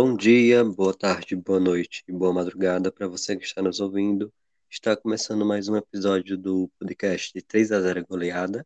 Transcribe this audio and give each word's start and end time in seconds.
Bom 0.00 0.14
dia, 0.16 0.62
boa 0.64 0.94
tarde, 0.94 1.34
boa 1.34 1.58
noite 1.58 2.04
e 2.06 2.12
boa 2.12 2.32
madrugada 2.32 2.92
para 2.92 3.08
você 3.08 3.36
que 3.36 3.44
está 3.44 3.60
nos 3.60 3.80
ouvindo. 3.80 4.32
Está 4.70 4.96
começando 4.96 5.44
mais 5.44 5.68
um 5.68 5.76
episódio 5.76 6.38
do 6.38 6.70
podcast 6.78 7.32
de 7.34 7.42
3 7.42 7.72
a 7.72 7.80
0 7.80 8.06
Goleada, 8.06 8.64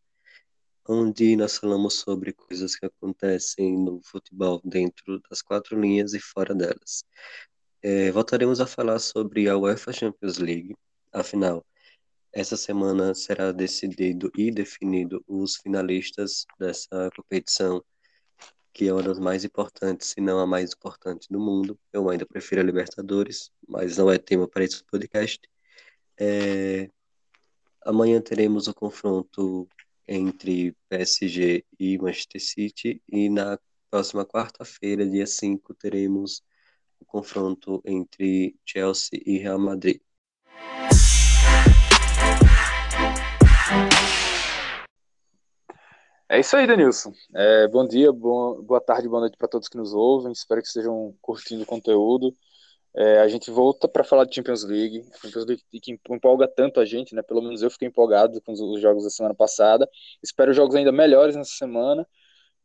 onde 0.87 1.35
nós 1.35 1.57
falamos 1.57 2.01
sobre 2.01 2.35
coisas 2.35 2.77
que 2.77 2.85
acontecem 2.85 3.79
no 3.79 3.99
futebol 4.05 4.61
dentro 4.63 5.23
das 5.31 5.41
quatro 5.41 5.81
linhas 5.81 6.13
e 6.13 6.21
fora 6.21 6.55
delas. 6.55 7.03
É, 7.81 8.11
voltaremos 8.13 8.61
a 8.61 8.67
falar 8.67 8.99
sobre 8.99 9.49
a 9.49 9.57
UEFA 9.57 9.91
Champions 9.91 10.37
League, 10.37 10.77
afinal, 11.11 11.65
essa 12.31 12.59
semana 12.59 13.15
será 13.15 13.53
decidido 13.53 14.31
e 14.37 14.51
definido 14.51 15.25
os 15.27 15.57
finalistas 15.57 16.45
dessa 16.61 17.09
competição 17.17 17.83
que 18.73 18.89
é 18.89 18.93
uma 18.93 19.03
das 19.03 19.19
mais 19.19 19.45
importantes, 19.45 20.09
se 20.09 20.21
não 20.21 20.39
a 20.39 20.47
mais 20.47 20.73
importante 20.73 21.29
do 21.31 21.39
mundo. 21.39 21.79
Eu 21.93 22.09
ainda 22.09 22.27
prefiro 22.27 22.61
a 22.61 22.65
Libertadores, 22.65 23.51
mas 23.69 23.99
não 23.99 24.11
é 24.11 24.19
tema 24.19 24.49
para 24.49 24.65
esse 24.65 24.83
podcast. 24.85 25.41
É... 26.19 26.91
Amanhã 27.85 28.21
teremos 28.21 28.69
o 28.69 28.75
confronto 28.75 29.69
entre 30.07 30.77
PSG 30.89 31.65
e 31.79 31.99
Manchester 31.99 32.41
City, 32.41 33.03
e 33.09 33.29
na 33.29 33.59
próxima 33.91 34.25
quarta-feira, 34.25 35.07
dia 35.07 35.27
5, 35.27 35.75
teremos 35.75 36.43
o 37.01 37.05
confronto 37.05 37.83
entre 37.85 38.57
Chelsea 38.65 39.21
e 39.27 39.39
Real 39.39 39.59
Madrid. 39.59 40.01
É 46.33 46.41
isso 46.41 46.57
aí, 46.57 46.67
Denilson. 46.67 47.13
É, 47.35 47.69
bom 47.69 47.87
dia, 47.87 48.11
boa 48.11 48.81
tarde, 48.81 49.07
boa 49.07 49.21
noite 49.21 49.37
para 49.37 49.47
todos 49.47 49.69
que 49.69 49.77
nos 49.77 49.93
ouvem. 49.93 50.33
Espero 50.33 50.63
que 50.63 50.67
estejam 50.67 51.15
curtindo 51.21 51.63
o 51.63 51.67
conteúdo. 51.67 52.35
É, 52.97 53.21
a 53.21 53.29
gente 53.29 53.51
volta 53.51 53.87
para 53.87 54.03
falar 54.03 54.25
de 54.25 54.35
Champions 54.35 54.65
League. 54.65 55.05
Champions 55.21 55.45
League 55.45 55.63
que 55.71 56.01
empolga 56.09 56.49
tanto 56.49 56.81
a 56.81 56.87
gente, 56.87 57.15
né? 57.15 57.21
Pelo 57.21 57.43
menos 57.43 57.61
eu 57.61 57.71
fiquei 57.71 57.87
empolgado 57.87 58.41
com 58.41 58.53
os, 58.53 58.81
jogos 58.81 59.05
da 59.05 59.11
semana 59.11 59.35
passada. 59.35 59.87
Espero 60.23 60.55
jogos 60.55 60.75
ainda 60.75 60.91
melhores 60.91 61.37
nessa 61.37 61.53
semana. 61.53 62.09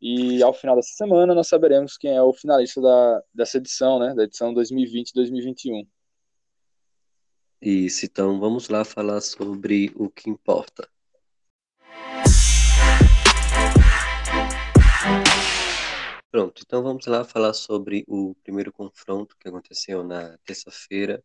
E 0.02 0.42
ao 0.42 0.54
final 0.54 0.78
dessa 0.78 0.94
semana 0.94 1.36
nós 1.36 1.50
saberemos 1.50 1.98
quem 1.98 2.16
é 2.16 2.22
o 2.22 2.32
finalista 2.32 2.80
da, 2.80 3.22
dessa 3.34 3.58
edição, 3.58 4.00
né? 4.00 4.16
Da 4.16 4.24
edição 4.24 4.54
2020-2021. 4.54 5.86
Isso, 7.62 8.06
então 8.06 8.40
vamos 8.40 8.70
lá 8.70 8.86
falar 8.86 9.20
sobre 9.20 9.92
o 9.94 10.10
que 10.10 10.30
importa. 10.30 10.88
Pronto, 16.38 16.62
então 16.64 16.84
vamos 16.84 17.08
lá 17.08 17.26
falar 17.26 17.52
sobre 17.52 18.06
o 18.08 18.36
primeiro 18.44 18.72
confronto 18.72 19.36
que 19.40 19.48
aconteceu 19.48 20.04
na 20.04 20.38
terça-feira 20.46 21.24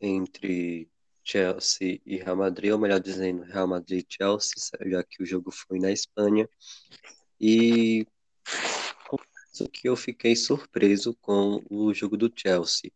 entre 0.00 0.88
Chelsea 1.22 2.00
e 2.06 2.16
Real 2.16 2.34
Madrid, 2.34 2.72
ou 2.72 2.78
melhor 2.78 2.98
dizendo, 2.98 3.42
Real 3.42 3.68
Madrid 3.68 4.02
e 4.02 4.06
Chelsea, 4.08 4.54
já 4.86 5.04
que 5.04 5.22
o 5.22 5.26
jogo 5.26 5.50
foi 5.50 5.78
na 5.78 5.92
Espanha. 5.92 6.48
E 7.38 8.06
confesso 9.06 9.68
que 9.70 9.86
eu 9.86 9.94
fiquei 9.94 10.34
surpreso 10.34 11.14
com 11.20 11.62
o 11.68 11.92
jogo 11.92 12.16
do 12.16 12.32
Chelsea. 12.34 12.90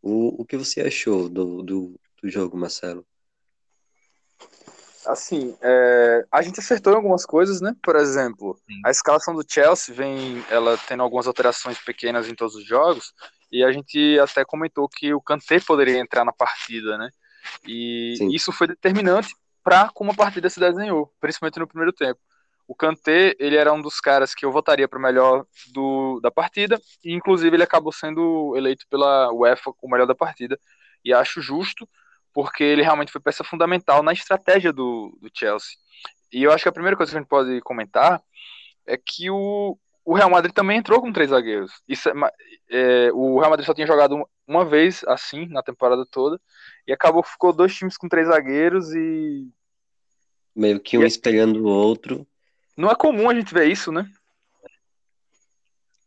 O, 0.00 0.42
o 0.42 0.44
que 0.44 0.56
você 0.56 0.80
achou 0.80 1.28
do, 1.28 1.60
do, 1.60 2.00
do 2.22 2.30
jogo, 2.30 2.56
Marcelo? 2.56 3.04
Assim, 5.06 5.56
é, 5.60 6.24
a 6.30 6.42
gente 6.42 6.60
acertou 6.60 6.92
em 6.92 6.96
algumas 6.96 7.24
coisas, 7.24 7.60
né? 7.60 7.74
Por 7.82 7.96
exemplo, 7.96 8.56
Sim. 8.66 8.80
a 8.84 8.90
escalação 8.90 9.34
do 9.34 9.44
Chelsea 9.46 9.94
vem, 9.94 10.44
ela 10.50 10.78
tendo 10.88 11.02
algumas 11.02 11.26
alterações 11.26 11.78
pequenas 11.78 12.28
em 12.28 12.34
todos 12.34 12.54
os 12.54 12.64
jogos, 12.64 13.12
e 13.50 13.62
a 13.62 13.70
gente 13.70 14.18
até 14.18 14.44
comentou 14.44 14.88
que 14.88 15.14
o 15.14 15.20
Kanté 15.20 15.60
poderia 15.60 15.98
entrar 15.98 16.24
na 16.24 16.32
partida, 16.32 16.98
né? 16.98 17.08
E 17.66 18.14
Sim. 18.18 18.28
isso 18.30 18.50
foi 18.52 18.66
determinante 18.66 19.34
para 19.62 19.90
como 19.94 20.10
a 20.10 20.14
partida 20.14 20.50
se 20.50 20.60
desenhou, 20.60 21.12
principalmente 21.20 21.58
no 21.58 21.66
primeiro 21.66 21.92
tempo. 21.92 22.20
O 22.66 22.74
Kanté, 22.74 23.34
ele 23.38 23.56
era 23.56 23.72
um 23.72 23.80
dos 23.80 24.00
caras 24.00 24.34
que 24.34 24.44
eu 24.44 24.50
votaria 24.50 24.88
para 24.88 24.98
o 24.98 25.02
melhor 25.02 25.46
do, 25.72 26.18
da 26.20 26.30
partida, 26.30 26.80
e 27.04 27.12
inclusive 27.14 27.54
ele 27.54 27.62
acabou 27.62 27.92
sendo 27.92 28.54
eleito 28.56 28.86
pela 28.88 29.30
UEFA 29.32 29.72
o 29.82 29.88
melhor 29.90 30.06
da 30.06 30.14
partida, 30.14 30.58
e 31.04 31.12
acho 31.12 31.42
justo, 31.42 31.86
porque 32.34 32.64
ele 32.64 32.82
realmente 32.82 33.12
foi 33.12 33.20
peça 33.20 33.44
fundamental 33.44 34.02
na 34.02 34.12
estratégia 34.12 34.72
do, 34.72 35.16
do 35.22 35.30
Chelsea. 35.32 35.76
E 36.32 36.42
eu 36.42 36.52
acho 36.52 36.64
que 36.64 36.68
a 36.68 36.72
primeira 36.72 36.96
coisa 36.96 37.12
que 37.12 37.16
a 37.16 37.20
gente 37.20 37.28
pode 37.28 37.60
comentar 37.60 38.20
é 38.84 38.96
que 38.98 39.30
o, 39.30 39.78
o 40.04 40.14
Real 40.14 40.28
Madrid 40.28 40.52
também 40.52 40.78
entrou 40.78 41.00
com 41.00 41.12
três 41.12 41.30
zagueiros. 41.30 41.70
Isso, 41.88 42.08
é, 42.08 42.12
é 42.70 43.12
o 43.12 43.38
Real 43.38 43.50
Madrid 43.50 43.64
só 43.64 43.72
tinha 43.72 43.86
jogado 43.86 44.28
uma 44.46 44.64
vez 44.64 45.04
assim 45.06 45.46
na 45.46 45.62
temporada 45.62 46.04
toda 46.04 46.38
e 46.86 46.92
acabou 46.92 47.22
ficou 47.22 47.52
dois 47.52 47.74
times 47.74 47.96
com 47.96 48.08
três 48.08 48.26
zagueiros 48.26 48.92
e 48.92 49.48
meio 50.54 50.80
que 50.80 50.98
um 50.98 51.02
e, 51.02 51.06
espelhando 51.06 51.62
o 51.62 51.68
outro. 51.68 52.26
Não 52.76 52.90
é 52.90 52.96
comum 52.96 53.30
a 53.30 53.34
gente 53.34 53.54
ver 53.54 53.70
isso, 53.70 53.92
né? 53.92 54.10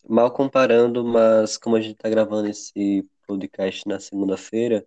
Mal 0.07 0.29
comparando, 0.31 1.03
mas 1.03 1.57
como 1.57 1.75
a 1.75 1.81
gente 1.81 1.95
está 1.95 2.09
gravando 2.09 2.49
esse 2.49 3.05
podcast 3.25 3.87
na 3.87 3.99
segunda-feira, 3.99 4.85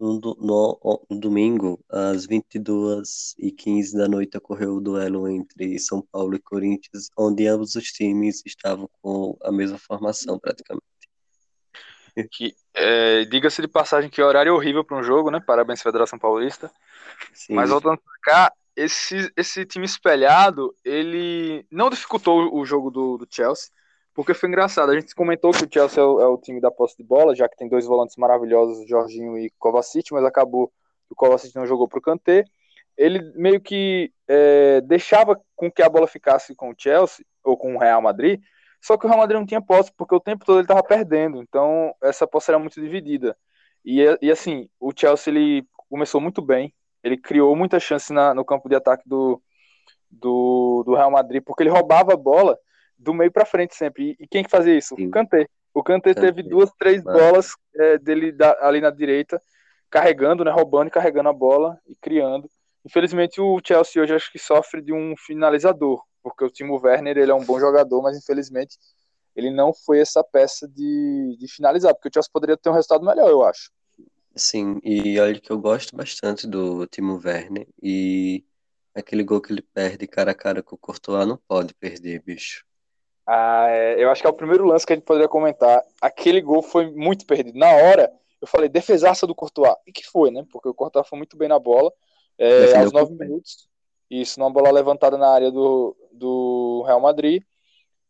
no, 0.00 0.18
no, 0.40 1.06
no 1.10 1.20
domingo, 1.20 1.78
às 1.90 2.26
22h15 2.26 3.96
da 3.96 4.08
noite, 4.08 4.38
ocorreu 4.38 4.76
o 4.76 4.80
duelo 4.80 5.28
entre 5.28 5.78
São 5.78 6.00
Paulo 6.00 6.34
e 6.34 6.40
Corinthians, 6.40 7.10
onde 7.16 7.46
ambos 7.46 7.74
os 7.74 7.84
times 7.84 8.42
estavam 8.46 8.88
com 9.02 9.36
a 9.42 9.52
mesma 9.52 9.78
formação, 9.78 10.38
praticamente. 10.38 10.84
Que, 12.32 12.54
é, 12.74 13.24
Diga-se 13.26 13.62
de 13.62 13.68
passagem 13.68 14.10
que 14.10 14.20
horário 14.20 14.54
horrível 14.54 14.84
para 14.84 14.98
um 14.98 15.02
jogo, 15.02 15.30
né? 15.30 15.38
Parabéns, 15.38 15.82
Federação 15.82 16.18
Paulista. 16.18 16.70
Sim. 17.32 17.54
Mas 17.54 17.70
voltando 17.70 17.98
para 17.98 18.18
cá, 18.22 18.52
esse, 18.74 19.30
esse 19.36 19.64
time 19.64 19.84
espelhado, 19.84 20.74
ele 20.84 21.64
não 21.70 21.90
dificultou 21.90 22.54
o 22.54 22.64
jogo 22.64 22.90
do, 22.90 23.18
do 23.18 23.28
Chelsea, 23.30 23.70
porque 24.20 24.34
foi 24.34 24.50
engraçado. 24.50 24.90
A 24.90 25.00
gente 25.00 25.14
comentou 25.14 25.50
que 25.50 25.64
o 25.64 25.68
Chelsea 25.72 26.02
é 26.02 26.06
o, 26.06 26.20
é 26.20 26.26
o, 26.26 26.36
time 26.36 26.60
da 26.60 26.70
posse 26.70 26.94
de 26.94 27.02
bola, 27.02 27.34
já 27.34 27.48
que 27.48 27.56
tem 27.56 27.66
dois 27.66 27.86
volantes 27.86 28.16
maravilhosos, 28.16 28.86
Jorginho 28.86 29.38
e 29.38 29.48
Kovacic, 29.58 30.12
mas 30.12 30.22
acabou 30.26 30.68
que 30.68 31.12
o 31.12 31.16
Kovacic 31.16 31.56
não 31.56 31.66
jogou 31.66 31.88
para 31.88 31.98
o 31.98 32.02
Kanté. 32.02 32.44
Ele 32.98 33.32
meio 33.34 33.58
que 33.62 34.12
é, 34.28 34.82
deixava 34.82 35.40
com 35.56 35.72
que 35.72 35.80
a 35.80 35.88
bola 35.88 36.06
ficasse 36.06 36.54
com 36.54 36.68
o 36.68 36.74
Chelsea 36.76 37.24
ou 37.42 37.56
com 37.56 37.74
o 37.74 37.78
Real 37.78 38.02
Madrid, 38.02 38.42
só 38.78 38.98
que 38.98 39.06
o 39.06 39.08
Real 39.08 39.20
Madrid 39.20 39.38
não 39.38 39.46
tinha 39.46 39.62
posse, 39.62 39.90
porque 39.96 40.14
o 40.14 40.20
tempo 40.20 40.44
todo 40.44 40.56
ele 40.56 40.64
estava 40.64 40.82
perdendo. 40.82 41.40
Então 41.40 41.94
essa 42.02 42.26
posse 42.26 42.50
era 42.50 42.58
muito 42.58 42.78
dividida. 42.78 43.34
E, 43.82 44.04
e 44.20 44.30
assim, 44.30 44.68
o 44.78 44.92
Chelsea 44.94 45.32
ele 45.32 45.66
começou 45.88 46.20
muito 46.20 46.42
bem. 46.42 46.74
Ele 47.02 47.16
criou 47.16 47.56
muita 47.56 47.80
chance 47.80 48.12
na, 48.12 48.34
no 48.34 48.44
campo 48.44 48.68
de 48.68 48.74
ataque 48.74 49.08
do, 49.08 49.42
do, 50.10 50.82
do 50.84 50.94
Real 50.94 51.10
Madrid, 51.10 51.42
porque 51.42 51.62
ele 51.62 51.70
roubava 51.70 52.12
a 52.12 52.18
bola 52.18 52.58
do 53.00 53.14
meio 53.14 53.32
para 53.32 53.46
frente 53.46 53.74
sempre. 53.74 54.16
E, 54.20 54.26
quem 54.26 54.44
que 54.44 54.50
fazia 54.50 54.76
isso? 54.76 54.94
Sim. 54.94 55.06
O 55.06 55.10
Kanté. 55.10 55.48
O 55.72 55.82
Kanté 55.82 56.14
teve 56.14 56.42
duas, 56.42 56.70
três 56.78 57.02
Mano. 57.02 57.18
bolas 57.18 57.54
é, 57.74 57.98
dele 57.98 58.32
da, 58.32 58.56
ali 58.60 58.80
na 58.80 58.90
direita, 58.90 59.40
carregando, 59.88 60.44
né, 60.44 60.50
roubando 60.50 60.88
e 60.88 60.90
carregando 60.90 61.28
a 61.28 61.32
bola 61.32 61.78
e 61.88 61.94
criando. 61.96 62.50
Infelizmente 62.84 63.40
o 63.40 63.60
Chelsea 63.64 64.02
hoje 64.02 64.14
acho 64.14 64.32
que 64.32 64.38
sofre 64.38 64.82
de 64.82 64.92
um 64.92 65.14
finalizador, 65.16 66.02
porque 66.22 66.44
o 66.44 66.50
Timo 66.50 66.80
Werner 66.82 67.16
ele 67.16 67.30
é 67.30 67.34
um 67.34 67.44
bom 67.44 67.58
jogador, 67.60 68.02
mas 68.02 68.16
infelizmente 68.16 68.76
ele 69.36 69.50
não 69.50 69.72
foi 69.72 70.00
essa 70.00 70.24
peça 70.24 70.66
de, 70.66 71.36
de 71.38 71.46
finalizar, 71.48 71.94
porque 71.94 72.08
o 72.08 72.10
Chelsea 72.12 72.30
poderia 72.32 72.56
ter 72.56 72.68
um 72.68 72.74
resultado 72.74 73.04
melhor, 73.04 73.30
eu 73.30 73.44
acho. 73.44 73.70
Sim, 74.34 74.80
e 74.82 75.18
olha 75.20 75.38
que 75.40 75.50
eu 75.50 75.58
gosto 75.58 75.94
bastante 75.94 76.46
do 76.46 76.86
Timo 76.86 77.20
Werner 77.24 77.68
e 77.82 78.44
aquele 78.94 79.22
gol 79.22 79.40
que 79.40 79.52
ele 79.52 79.62
perde 79.62 80.06
cara 80.06 80.32
a 80.32 80.34
cara 80.34 80.62
com 80.62 80.74
o 80.74 80.78
Courtois 80.78 81.26
não 81.26 81.36
pode 81.36 81.74
perder, 81.74 82.22
bicho. 82.22 82.64
Ah, 83.32 83.68
é, 83.68 84.02
eu 84.02 84.10
acho 84.10 84.20
que 84.20 84.26
é 84.26 84.30
o 84.30 84.34
primeiro 84.34 84.64
lance 84.64 84.84
que 84.84 84.92
a 84.92 84.96
gente 84.96 85.04
poderia 85.04 85.28
comentar. 85.28 85.84
Aquele 86.00 86.40
gol 86.40 86.64
foi 86.64 86.90
muito 86.90 87.24
perdido. 87.24 87.56
Na 87.56 87.70
hora, 87.70 88.12
eu 88.40 88.48
falei, 88.48 88.68
defesaça 88.68 89.24
do 89.24 89.36
Courtois. 89.36 89.72
E 89.86 89.92
que 89.92 90.04
foi, 90.04 90.32
né? 90.32 90.44
Porque 90.50 90.68
o 90.68 90.74
Courtois 90.74 91.06
foi 91.06 91.16
muito 91.16 91.36
bem 91.36 91.48
na 91.48 91.56
bola. 91.56 91.92
É, 92.36 92.76
aos 92.76 92.92
nove 92.92 93.14
minutos. 93.14 93.68
Isso, 94.10 94.40
numa 94.40 94.50
bola 94.50 94.72
levantada 94.72 95.16
na 95.16 95.28
área 95.28 95.48
do, 95.48 95.96
do 96.10 96.82
Real 96.84 97.00
Madrid. 97.00 97.44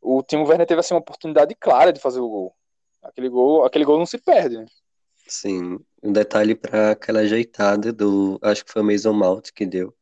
O 0.01 0.23
Timo 0.23 0.49
Werner 0.49 0.67
teve 0.67 0.81
assim, 0.81 0.95
uma 0.95 1.01
oportunidade 1.01 1.55
clara 1.55 1.93
de 1.93 2.01
fazer 2.01 2.21
o 2.21 2.29
gol. 2.29 2.57
Aquele 3.03 3.29
gol, 3.29 3.67
aquele 3.67 3.85
gol 3.85 3.99
não 3.99 4.07
se 4.07 4.17
perde, 4.17 4.57
né? 4.57 4.65
Sim, 5.27 5.79
um 6.03 6.13
detalhe 6.15 6.55
para 6.55 6.93
aquela 6.93 7.21
ajeitada 7.21 7.93
do. 7.93 8.39
Acho 8.41 8.65
que 8.65 8.73
foi 8.73 8.81
o 8.81 8.85
Mason 8.87 9.13
Mount 9.13 9.51
que 9.55 9.67
deu. 9.67 9.95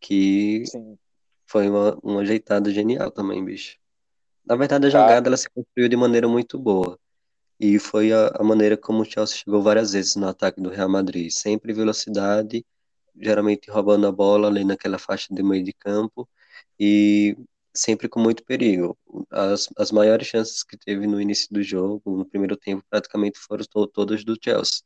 Que 0.00 0.64
Sim. 0.64 0.96
foi 1.44 1.68
uma, 1.68 1.98
uma 2.02 2.22
ajeitada 2.22 2.70
genial 2.70 3.10
também, 3.10 3.44
bicho. 3.44 3.76
Na 4.46 4.54
verdade, 4.56 4.86
a 4.86 4.90
tá. 4.90 4.98
jogada 4.98 5.28
ela 5.28 5.36
se 5.36 5.50
construiu 5.50 5.88
de 5.88 5.96
maneira 5.96 6.28
muito 6.28 6.58
boa. 6.58 6.98
E 7.58 7.78
foi 7.78 8.12
a, 8.12 8.28
a, 8.38 8.44
maneira 8.44 8.76
como 8.76 9.02
o 9.02 9.04
Chelsea 9.04 9.38
chegou 9.38 9.62
várias 9.62 9.92
vezes 9.92 10.14
no 10.16 10.28
ataque 10.28 10.60
do 10.60 10.70
Real 10.70 10.88
Madrid. 10.88 11.30
Sempre 11.30 11.72
velocidade, 11.72 12.64
geralmente 13.18 13.70
roubando 13.70 14.06
a 14.06 14.12
bola 14.12 14.48
ali 14.48 14.64
naquela 14.64 14.98
faixa 14.98 15.34
de 15.34 15.42
meio 15.42 15.64
de 15.64 15.72
campo. 15.72 16.28
E 16.78 17.36
sempre 17.74 18.08
com 18.08 18.20
muito 18.20 18.44
perigo. 18.44 18.96
As, 19.30 19.68
as 19.76 19.92
maiores 19.92 20.26
chances 20.26 20.62
que 20.62 20.76
teve 20.76 21.06
no 21.06 21.20
início 21.20 21.48
do 21.50 21.62
jogo, 21.62 22.16
no 22.16 22.26
primeiro 22.26 22.56
tempo, 22.56 22.84
praticamente 22.90 23.38
foram 23.38 23.64
to 23.64 23.86
todas 23.88 24.24
do 24.24 24.36
Chelsea. 24.42 24.82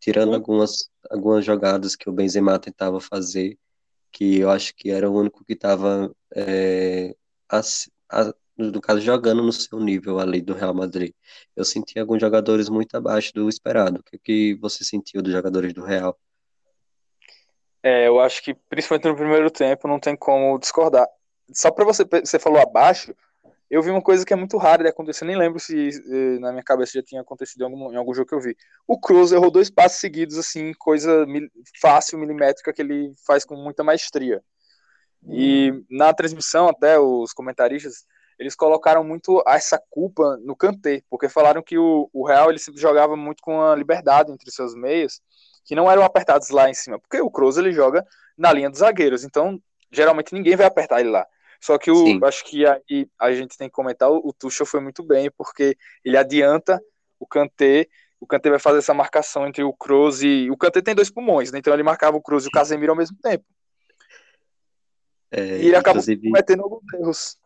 Tirando 0.00 0.34
algumas, 0.34 0.88
algumas 1.10 1.44
jogadas 1.44 1.96
que 1.96 2.08
o 2.08 2.12
Benzema 2.12 2.58
tentava 2.58 3.00
fazer, 3.00 3.58
que 4.12 4.38
eu 4.38 4.50
acho 4.50 4.74
que 4.74 4.90
era 4.90 5.10
o 5.10 5.14
único 5.18 5.44
que 5.44 5.54
estava, 5.54 6.14
é, 6.34 7.14
no 8.56 8.80
caso, 8.80 9.00
jogando 9.00 9.42
no 9.42 9.52
seu 9.52 9.80
nível 9.80 10.18
ali 10.18 10.40
do 10.40 10.54
Real 10.54 10.74
Madrid. 10.74 11.12
Eu 11.56 11.64
senti 11.64 11.98
alguns 11.98 12.20
jogadores 12.20 12.68
muito 12.68 12.94
abaixo 12.96 13.32
do 13.34 13.48
esperado. 13.48 14.00
O 14.00 14.02
que, 14.04 14.18
que 14.18 14.54
você 14.60 14.84
sentiu 14.84 15.22
dos 15.22 15.32
jogadores 15.32 15.72
do 15.72 15.82
Real? 15.82 16.18
É, 17.82 18.06
eu 18.06 18.20
acho 18.20 18.42
que, 18.42 18.54
principalmente 18.68 19.08
no 19.08 19.16
primeiro 19.16 19.50
tempo, 19.50 19.88
não 19.88 19.98
tem 19.98 20.14
como 20.14 20.58
discordar. 20.58 21.06
Só 21.52 21.70
para 21.70 21.84
você, 21.84 22.04
você 22.04 22.38
falou 22.38 22.60
abaixo, 22.60 23.14
eu 23.70 23.82
vi 23.82 23.90
uma 23.90 24.02
coisa 24.02 24.24
que 24.24 24.32
é 24.32 24.36
muito 24.36 24.58
rara 24.58 24.82
de 24.82 24.90
acontecer, 24.90 25.24
nem 25.24 25.36
lembro 25.36 25.60
se 25.60 25.88
eh, 25.88 26.38
na 26.40 26.50
minha 26.50 26.62
cabeça 26.62 26.92
já 26.92 27.02
tinha 27.02 27.20
acontecido 27.20 27.62
em 27.62 27.64
algum, 27.64 27.92
em 27.92 27.96
algum 27.96 28.12
jogo 28.12 28.28
que 28.28 28.34
eu 28.34 28.40
vi. 28.40 28.56
O 28.86 28.98
Cruz 28.98 29.32
errou 29.32 29.50
dois 29.50 29.70
passos 29.70 30.00
seguidos, 30.00 30.36
assim, 30.36 30.72
coisa 30.74 31.24
fácil, 31.80 32.18
milimétrica, 32.18 32.72
que 32.72 32.82
ele 32.82 33.12
faz 33.24 33.44
com 33.44 33.56
muita 33.56 33.84
maestria. 33.84 34.42
E 35.28 35.84
na 35.88 36.12
transmissão, 36.12 36.68
até 36.68 36.98
os 36.98 37.32
comentaristas, 37.32 38.04
eles 38.40 38.56
colocaram 38.56 39.04
muito 39.04 39.42
essa 39.46 39.78
culpa 39.90 40.38
no 40.38 40.56
Kanté, 40.56 41.02
porque 41.10 41.28
falaram 41.28 41.62
que 41.62 41.76
o, 41.76 42.08
o 42.10 42.26
Real 42.26 42.48
ele 42.48 42.58
jogava 42.74 43.14
muito 43.14 43.42
com 43.42 43.60
a 43.60 43.76
liberdade 43.76 44.32
entre 44.32 44.50
seus 44.50 44.74
meias, 44.74 45.20
que 45.62 45.74
não 45.74 45.90
eram 45.90 46.02
apertados 46.02 46.48
lá 46.48 46.70
em 46.70 46.72
cima, 46.72 46.98
porque 46.98 47.20
o 47.20 47.30
Kroos 47.30 47.58
ele 47.58 47.70
joga 47.70 48.02
na 48.38 48.50
linha 48.50 48.70
dos 48.70 48.78
zagueiros, 48.78 49.24
então 49.24 49.60
geralmente 49.92 50.32
ninguém 50.32 50.56
vai 50.56 50.64
apertar 50.64 51.00
ele 51.00 51.10
lá. 51.10 51.26
Só 51.60 51.76
que 51.76 51.90
o, 51.90 52.24
acho 52.24 52.42
que 52.46 52.64
aí 52.64 53.06
a 53.18 53.30
gente 53.32 53.58
tem 53.58 53.68
que 53.68 53.74
comentar, 53.74 54.10
o 54.10 54.32
Tuchel 54.32 54.64
foi 54.64 54.80
muito 54.80 55.02
bem, 55.02 55.30
porque 55.30 55.76
ele 56.02 56.16
adianta 56.16 56.82
o 57.18 57.26
Kanté, 57.26 57.88
o 58.18 58.26
Kanté 58.26 58.48
vai 58.48 58.58
fazer 58.58 58.78
essa 58.78 58.94
marcação 58.94 59.46
entre 59.46 59.62
o 59.62 59.74
Kroos 59.74 60.22
e... 60.22 60.50
O 60.50 60.56
Kanté 60.56 60.80
tem 60.80 60.94
dois 60.94 61.10
pulmões, 61.10 61.52
né? 61.52 61.58
então 61.58 61.74
ele 61.74 61.82
marcava 61.82 62.16
o 62.16 62.22
Kroos 62.22 62.46
e 62.46 62.48
o 62.48 62.50
Casemiro 62.50 62.92
ao 62.92 62.96
mesmo 62.96 63.18
tempo. 63.22 63.44
É, 65.30 65.58
e 65.58 65.66
ele 65.66 65.76
acabou 65.76 66.00
inclusive... 66.00 66.30
cometendo 66.30 66.62
alguns 66.62 66.94
erros. 66.94 67.40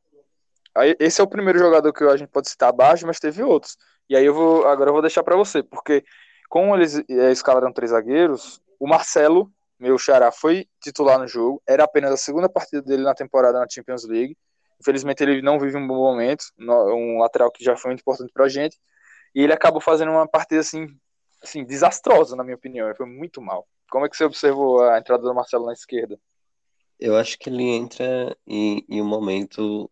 Esse 0.99 1.21
é 1.21 1.25
o 1.25 1.29
primeiro 1.29 1.59
jogador 1.59 1.93
que 1.93 2.05
a 2.05 2.17
gente 2.17 2.31
pode 2.31 2.49
citar 2.49 2.69
abaixo, 2.69 3.06
mas 3.06 3.21
teve 3.21 3.43
outros. 3.43 3.76
E 4.09 4.17
aí 4.17 4.25
eu 4.25 4.35
vou 4.35 4.67
agora 4.67 4.91
eu 4.91 4.93
vou 4.93 5.03
deixar 5.03 5.23
para 5.23 5.37
você, 5.37 5.62
porque 5.62 6.05
como 6.49 6.75
eles 6.75 7.03
é, 7.09 7.31
escalaram 7.31 7.73
três 7.73 7.91
zagueiros, 7.91 8.61
o 8.79 8.87
Marcelo, 8.87 9.50
meu 9.79 9.99
xará, 9.99 10.31
foi 10.31 10.67
titular 10.81 11.19
no 11.19 11.26
jogo. 11.26 11.62
Era 11.67 11.85
apenas 11.85 12.12
a 12.12 12.17
segunda 12.17 12.49
partida 12.49 12.82
dele 12.82 13.03
na 13.03 13.15
temporada 13.15 13.59
na 13.59 13.67
Champions 13.69 14.05
League. 14.05 14.37
Infelizmente 14.81 15.23
ele 15.23 15.43
não 15.43 15.59
vive 15.59 15.76
um 15.76 15.87
bom 15.87 15.97
momento, 15.97 16.44
um 16.59 17.19
lateral 17.19 17.50
que 17.50 17.65
já 17.65 17.77
foi 17.77 17.91
muito 17.91 18.00
importante 18.00 18.32
pra 18.32 18.49
gente. 18.49 18.79
E 19.35 19.43
ele 19.43 19.53
acabou 19.53 19.81
fazendo 19.81 20.12
uma 20.12 20.29
partida 20.29 20.61
assim, 20.61 20.87
assim 21.43 21.65
desastrosa, 21.65 22.37
na 22.37 22.44
minha 22.44 22.56
opinião. 22.56 22.87
Ele 22.87 22.97
foi 22.97 23.06
muito 23.06 23.41
mal. 23.41 23.67
Como 23.91 24.06
é 24.06 24.09
que 24.09 24.17
você 24.17 24.25
observou 24.25 24.82
a 24.85 24.99
entrada 24.99 25.23
do 25.23 25.35
Marcelo 25.35 25.67
na 25.67 25.73
esquerda? 25.73 26.19
Eu 26.99 27.17
acho 27.17 27.38
que 27.38 27.50
ele 27.50 27.65
entra 27.65 28.37
em, 28.47 28.85
em 28.88 29.03
um 29.03 29.06
momento. 29.06 29.91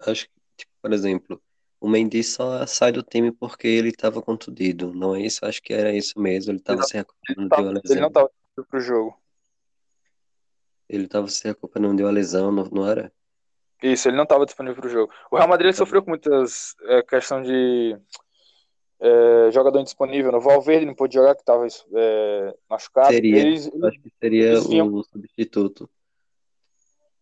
Acho 0.00 0.26
que, 0.26 0.32
tipo, 0.56 0.72
por 0.80 0.92
exemplo, 0.92 1.42
o 1.80 1.88
Mendy 1.88 2.22
só 2.22 2.66
sai 2.66 2.92
do 2.92 3.02
time 3.02 3.32
porque 3.32 3.66
ele 3.66 3.88
estava 3.88 4.20
contundido, 4.20 4.92
não 4.92 5.14
é 5.14 5.22
isso? 5.22 5.44
Acho 5.44 5.62
que 5.62 5.72
era 5.72 5.94
isso 5.94 6.18
mesmo, 6.18 6.52
ele 6.52 6.58
estava 6.58 6.82
se 6.82 6.96
recuperando 6.96 7.48
de 7.48 7.62
uma 7.62 7.72
lesão. 7.72 7.92
Ele 7.92 8.00
não 8.00 8.08
estava 8.08 8.30
pro 8.68 8.80
jogo. 8.80 9.16
Ele 10.88 11.04
estava 11.04 11.28
se 11.28 11.46
recuperando 11.46 11.96
de 11.96 12.02
uma 12.02 12.10
lesão, 12.10 12.50
não, 12.50 12.64
não 12.64 12.88
era? 12.88 13.12
Isso, 13.82 14.08
ele 14.08 14.16
não 14.16 14.24
estava 14.24 14.44
disponível 14.44 14.80
para 14.80 14.88
o 14.88 14.92
jogo. 14.92 15.12
O 15.30 15.36
Real 15.36 15.48
Madrid 15.48 15.72
então... 15.72 15.84
sofreu 15.84 16.02
com 16.02 16.10
muitas 16.10 16.74
é, 16.82 17.02
questão 17.02 17.42
de 17.42 17.96
é, 19.00 19.50
jogador 19.52 19.80
indisponível. 19.80 20.32
No 20.32 20.40
Valverde 20.40 20.86
não 20.86 20.94
pôde 20.94 21.14
jogar, 21.14 21.34
que 21.34 21.42
estava 21.42 21.66
é, 21.94 22.54
machucado. 22.68 23.12
Seria, 23.12 23.38
eles, 23.38 23.70
acho 23.84 24.00
que 24.00 24.12
seria 24.20 24.58
o 24.58 25.04
substituto 25.04 25.88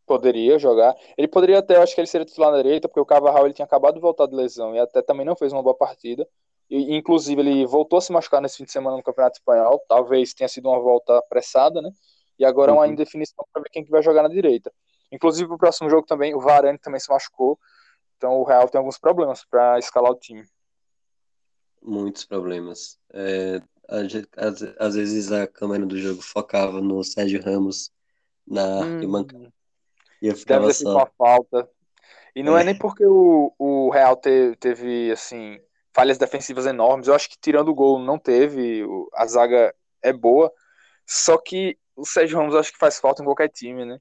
poderia 0.07 0.59
jogar. 0.59 0.95
Ele 1.19 1.29
poderia 1.29 1.59
até, 1.59 1.77
acho 1.77 1.95
que 1.95 2.01
ele 2.01 2.09
seria 2.09 2.25
titular 2.25 2.51
na 2.51 2.63
direita, 2.63 2.89
porque 2.89 3.01
o 3.01 3.07
Cavarral 3.07 3.45
ele 3.45 3.55
tinha 3.55 3.67
acabado 3.67 3.95
de 3.95 4.01
voltar 4.01 4.27
de 4.27 4.35
lesão 4.35 4.75
e 4.75 4.79
até 4.79 5.03
também 5.03 5.27
não 5.27 5.37
fez 5.37 5.53
uma 5.53 5.63
boa 5.63 5.77
partida. 5.77 6.27
E, 6.71 6.97
inclusive, 6.97 7.41
ele 7.41 7.67
voltou 7.67 7.99
a 7.99 8.01
se 8.01 8.13
machucar 8.13 8.41
nesse 8.41 8.57
fim 8.57 8.65
de 8.65 8.73
semana 8.73 8.97
no 8.97 9.03
Campeonato 9.03 9.39
Espanhol. 9.39 9.83
Talvez 9.89 10.33
tenha 10.35 10.49
sido 10.49 10.69
uma 10.69 10.81
volta 10.81 11.19
apressada, 11.19 11.83
né? 11.83 11.91
E 12.39 12.45
agora 12.45 12.73
uhum. 12.73 12.79
é 12.79 12.81
uma 12.81 12.93
indefinição 12.93 13.45
para 13.53 13.63
ver 13.63 13.69
quem 13.71 13.85
que 13.85 13.91
vai 13.91 14.03
jogar 14.03 14.23
na 14.23 14.29
direita. 14.29 14.73
Inclusive, 15.13 15.53
o 15.53 15.59
próximo 15.59 15.89
jogo 15.89 16.07
também, 16.07 16.35
o 16.35 16.41
Varane 16.41 16.79
também 16.79 17.01
se 17.01 17.11
machucou. 17.11 17.59
Então, 18.17 18.41
o 18.41 18.45
Real 18.45 18.69
tem 18.69 18.79
alguns 18.79 18.99
problemas 18.99 19.45
para 19.45 19.79
escalar 19.79 20.11
o 20.11 20.17
time. 20.17 20.45
Muitos 21.83 22.25
problemas. 22.25 22.99
É, 23.13 23.61
às, 23.89 24.63
às, 24.79 24.95
vezes 24.97 25.31
a 25.31 25.47
câmera 25.47 25.87
do 25.87 25.97
jogo 25.97 26.21
focava 26.21 26.81
no 26.81 27.05
Sérgio 27.05 27.43
Ramos 27.43 27.91
na 28.47 28.81
hum. 28.81 29.01
Arquibancada. 30.17 30.23
E 30.23 30.29
eu 30.29 30.37
ficava 30.37 30.67
Deve 30.67 30.79
ter 30.79 30.85
só... 30.85 30.97
uma 30.97 31.07
falta. 31.19 31.69
E 32.35 32.43
não 32.43 32.57
é, 32.57 32.61
é 32.61 32.65
nem 32.65 32.77
porque 32.77 33.05
o, 33.07 33.53
o 33.59 33.91
Real 33.91 34.17
te, 34.17 34.55
teve, 34.61 35.11
assim, 35.11 35.59
falhas 35.95 36.19
defensivas 36.19 36.67
enormes. 36.67 37.09
Eu 37.09 37.15
acho 37.15 37.31
que 37.31 37.39
tirando 37.41 37.69
o 37.69 37.75
gol 37.75 37.99
não 37.99 38.19
teve, 38.19 38.85
a 39.15 39.27
zaga 39.27 39.75
é 40.03 40.13
boa. 40.13 40.53
Só 41.07 41.39
que 41.39 41.79
o 41.97 42.05
Sérgio 42.05 42.37
Ramos 42.39 42.55
acho 42.55 42.73
que 42.73 42.79
faz 42.79 43.01
falta 43.01 43.23
em 43.23 43.25
qualquer 43.25 43.49
time, 43.49 43.87
né? 43.87 43.99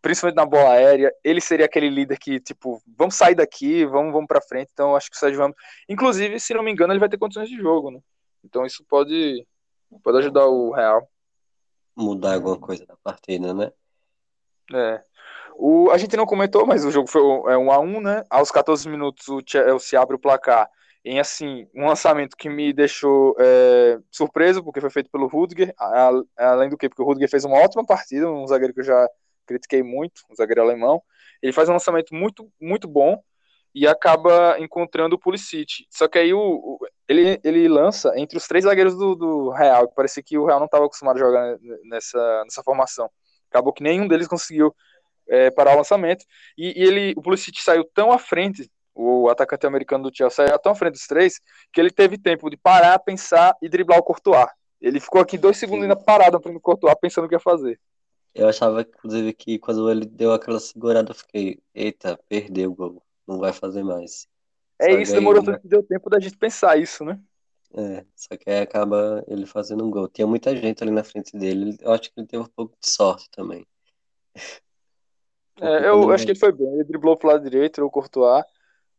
Principalmente 0.00 0.36
na 0.36 0.46
bola 0.46 0.70
aérea, 0.70 1.12
ele 1.22 1.40
seria 1.40 1.66
aquele 1.66 1.90
líder 1.90 2.18
que, 2.18 2.40
tipo, 2.40 2.80
vamos 2.96 3.14
sair 3.14 3.34
daqui, 3.34 3.84
vamos, 3.84 4.12
vamos 4.12 4.26
pra 4.26 4.40
frente. 4.40 4.70
Então, 4.72 4.96
acho 4.96 5.10
que 5.10 5.16
o 5.16 5.20
Sérgio 5.20 5.40
Ramos, 5.40 5.56
inclusive, 5.86 6.40
se 6.40 6.54
não 6.54 6.62
me 6.62 6.72
engano, 6.72 6.94
ele 6.94 7.00
vai 7.00 7.10
ter 7.10 7.18
condições 7.18 7.48
de 7.48 7.56
jogo, 7.58 7.90
né? 7.90 8.00
Então, 8.42 8.64
isso 8.64 8.82
pode, 8.88 9.46
pode 10.02 10.18
ajudar 10.18 10.46
o 10.46 10.72
Real. 10.72 11.06
Mudar 11.94 12.34
alguma 12.34 12.58
coisa 12.58 12.86
da 12.86 12.96
partida, 12.96 13.52
né? 13.52 13.70
É. 14.72 15.02
O, 15.58 15.90
a 15.90 15.98
gente 15.98 16.16
não 16.16 16.26
comentou, 16.26 16.66
mas 16.66 16.84
o 16.84 16.90
jogo 16.90 17.08
foi 17.08 17.22
é, 17.52 17.56
um 17.56 17.72
a 17.72 17.78
um, 17.78 18.00
né? 18.00 18.22
Aos 18.28 18.50
14 18.50 18.88
minutos 18.88 19.28
o 19.28 19.40
Chelsea 19.44 20.00
abre 20.00 20.16
o 20.16 20.18
placar 20.18 20.68
em 21.04 21.20
assim 21.20 21.68
um 21.74 21.86
lançamento 21.86 22.36
que 22.36 22.48
me 22.48 22.72
deixou 22.72 23.34
é, 23.38 23.98
surpreso 24.10 24.62
porque 24.62 24.80
foi 24.80 24.90
feito 24.90 25.10
pelo 25.10 25.28
Rudiger, 25.28 25.72
além 26.36 26.68
do 26.68 26.76
que 26.76 26.88
porque 26.88 27.00
o 27.00 27.04
Rudiger 27.04 27.30
fez 27.30 27.44
uma 27.44 27.58
ótima 27.58 27.86
partida, 27.86 28.30
um 28.30 28.46
zagueiro 28.46 28.74
que 28.74 28.80
eu 28.80 28.84
já 28.84 29.08
critiquei 29.46 29.82
muito, 29.82 30.22
um 30.30 30.34
zagueiro 30.34 30.62
alemão. 30.62 31.00
Ele 31.40 31.52
faz 31.52 31.68
um 31.68 31.72
lançamento 31.72 32.14
muito 32.14 32.50
muito 32.60 32.88
bom 32.88 33.22
e 33.74 33.86
acaba 33.86 34.58
encontrando 34.58 35.16
o 35.16 35.18
Pulisic. 35.18 35.86
Só 35.90 36.08
que 36.08 36.18
aí 36.18 36.34
o, 36.34 36.40
o 36.40 36.78
ele, 37.08 37.38
ele 37.44 37.68
lança 37.68 38.12
entre 38.16 38.36
os 38.36 38.48
três 38.48 38.64
zagueiros 38.64 38.96
do, 38.96 39.14
do 39.14 39.50
Real, 39.50 39.88
que 39.88 39.94
parecia 39.94 40.22
que 40.22 40.36
o 40.36 40.44
Real 40.44 40.58
não 40.58 40.66
estava 40.66 40.86
acostumado 40.86 41.16
a 41.16 41.20
jogar 41.20 41.56
nessa, 41.84 42.42
nessa 42.44 42.62
formação. 42.62 43.08
Acabou 43.50 43.72
que 43.72 43.82
nenhum 43.82 44.08
deles 44.08 44.26
conseguiu 44.26 44.74
é, 45.28 45.50
parar 45.50 45.74
o 45.74 45.78
lançamento. 45.78 46.24
E, 46.56 46.80
e, 46.80 46.84
ele, 46.84 47.14
o 47.16 47.22
Pulisic 47.22 47.62
saiu 47.62 47.84
tão 47.94 48.12
à 48.12 48.18
frente, 48.18 48.70
o 48.94 49.28
atacante 49.28 49.66
americano 49.66 50.10
do 50.10 50.16
Chelsea 50.16 50.46
saiu 50.46 50.58
tão 50.58 50.72
à 50.72 50.74
frente 50.74 50.94
dos 50.94 51.06
três, 51.06 51.40
que 51.72 51.80
ele 51.80 51.90
teve 51.90 52.18
tempo 52.18 52.48
de 52.48 52.56
parar, 52.56 52.98
pensar 52.98 53.54
e 53.62 53.68
driblar 53.68 53.98
o 53.98 54.02
Courtois. 54.02 54.48
Ele 54.80 55.00
ficou 55.00 55.20
aqui 55.20 55.38
dois 55.38 55.56
segundos 55.56 55.82
ainda 55.82 55.96
parado 55.96 56.40
para 56.40 56.52
o 56.52 56.60
Courtois, 56.60 56.94
pensando 57.00 57.24
o 57.24 57.28
que 57.28 57.34
ia 57.34 57.40
fazer. 57.40 57.78
Eu 58.34 58.48
achava, 58.48 58.82
inclusive, 58.82 59.32
que 59.32 59.58
quando 59.58 59.90
ele 59.90 60.04
deu 60.04 60.32
aquela 60.32 60.60
segurada, 60.60 61.10
eu 61.10 61.14
fiquei, 61.14 61.58
eita, 61.74 62.18
perdeu 62.28 62.70
o 62.70 62.74
gol, 62.74 63.02
não 63.26 63.38
vai 63.38 63.52
fazer 63.52 63.82
mais. 63.82 64.28
É 64.78 64.92
só 64.92 64.98
isso, 64.98 65.12
demorou 65.14 65.42
tanto 65.42 65.60
que 65.60 65.68
deu 65.68 65.82
tempo 65.82 66.10
da 66.10 66.20
gente 66.20 66.36
pensar 66.36 66.76
isso, 66.76 67.02
né? 67.02 67.18
É, 67.74 68.04
só 68.14 68.36
que 68.36 68.48
aí 68.48 68.60
acaba 68.60 69.24
ele 69.26 69.46
fazendo 69.46 69.84
um 69.84 69.90
gol. 69.90 70.08
Tinha 70.08 70.26
muita 70.26 70.54
gente 70.54 70.82
ali 70.82 70.92
na 70.92 71.02
frente 71.02 71.36
dele, 71.36 71.76
eu 71.80 71.92
acho 71.92 72.12
que 72.12 72.20
ele 72.20 72.26
teve 72.26 72.42
um 72.42 72.48
pouco 72.54 72.76
de 72.80 72.90
sorte 72.90 73.28
também. 73.30 73.66
É, 75.60 75.88
eu 75.88 76.10
acho 76.10 76.24
que 76.24 76.32
ele 76.32 76.38
foi 76.38 76.52
bem. 76.52 76.66
Ele 76.74 76.84
driblou 76.84 77.16
pro 77.16 77.28
lado 77.28 77.42
direito, 77.42 77.84
o 77.84 77.90
Courtois. 77.90 78.44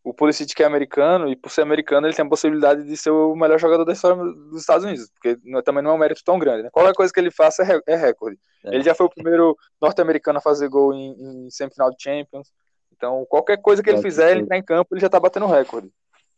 O 0.04 0.14
Pulisic 0.14 0.56
que 0.56 0.64
é 0.64 0.66
americano, 0.66 1.28
e 1.28 1.36
por 1.36 1.52
ser 1.52 1.64
americano, 1.64 2.08
ele 2.08 2.16
tem 2.16 2.26
a 2.26 2.30
possibilidade 2.30 2.82
de 2.86 2.96
ser 2.96 3.10
o 3.10 3.36
melhor 3.36 3.60
jogador 3.60 3.84
da 3.84 3.92
história 3.92 4.16
dos 4.16 4.62
Estados 4.62 4.86
Unidos, 4.86 5.10
porque 5.10 5.38
também 5.66 5.84
não 5.84 5.92
é 5.92 5.94
um 5.94 5.98
mérito 5.98 6.24
tão 6.24 6.40
grande. 6.40 6.64
Né? 6.64 6.70
Qualquer 6.72 6.94
coisa 6.94 7.12
que 7.12 7.20
ele 7.20 7.30
faça 7.30 7.62
é, 7.62 7.82
é 7.86 7.96
recorde. 7.98 8.40
É. 8.64 8.74
Ele 8.74 8.86
já 8.86 8.96
foi 8.96 9.06
o 9.06 9.10
primeiro 9.10 9.58
norte-americano 9.82 10.38
a 10.38 10.42
fazer 10.42 10.70
gol 10.70 10.94
em, 10.94 11.12
em 11.46 11.50
semifinal 11.50 11.90
de 11.90 11.98
Champions. 12.02 12.54
Então, 12.96 13.26
qualquer 13.30 13.62
coisa 13.62 13.84
que 13.84 13.90
ele 13.90 14.02
fizer, 14.02 14.32
ele 14.32 14.42
entrar 14.42 14.58
em 14.58 14.64
campo, 14.64 14.94
ele 14.94 15.02
já 15.02 15.10
tá 15.10 15.20
batendo 15.20 15.46
recorde. 15.46 15.92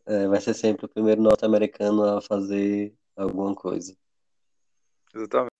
É, 0.07 0.27
vai 0.27 0.41
ser 0.41 0.55
sempre 0.55 0.87
o 0.87 0.89
primeiro 0.89 1.21
norte-americano 1.21 2.03
a 2.03 2.21
fazer 2.21 2.91
alguma 3.15 3.53
coisa. 3.53 3.95
Exatamente. 5.13 5.58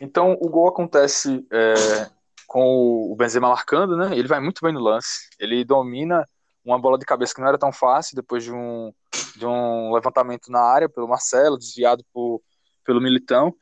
Então 0.00 0.36
o 0.40 0.48
gol 0.48 0.68
acontece 0.68 1.46
é, 1.50 2.10
com 2.46 3.10
o 3.10 3.16
Benzema 3.16 3.48
marcando, 3.48 3.96
né? 3.96 4.16
Ele 4.16 4.28
vai 4.28 4.40
muito 4.40 4.60
bem 4.62 4.72
no 4.72 4.80
lance. 4.80 5.28
Ele 5.38 5.64
domina 5.64 6.26
uma 6.64 6.78
bola 6.78 6.98
de 6.98 7.06
cabeça 7.06 7.34
que 7.34 7.40
não 7.40 7.48
era 7.48 7.58
tão 7.58 7.72
fácil 7.72 8.16
depois 8.16 8.42
de 8.42 8.52
um, 8.52 8.92
de 9.36 9.46
um 9.46 9.92
levantamento 9.92 10.50
na 10.50 10.60
área 10.60 10.88
pelo 10.88 11.08
Marcelo, 11.08 11.58
desviado 11.58 12.04
por, 12.12 12.42
pelo 12.84 13.00
Militão. 13.00 13.54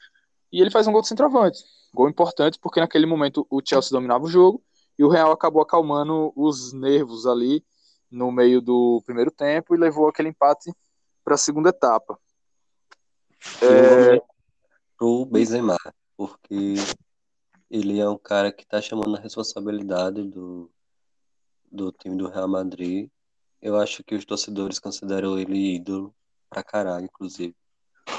E 0.53 0.61
ele 0.61 0.71
faz 0.71 0.87
um 0.87 0.93
gol 0.93 1.03
de 1.03 1.09
centroavante. 1.09 1.59
Gol 1.93 2.09
importante 2.09 2.59
porque 2.61 2.81
naquele 2.81 3.07
momento 3.07 3.47
o 3.51 3.61
Chelsea 3.65 3.91
dominava 3.91 4.25
o 4.25 4.29
jogo 4.29 4.63
e 4.99 5.05
o 5.05 5.09
Real 5.09 5.33
acabou 5.33 5.63
acalmando 5.63 6.33
os 6.35 6.73
nervos 6.73 7.27
ali 7.27 7.65
no 8.11 8.31
meio 8.31 8.61
do 8.61 9.03
primeiro 9.05 9.31
tempo 9.31 9.75
e 9.75 9.79
levou 9.79 10.09
aquele 10.09 10.29
empate 10.29 10.73
para 11.25 11.35
a 11.35 11.39
segunda 11.39 11.71
etapa. 11.71 12.19
É... 13.63 14.23
Pro 14.97 15.27
Benzema, 15.27 15.77
porque 16.17 16.75
ele 17.71 18.01
é 18.01 18.09
um 18.09 18.19
cara 18.19 18.53
que 18.53 18.63
está 18.63 18.81
chamando 18.81 19.17
a 19.17 19.21
responsabilidade 19.21 20.23
do, 20.23 20.71
do 21.71 21.93
time 21.93 22.17
do 22.17 22.29
Real 22.29 22.49
Madrid. 22.49 23.09
Eu 23.61 23.77
acho 23.77 24.05
que 24.05 24.15
os 24.15 24.25
torcedores 24.25 24.79
consideram 24.79 25.39
ele 25.39 25.77
ídolo 25.77 26.15
pra 26.49 26.63
caralho, 26.63 27.05
inclusive. 27.07 27.55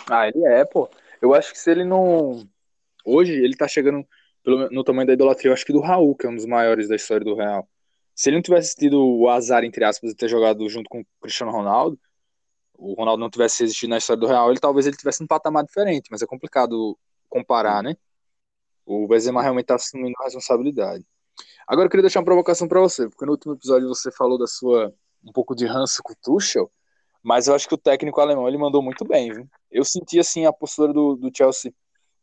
Ah, 0.09 0.27
ele 0.27 0.43
é, 0.45 0.65
pô. 0.65 0.89
Eu 1.21 1.33
acho 1.33 1.51
que 1.51 1.59
se 1.59 1.71
ele 1.71 1.83
não. 1.83 2.47
Hoje 3.05 3.33
ele 3.33 3.55
tá 3.55 3.67
chegando 3.67 4.05
pelo, 4.43 4.69
no 4.69 4.83
tamanho 4.83 5.07
da 5.07 5.13
idolatria, 5.13 5.49
eu 5.49 5.53
acho 5.53 5.65
que 5.65 5.73
do 5.73 5.79
Raul, 5.79 6.15
que 6.15 6.25
é 6.25 6.29
um 6.29 6.35
dos 6.35 6.45
maiores 6.45 6.87
da 6.87 6.95
história 6.95 7.23
do 7.23 7.35
Real. 7.35 7.67
Se 8.13 8.29
ele 8.29 8.37
não 8.37 8.43
tivesse 8.43 8.75
tido 8.75 9.03
o 9.03 9.29
azar, 9.29 9.63
entre 9.63 9.83
aspas, 9.83 10.11
de 10.11 10.15
ter 10.15 10.29
jogado 10.29 10.67
junto 10.69 10.89
com 10.89 11.01
o 11.01 11.05
Cristiano 11.21 11.51
Ronaldo, 11.51 11.99
o 12.77 12.93
Ronaldo 12.93 13.21
não 13.21 13.29
tivesse 13.29 13.63
existido 13.63 13.89
na 13.89 13.97
história 13.97 14.19
do 14.19 14.27
Real, 14.27 14.49
ele 14.49 14.59
talvez 14.59 14.85
ele 14.85 14.97
tivesse 14.97 15.23
um 15.23 15.27
patamar 15.27 15.63
diferente, 15.63 16.09
mas 16.11 16.21
é 16.21 16.25
complicado 16.25 16.97
comparar, 17.29 17.83
né? 17.83 17.95
O 18.85 19.07
Benzema 19.07 19.41
realmente 19.41 19.65
tá 19.65 19.75
assumindo 19.75 20.13
a 20.19 20.25
responsabilidade. 20.25 21.05
Agora 21.67 21.87
eu 21.87 21.89
queria 21.89 22.03
deixar 22.03 22.19
uma 22.19 22.25
provocação 22.25 22.67
para 22.67 22.79
você, 22.79 23.09
porque 23.09 23.25
no 23.25 23.31
último 23.31 23.53
episódio 23.53 23.87
você 23.87 24.11
falou 24.11 24.37
da 24.37 24.47
sua 24.47 24.93
um 25.23 25.31
pouco 25.31 25.55
de 25.55 25.65
ranço 25.65 26.03
com 26.03 26.13
o 26.13 26.15
Tuchel, 26.21 26.71
mas 27.23 27.47
eu 27.47 27.55
acho 27.55 27.67
que 27.67 27.73
o 27.73 27.77
técnico 27.79 28.21
alemão 28.21 28.47
ele 28.47 28.57
mandou 28.57 28.81
muito 28.83 29.03
bem, 29.03 29.33
viu? 29.33 29.49
Eu 29.71 29.83
senti 29.83 30.19
assim 30.19 30.45
a 30.45 30.53
postura 30.53 30.93
do, 30.93 31.15
do 31.15 31.31
Chelsea 31.35 31.73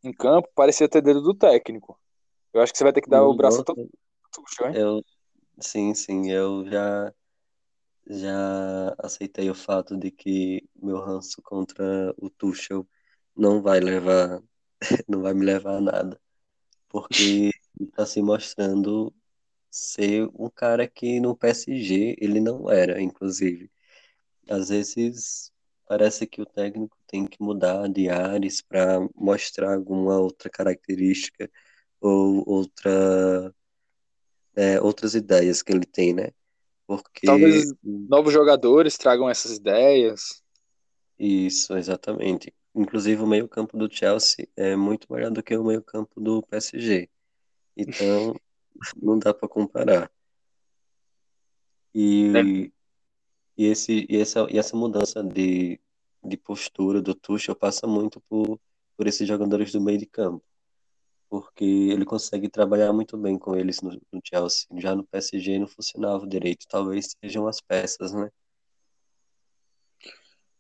em 0.05 0.13
campo, 0.13 0.49
parecia 0.55 0.89
ter 0.89 1.03
dedo 1.03 1.21
do 1.21 1.35
técnico. 1.35 1.99
Eu 2.53 2.63
acho 2.63 2.73
que 2.73 2.79
você 2.79 2.85
vai 2.85 2.93
ter 2.93 3.01
que 3.01 3.11
dar 3.11 3.25
o 3.25 3.35
braço 3.35 3.65
todo 3.65 3.89
Tuchel, 4.33 4.69
hein? 4.69 4.77
Eu, 4.77 5.03
sim, 5.61 5.95
sim, 5.95 6.31
eu 6.31 6.65
já 6.69 7.13
já 8.07 8.95
aceitei 8.99 9.49
o 9.49 9.55
fato 9.55 9.97
de 9.97 10.11
que 10.11 10.69
meu 10.75 10.99
ranço 10.99 11.41
contra 11.43 12.13
o 12.19 12.29
Tuchel 12.31 12.87
não 13.37 13.63
vai 13.63 13.81
levar 13.81 14.43
não 15.09 15.23
vai 15.23 15.35
me 15.35 15.45
levar 15.45 15.77
a 15.77 15.81
nada, 15.81 16.21
porque 16.89 17.51
está 17.81 18.07
se 18.07 18.23
mostrando 18.23 19.15
ser 19.71 20.29
um 20.35 20.51
cara 20.51 20.87
que 20.87 21.21
no 21.21 21.37
PSG 21.37 22.17
ele 22.21 22.41
não 22.41 22.71
era, 22.71 23.01
inclusive 23.01 23.71
às 24.49 24.69
vezes 24.69 25.53
parece 25.87 26.27
que 26.27 26.41
o 26.41 26.47
técnico 26.47 26.97
tem 27.07 27.27
que 27.27 27.43
mudar 27.43 27.89
de 27.89 28.09
ares 28.09 28.63
para 28.63 29.01
mostrar 29.15 29.75
alguma 29.75 30.19
outra 30.19 30.49
característica 30.49 31.51
ou 32.01 32.43
outra 32.49 33.55
é, 34.55 34.81
outras 34.81 35.15
ideias 35.15 35.63
que 35.63 35.73
ele 35.73 35.87
tem, 35.87 36.13
né? 36.13 36.31
Porque 36.87 37.27
talvez 37.27 37.73
novos 37.83 38.33
jogadores 38.33 38.99
tragam 38.99 39.29
essas 39.29 39.57
ideias. 39.57 40.43
Isso, 41.19 41.77
exatamente. 41.77 42.53
Inclusive 42.75 43.23
o 43.23 43.27
meio-campo 43.27 43.77
do 43.77 43.93
Chelsea 43.93 44.49
é 44.57 44.75
muito 44.75 45.13
melhor 45.13 45.31
do 45.31 45.43
que 45.43 45.57
o 45.57 45.65
meio-campo 45.65 46.21
do 46.21 46.43
PSG. 46.43 47.09
Então, 47.77 48.35
não 49.01 49.19
dá 49.19 49.35
para 49.35 49.49
comparar. 49.49 50.11
E 51.95 52.33
é. 52.69 52.83
E, 53.57 53.67
esse, 53.67 54.07
e, 54.09 54.17
essa, 54.17 54.47
e 54.51 54.59
essa 54.59 54.77
mudança 54.77 55.23
de, 55.23 55.79
de 56.25 56.37
postura 56.37 57.03
do 57.03 57.15
Tuchel 57.15 57.55
passa 57.55 57.87
muito 57.87 58.21
por, 58.23 58.59
por 58.97 59.07
esses 59.07 59.27
jogadores 59.29 59.73
do 59.73 59.81
meio 59.81 59.99
de 59.99 60.07
campo. 60.07 60.45
Porque 61.29 61.65
ele 61.65 62.05
consegue 62.05 62.49
trabalhar 62.49 62.93
muito 62.93 63.17
bem 63.17 63.39
com 63.39 63.57
eles 63.57 63.81
no, 63.81 63.91
no 64.13 64.21
Chelsea. 64.25 64.67
Já 64.79 64.95
no 64.95 65.05
PSG 65.05 65.59
não 65.59 65.67
funcionava 65.67 66.27
direito. 66.27 66.67
Talvez 66.69 67.15
sejam 67.23 67.47
as 67.47 67.61
peças, 67.61 68.13
né? 68.13 68.31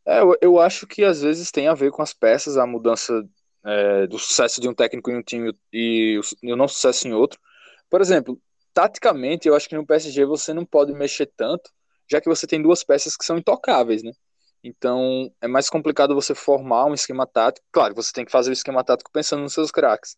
É, 0.06 0.20
eu, 0.20 0.36
eu 0.40 0.60
acho 0.60 0.86
que 0.86 1.04
às 1.04 1.22
vezes 1.22 1.50
tem 1.50 1.68
a 1.68 1.74
ver 1.74 1.90
com 1.92 2.02
as 2.02 2.12
peças, 2.12 2.56
a 2.56 2.66
mudança 2.66 3.22
é, 3.64 4.06
do 4.06 4.18
sucesso 4.18 4.60
de 4.60 4.68
um 4.68 4.74
técnico 4.74 5.10
em 5.10 5.16
um 5.16 5.22
time 5.22 5.56
e 5.72 6.18
o, 6.18 6.52
o 6.52 6.56
não 6.56 6.66
sucesso 6.68 7.06
em 7.06 7.12
outro. 7.12 7.38
Por 7.90 8.00
exemplo, 8.00 8.40
taticamente, 8.74 9.48
eu 9.48 9.54
acho 9.54 9.68
que 9.68 9.76
no 9.76 9.86
PSG 9.86 10.24
você 10.24 10.52
não 10.52 10.64
pode 10.64 10.92
mexer 10.92 11.26
tanto, 11.36 11.70
já 12.10 12.20
que 12.20 12.28
você 12.28 12.46
tem 12.46 12.60
duas 12.60 12.82
peças 12.82 13.16
que 13.16 13.24
são 13.24 13.38
intocáveis, 13.38 14.02
né? 14.02 14.12
Então 14.64 15.30
é 15.40 15.48
mais 15.48 15.68
complicado 15.68 16.14
você 16.14 16.34
formar 16.34 16.86
um 16.86 16.94
esquema 16.94 17.26
tático. 17.26 17.66
Claro, 17.72 17.94
você 17.94 18.12
tem 18.12 18.24
que 18.24 18.32
fazer 18.32 18.50
o 18.50 18.52
esquema 18.52 18.84
tático 18.84 19.10
pensando 19.12 19.42
nos 19.42 19.52
seus 19.54 19.70
craques. 19.70 20.16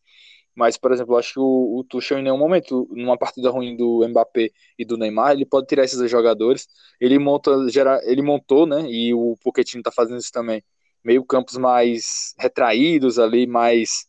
Mas, 0.54 0.76
por 0.76 0.92
exemplo, 0.92 1.16
acho 1.16 1.34
que 1.34 1.40
o, 1.40 1.78
o 1.78 1.84
Tuchel 1.84 2.18
em 2.18 2.22
nenhum 2.22 2.38
momento, 2.38 2.88
numa 2.92 3.18
partida 3.18 3.50
ruim 3.50 3.76
do 3.76 4.06
Mbappé 4.08 4.50
e 4.78 4.84
do 4.84 4.96
Neymar, 4.96 5.32
ele 5.32 5.44
pode 5.46 5.66
tirar 5.66 5.84
esses 5.84 6.10
jogadores. 6.10 6.68
Ele 7.00 7.18
monta, 7.18 7.68
gera, 7.68 8.00
ele 8.04 8.22
montou, 8.22 8.66
né? 8.66 8.82
E 8.90 9.12
o 9.14 9.36
Pochettino 9.42 9.82
tá 9.82 9.90
fazendo 9.92 10.18
isso 10.18 10.30
também. 10.32 10.62
Meio 11.04 11.24
campos 11.24 11.56
mais 11.56 12.34
retraídos 12.38 13.18
ali, 13.18 13.46
mais 13.46 14.06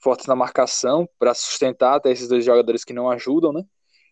fortes 0.00 0.26
na 0.26 0.36
marcação 0.36 1.08
para 1.18 1.34
sustentar 1.34 1.96
até 1.96 2.10
esses 2.12 2.28
dois 2.28 2.44
jogadores 2.44 2.84
que 2.84 2.92
não 2.92 3.10
ajudam, 3.10 3.52
né? 3.52 3.62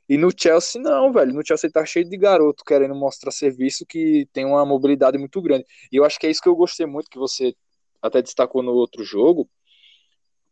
E 0.09 0.17
no 0.17 0.31
Chelsea, 0.37 0.81
não, 0.81 1.13
velho. 1.13 1.33
No 1.33 1.45
Chelsea 1.45 1.71
tá 1.71 1.85
cheio 1.85 2.09
de 2.09 2.17
garoto 2.17 2.65
querendo 2.65 2.95
mostrar 2.95 3.31
serviço 3.33 3.85
que 3.87 4.29
tem 4.33 4.45
uma 4.45 4.65
mobilidade 4.65 5.19
muito 5.19 5.41
grande. 5.43 5.65
E 5.91 5.97
eu 5.97 6.05
acho 6.05 6.19
que 6.19 6.27
é 6.27 6.31
isso 6.31 6.41
que 6.41 6.49
eu 6.49 6.55
gostei 6.57 6.87
muito, 6.87 7.11
que 7.11 7.19
você 7.19 7.55
até 8.01 8.23
destacou 8.23 8.63
no 8.63 8.73
outro 8.73 9.05
jogo. 9.05 9.49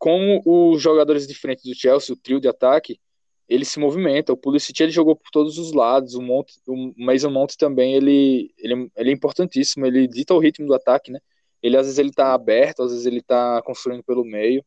Como 0.04 0.42
os 0.44 0.82
jogadores 0.82 1.26
diferentes 1.26 1.64
do 1.64 1.74
Chelsea, 1.74 2.12
o 2.12 2.18
trio 2.18 2.38
de 2.38 2.46
ataque, 2.46 3.00
ele 3.48 3.64
se 3.64 3.80
movimenta. 3.80 4.34
O 4.34 4.36
Pulisic 4.36 4.82
ele 4.82 4.92
jogou 4.92 5.16
por 5.16 5.30
todos 5.30 5.56
os 5.56 5.72
lados. 5.72 6.14
O 6.14 6.20
Monte, 6.20 6.60
o 6.68 6.92
Mason 6.94 7.30
Monte 7.30 7.56
também 7.56 7.94
ele, 7.94 8.52
ele, 8.58 8.92
ele 8.94 9.10
é 9.10 9.12
importantíssimo. 9.14 9.86
Ele 9.86 10.06
dita 10.06 10.34
o 10.34 10.38
ritmo 10.38 10.66
do 10.66 10.74
ataque, 10.74 11.10
né? 11.10 11.20
Ele 11.62 11.78
às 11.78 11.86
vezes 11.86 11.98
ele 11.98 12.12
tá 12.12 12.34
aberto, 12.34 12.82
às 12.82 12.90
vezes 12.90 13.06
ele 13.06 13.22
tá 13.22 13.62
construindo 13.62 14.04
pelo 14.04 14.26
meio. 14.26 14.62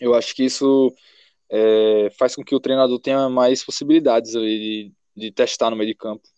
Eu 0.00 0.12
acho 0.12 0.34
que 0.34 0.42
isso 0.42 0.92
é, 1.48 2.10
faz 2.18 2.34
com 2.34 2.42
que 2.42 2.56
o 2.56 2.58
treinador 2.58 2.98
tenha 2.98 3.28
mais 3.28 3.64
possibilidades 3.64 4.32
de, 4.32 4.92
de 5.16 5.30
testar 5.30 5.70
no 5.70 5.76
meio 5.76 5.90
de 5.90 5.96
campo. 5.96 6.28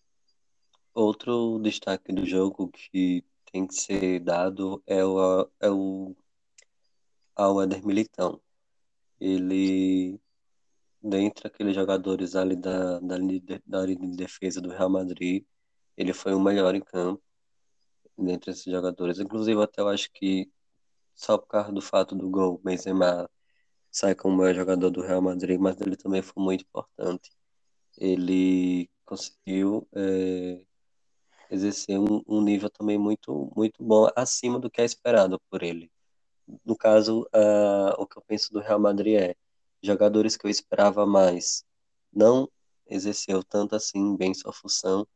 Outro 0.92 1.58
destaque 1.62 2.12
do 2.12 2.26
jogo 2.26 2.70
que 2.70 3.24
tem 3.50 3.66
que 3.66 3.74
ser 3.74 4.20
dado 4.20 4.82
é 4.86 5.02
o, 5.02 5.48
é 5.58 5.70
o 5.70 6.14
ao 7.40 7.62
Éder 7.62 7.84
Militão. 7.86 8.40
Ele, 9.20 10.20
dentre 11.02 11.46
aqueles 11.48 11.74
jogadores 11.74 12.36
ali 12.36 12.56
da, 12.56 13.00
da, 13.00 13.16
da 13.66 13.86
linha 13.86 14.10
de 14.10 14.16
defesa 14.16 14.60
do 14.60 14.70
Real 14.70 14.90
Madrid, 14.90 15.44
ele 15.96 16.12
foi 16.12 16.34
o 16.34 16.40
melhor 16.40 16.74
em 16.74 16.80
campo 16.80 17.22
dentre 18.16 18.50
esses 18.50 18.64
jogadores. 18.64 19.18
Inclusive, 19.18 19.62
até 19.62 19.80
eu 19.80 19.88
acho 19.88 20.10
que 20.12 20.50
só 21.14 21.38
por 21.38 21.48
causa 21.48 21.72
do 21.72 21.80
fato 21.82 22.14
do 22.14 22.28
gol, 22.30 22.58
Benzema 22.64 23.28
sai 23.90 24.14
como 24.14 24.34
o 24.34 24.38
maior 24.38 24.54
jogador 24.54 24.90
do 24.90 25.02
Real 25.02 25.22
Madrid, 25.22 25.58
mas 25.58 25.80
ele 25.80 25.96
também 25.96 26.22
foi 26.22 26.42
muito 26.42 26.62
importante. 26.64 27.30
Ele 27.98 28.88
conseguiu 29.04 29.88
é, 29.94 30.60
exercer 31.50 31.98
um, 31.98 32.22
um, 32.26 32.42
nível 32.42 32.70
também 32.70 32.98
muito, 32.98 33.52
muito 33.56 33.82
bom, 33.82 34.08
acima 34.16 34.58
do 34.58 34.70
que 34.70 34.80
é 34.80 34.84
esperado 34.84 35.40
por 35.50 35.62
ele. 35.62 35.90
No 36.64 36.76
caso, 36.76 37.22
uh, 37.34 37.94
o 37.98 38.06
que 38.06 38.18
eu 38.18 38.22
penso 38.22 38.52
do 38.52 38.60
Real 38.60 38.78
Madrid 38.80 39.16
é 39.16 39.34
jogadores 39.82 40.36
que 40.36 40.46
eu 40.46 40.50
esperava 40.50 41.06
mais 41.06 41.64
não 42.12 42.48
exerceu 42.86 43.42
tanto 43.42 43.76
assim 43.76 44.16
bem 44.16 44.34
sua 44.34 44.52
função, 44.52 45.06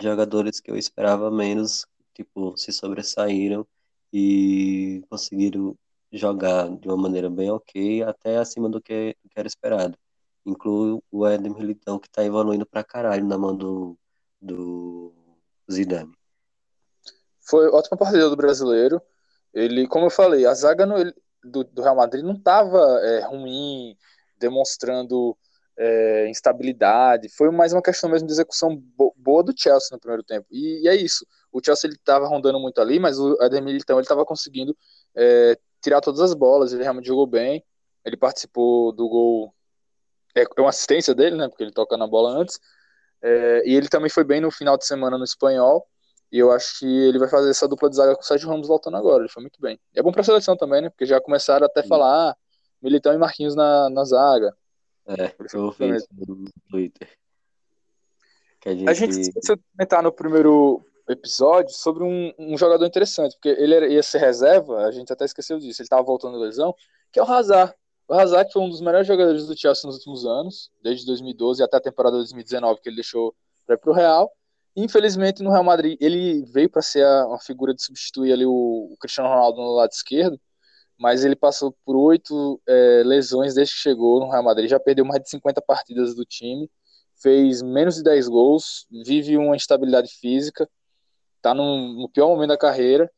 jogadores 0.00 0.60
que 0.60 0.70
eu 0.70 0.76
esperava 0.76 1.30
menos, 1.30 1.86
tipo, 2.14 2.56
se 2.56 2.72
sobressaíram 2.72 3.66
e 4.12 5.04
conseguiram 5.08 5.76
jogar 6.12 6.68
de 6.76 6.88
uma 6.88 6.96
maneira 6.96 7.30
bem 7.30 7.50
ok, 7.50 8.02
até 8.02 8.38
acima 8.38 8.68
do 8.68 8.80
que, 8.80 9.16
do 9.22 9.28
que 9.28 9.38
era 9.38 9.46
esperado. 9.46 9.96
Inclui 10.44 11.00
o 11.10 11.26
Éder 11.26 11.54
Militão, 11.54 11.98
que 11.98 12.08
está 12.08 12.24
evoluindo 12.24 12.66
pra 12.66 12.82
caralho 12.82 13.24
na 13.24 13.38
mão 13.38 13.56
do, 13.56 13.96
do 14.40 15.12
Zidane. 15.70 16.12
Foi 17.40 17.68
ótima 17.68 17.96
partida 17.96 18.28
do 18.28 18.36
brasileiro. 18.36 19.00
Ele, 19.52 19.86
como 19.86 20.06
eu 20.06 20.10
falei, 20.10 20.46
a 20.46 20.54
zaga 20.54 20.86
no, 20.86 20.96
do, 21.44 21.64
do 21.64 21.82
Real 21.82 21.96
Madrid 21.96 22.24
não 22.24 22.34
estava 22.34 22.78
é, 23.02 23.20
ruim, 23.20 23.96
demonstrando 24.38 25.36
é, 25.78 26.28
instabilidade. 26.28 27.28
Foi 27.30 27.50
mais 27.50 27.72
uma 27.72 27.82
questão 27.82 28.10
mesmo 28.10 28.26
de 28.26 28.32
execução 28.32 28.76
boa 29.16 29.42
do 29.42 29.54
Chelsea 29.56 29.88
no 29.92 29.98
primeiro 29.98 30.22
tempo. 30.22 30.46
E, 30.50 30.82
e 30.84 30.88
é 30.88 30.94
isso. 30.94 31.26
O 31.50 31.60
Chelsea 31.64 31.88
ele 31.88 31.96
estava 31.96 32.26
rondando 32.26 32.60
muito 32.60 32.80
ali, 32.80 32.98
mas 33.00 33.18
o 33.18 33.36
Éder 33.42 33.62
Militão 33.62 33.96
ele 33.96 34.04
estava 34.04 34.24
conseguindo 34.24 34.76
é, 35.14 35.58
tirar 35.82 36.00
todas 36.00 36.20
as 36.20 36.34
bolas, 36.34 36.72
ele 36.72 36.82
realmente 36.82 37.06
jogou 37.06 37.26
bem. 37.26 37.64
Ele 38.04 38.16
participou 38.16 38.92
do 38.92 39.08
gol, 39.08 39.54
é, 40.34 40.42
é 40.42 40.60
uma 40.60 40.70
assistência 40.70 41.14
dele, 41.14 41.36
né? 41.36 41.48
Porque 41.48 41.62
ele 41.62 41.72
toca 41.72 41.96
na 41.96 42.06
bola 42.06 42.30
antes. 42.30 42.60
É, 43.22 43.62
e 43.66 43.74
ele 43.74 43.88
também 43.88 44.10
foi 44.10 44.24
bem 44.24 44.40
no 44.40 44.50
final 44.50 44.76
de 44.76 44.86
semana 44.86 45.18
no 45.18 45.24
espanhol. 45.24 45.86
E 46.30 46.38
eu 46.38 46.52
acho 46.52 46.78
que 46.78 46.86
ele 46.86 47.18
vai 47.18 47.28
fazer 47.28 47.50
essa 47.50 47.66
dupla 47.66 47.90
de 47.90 47.96
zaga 47.96 48.14
com 48.14 48.22
o 48.22 48.24
Sérgio 48.24 48.48
Ramos 48.48 48.68
voltando 48.68 48.96
agora. 48.96 49.22
Ele 49.22 49.32
foi 49.32 49.42
muito 49.42 49.60
bem. 49.60 49.78
E 49.94 49.98
é 49.98 50.02
bom 50.02 50.12
para 50.12 50.20
a 50.20 50.24
seleção 50.24 50.56
também, 50.56 50.82
né? 50.82 50.88
Porque 50.88 51.06
já 51.06 51.20
começaram 51.20 51.66
até 51.66 51.80
a 51.80 51.86
falar: 51.86 52.30
ah, 52.30 52.36
Militão 52.80 53.12
e 53.12 53.18
Marquinhos 53.18 53.56
na, 53.56 53.90
na 53.90 54.04
zaga. 54.04 54.54
É, 55.06 55.34
eu 55.52 55.70
vi 55.72 55.96
isso 55.96 56.06
no 56.16 56.44
Twitter. 56.70 57.08
A 58.64 58.70
gente... 58.70 58.88
a 58.88 58.92
gente 58.92 59.20
esqueceu 59.20 59.56
de 59.56 59.62
comentar 59.74 60.02
no 60.02 60.12
primeiro 60.12 60.84
episódio 61.08 61.74
sobre 61.74 62.04
um, 62.04 62.32
um 62.38 62.56
jogador 62.56 62.86
interessante, 62.86 63.34
porque 63.34 63.48
ele 63.48 63.88
ia 63.88 64.02
ser 64.02 64.18
reserva, 64.18 64.84
a 64.84 64.90
gente 64.92 65.12
até 65.12 65.24
esqueceu 65.24 65.58
disso, 65.58 65.80
ele 65.80 65.86
estava 65.86 66.02
voltando 66.02 66.38
de 66.38 66.44
lesão, 66.44 66.74
que 67.10 67.18
é 67.18 67.22
o 67.22 67.26
Hazard. 67.26 67.74
O 68.06 68.14
Hazard 68.14 68.52
foi 68.52 68.62
um 68.62 68.68
dos 68.68 68.80
melhores 68.80 69.06
jogadores 69.06 69.46
do 69.46 69.58
Chelsea 69.58 69.86
nos 69.86 69.96
últimos 69.96 70.26
anos, 70.26 70.70
desde 70.82 71.06
2012 71.06 71.62
até 71.62 71.78
a 71.78 71.80
temporada 71.80 72.16
2019, 72.16 72.80
que 72.80 72.88
ele 72.88 72.96
deixou 72.96 73.34
para 73.66 73.74
ir 73.74 73.78
para 73.78 73.90
o 73.90 73.94
Real. 73.94 74.30
Infelizmente, 74.76 75.42
no 75.42 75.50
Real 75.50 75.64
Madrid, 75.64 75.96
ele 76.00 76.44
veio 76.52 76.70
para 76.70 76.82
ser 76.82 77.04
a, 77.04 77.26
uma 77.26 77.40
figura 77.40 77.74
de 77.74 77.82
substituir 77.82 78.32
ali 78.32 78.46
o, 78.46 78.52
o, 78.92 78.96
Cristiano 78.98 79.28
Ronaldo 79.28 79.60
no 79.60 79.72
lado 79.72 79.90
esquerdo, 79.90 80.40
mas 80.98 81.24
ele 81.24 81.34
passou 81.34 81.74
por 81.84 81.96
oito 81.96 82.60
é, 82.68 83.02
lesões 83.04 83.54
desde 83.54 83.74
que 83.74 83.80
chegou 83.80 84.20
no 84.20 84.30
Real 84.30 84.42
Madrid, 84.42 84.70
já 84.70 84.78
perdeu 84.78 85.04
mais 85.04 85.22
de 85.22 85.30
50 85.30 85.60
partidas 85.62 86.14
do 86.14 86.24
time, 86.24 86.70
fez 87.20 87.62
menos 87.62 87.96
de 87.96 88.02
10 88.02 88.28
gols, 88.28 88.86
vive 89.04 89.36
uma 89.36 89.56
instabilidade 89.56 90.10
física, 90.20 90.68
está 91.36 91.54
no, 91.54 92.08
pior 92.12 92.28
momento 92.28 92.50
da 92.50 92.58
carreira, 92.58 93.10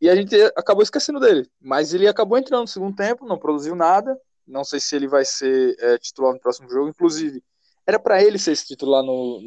e 0.00 0.10
a 0.10 0.16
gente 0.16 0.34
acabou 0.56 0.82
esquecendo 0.82 1.20
dele. 1.20 1.48
Mas 1.60 1.94
ele 1.94 2.08
acabou 2.08 2.36
entrando 2.36 2.62
no 2.62 2.68
segundo 2.68 2.96
tempo, 2.96 3.24
não 3.24 3.38
produziu 3.38 3.76
nada. 3.76 4.18
Não 4.44 4.64
sei 4.64 4.80
se 4.80 4.96
ele 4.96 5.06
vai 5.06 5.24
ser 5.24 5.76
é, 5.78 5.96
titular 5.96 6.32
no 6.32 6.40
próximo 6.40 6.68
jogo. 6.68 6.88
Inclusive, 6.88 7.40
era 7.86 7.98
para 7.98 8.22
ele 8.22 8.38
ser 8.38 8.52
esse 8.52 8.66
titular 8.66 9.02
no, 9.02 9.40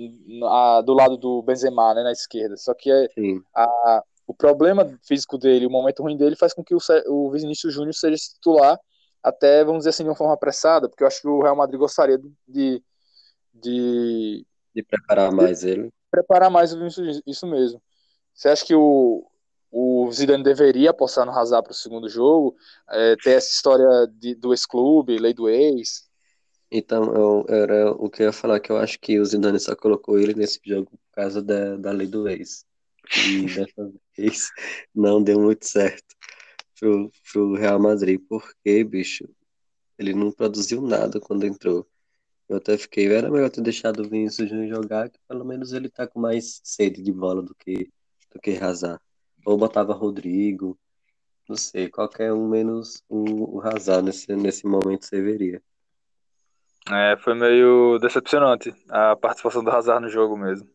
do 0.86 0.94
lado 0.94 1.18
do 1.18 1.42
Benzema, 1.42 1.94
né, 1.94 2.04
na 2.04 2.12
esquerda. 2.12 2.58
Só 2.58 2.74
que 2.74 2.92
é, 2.92 3.08
a, 3.56 4.04
o 4.28 4.34
problema 4.34 4.86
físico 5.04 5.38
dele, 5.38 5.66
o 5.66 5.72
momento 5.72 6.04
ruim 6.04 6.18
dele, 6.18 6.36
faz 6.36 6.54
com 6.54 6.64
que 6.64 6.76
o, 6.76 6.80
o 7.08 7.32
Vinícius 7.32 7.74
Júnior 7.74 7.94
seja 7.94 8.16
titular 8.16 8.80
até, 9.24 9.64
vamos 9.64 9.80
dizer 9.80 9.90
assim, 9.90 10.04
de 10.04 10.10
uma 10.10 10.16
forma 10.16 10.34
apressada, 10.34 10.88
porque 10.88 11.04
eu 11.04 11.08
acho 11.08 11.22
que 11.22 11.28
o 11.28 11.42
Real 11.42 11.56
Madrid 11.56 11.80
gostaria 11.80 12.20
de. 12.48 12.84
de, 13.54 14.46
de 14.74 14.84
preparar 14.84 15.32
mais 15.32 15.64
ele. 15.64 15.92
Preparar 16.12 16.50
mais 16.52 16.74
o 16.74 16.78
Vinícius, 16.78 17.22
isso 17.26 17.48
mesmo. 17.48 17.82
Você 18.34 18.50
acha 18.50 18.66
que 18.66 18.76
o, 18.76 19.26
o 19.72 20.12
Zidane 20.12 20.44
deveria 20.44 20.92
apostar 20.92 21.26
no 21.26 21.32
Hazard 21.32 21.64
para 21.64 21.72
o 21.72 21.76
segundo 21.76 22.08
jogo, 22.08 22.56
é, 22.90 23.16
ter 23.16 23.32
essa 23.32 23.50
história 23.50 24.08
de, 24.14 24.36
do 24.36 24.54
ex-clube, 24.54 25.18
lei 25.18 25.34
do 25.34 25.50
ex? 25.50 26.08
Então, 26.78 27.06
eu, 27.16 27.46
era 27.48 27.92
o 27.92 28.10
que 28.10 28.22
eu 28.22 28.26
ia 28.28 28.34
falar, 28.34 28.60
que 28.60 28.70
eu 28.70 28.76
acho 28.76 29.00
que 29.00 29.18
o 29.18 29.26
Zidane 29.26 29.58
só 29.62 29.74
colocou 29.74 30.20
ele 30.20 30.34
nesse 30.34 30.60
jogo 30.62 30.92
por 30.92 31.12
causa 31.14 31.42
da, 31.42 31.78
da 31.78 31.92
lei 31.92 32.06
do 32.06 32.28
ex. 32.28 32.66
E 33.26 33.46
dessa 33.46 33.94
vez 34.18 34.50
não 34.94 35.24
deu 35.24 35.40
muito 35.40 35.66
certo 35.66 36.04
pro, 36.78 37.10
pro 37.32 37.56
Real 37.56 37.80
Madrid, 37.80 38.20
porque, 38.28 38.84
bicho, 38.84 39.26
ele 39.98 40.14
não 40.14 40.34
produziu 40.34 40.82
nada 40.82 41.18
quando 41.22 41.46
entrou. 41.46 41.88
Eu 42.50 42.58
até 42.58 42.78
fiquei, 42.78 43.08
era 43.08 43.32
melhor 43.32 43.50
ter 43.50 43.62
deixado 43.62 44.02
o 44.02 44.10
Vinícius 44.10 44.50
Júnior 44.50 44.76
jogar, 44.76 45.10
que 45.10 45.20
pelo 45.30 45.46
menos 45.46 45.72
ele 45.72 45.88
tá 45.90 46.06
com 46.06 46.20
mais 46.20 46.60
sede 46.62 47.02
de 47.02 47.12
bola 47.14 47.42
do 47.42 47.56
que, 47.56 47.90
do 48.34 48.42
que 48.42 48.52
Hazard. 48.58 49.02
Ou 49.46 49.58
botava 49.58 49.94
Rodrigo, 49.94 50.78
não 51.48 51.56
sei, 51.56 51.90
qualquer 51.90 52.34
um 52.34 52.50
menos 52.50 53.02
o, 53.08 53.60
o 53.60 53.62
Hazard 53.62 54.06
nesse, 54.06 54.36
nesse 54.36 54.68
momento 54.68 55.06
serviria. 55.06 55.64
É, 56.92 57.18
foi 57.18 57.34
meio 57.34 57.98
decepcionante 58.00 58.74
a 58.90 59.16
participação 59.16 59.64
do 59.64 59.72
Hazard 59.72 60.06
no 60.06 60.10
jogo 60.10 60.38
mesmo. 60.38 60.70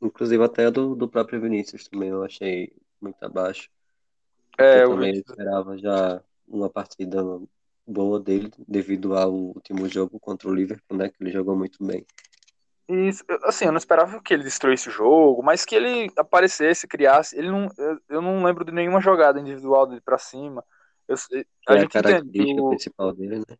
Inclusive 0.00 0.42
até 0.42 0.70
do, 0.70 0.94
do 0.94 1.08
próprio 1.08 1.40
Vinícius 1.40 1.88
também 1.88 2.08
eu 2.08 2.24
achei 2.24 2.72
muito 3.00 3.22
abaixo. 3.22 3.68
É, 4.58 4.82
eu 4.82 4.90
também 4.90 5.12
vi... 5.12 5.18
esperava 5.18 5.76
já 5.76 6.22
uma 6.48 6.70
partida 6.70 7.22
boa 7.86 8.18
dele 8.18 8.50
devido 8.66 9.16
ao 9.16 9.32
último 9.32 9.88
jogo 9.88 10.18
contra 10.18 10.48
o 10.48 10.54
Liverpool, 10.54 10.96
né, 10.96 11.08
que 11.08 11.22
ele 11.22 11.30
jogou 11.30 11.54
muito 11.54 11.84
bem. 11.84 12.06
E, 12.88 13.10
assim, 13.44 13.64
eu 13.64 13.72
não 13.72 13.78
esperava 13.78 14.20
que 14.20 14.34
ele 14.34 14.44
destruísse 14.44 14.88
o 14.88 14.92
jogo, 14.92 15.42
mas 15.42 15.64
que 15.64 15.74
ele 15.74 16.10
aparecesse, 16.18 16.86
criasse. 16.86 17.36
Ele 17.36 17.50
não, 17.50 17.70
eu, 17.78 17.98
eu 18.10 18.22
não 18.22 18.44
lembro 18.44 18.62
de 18.62 18.72
nenhuma 18.72 19.00
jogada 19.00 19.40
individual 19.40 19.86
dele 19.86 20.02
para 20.02 20.18
cima. 20.18 20.62
Eu, 21.08 21.16
a, 21.66 21.74
é 21.74 21.80
gente 21.80 21.96
a 21.96 22.02
característica 22.02 22.68
principal 22.68 23.14
dele, 23.14 23.38
né? 23.38 23.56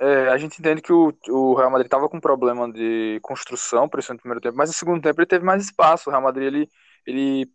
É, 0.00 0.28
a 0.28 0.38
gente 0.38 0.58
entende 0.60 0.80
que 0.80 0.92
o, 0.92 1.12
o 1.28 1.54
Real 1.54 1.70
Madrid 1.70 1.86
estava 1.86 2.08
com 2.08 2.20
problema 2.20 2.70
de 2.72 3.18
construção, 3.20 3.88
isso 3.98 4.12
no 4.12 4.18
primeiro 4.18 4.40
tempo, 4.40 4.56
mas 4.56 4.70
no 4.70 4.74
segundo 4.74 5.02
tempo 5.02 5.20
ele 5.20 5.26
teve 5.26 5.44
mais 5.44 5.64
espaço. 5.64 6.08
O 6.08 6.12
Real 6.12 6.22
Madrid 6.22 6.46
ele, 6.46 6.70
ele 7.04 7.50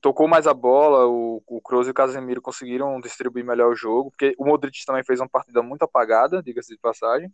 tocou 0.00 0.28
mais 0.28 0.46
a 0.46 0.54
bola, 0.54 1.06
o, 1.06 1.42
o 1.46 1.60
Kroos 1.60 1.88
e 1.88 1.90
o 1.90 1.94
Casemiro 1.94 2.40
conseguiram 2.40 3.00
distribuir 3.00 3.44
melhor 3.44 3.72
o 3.72 3.76
jogo, 3.76 4.10
porque 4.10 4.34
o 4.38 4.44
Modric 4.44 4.84
também 4.86 5.04
fez 5.04 5.20
uma 5.20 5.28
partida 5.28 5.62
muito 5.62 5.82
apagada, 5.82 6.42
diga-se 6.42 6.72
de 6.74 6.80
passagem. 6.80 7.32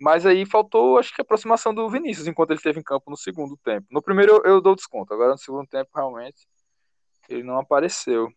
Mas 0.00 0.24
aí 0.24 0.46
faltou, 0.46 0.98
acho 0.98 1.14
que 1.14 1.20
a 1.20 1.24
aproximação 1.24 1.74
do 1.74 1.88
Vinícius 1.90 2.26
enquanto 2.26 2.50
ele 2.50 2.58
esteve 2.58 2.80
em 2.80 2.82
campo 2.82 3.10
no 3.10 3.16
segundo 3.16 3.56
tempo. 3.58 3.86
No 3.90 4.00
primeiro 4.00 4.36
eu, 4.44 4.52
eu 4.54 4.60
dou 4.60 4.74
desconto, 4.76 5.12
agora 5.12 5.32
no 5.32 5.38
segundo 5.38 5.66
tempo 5.66 5.90
realmente 5.94 6.46
ele 7.28 7.42
não 7.42 7.58
apareceu. 7.58 8.28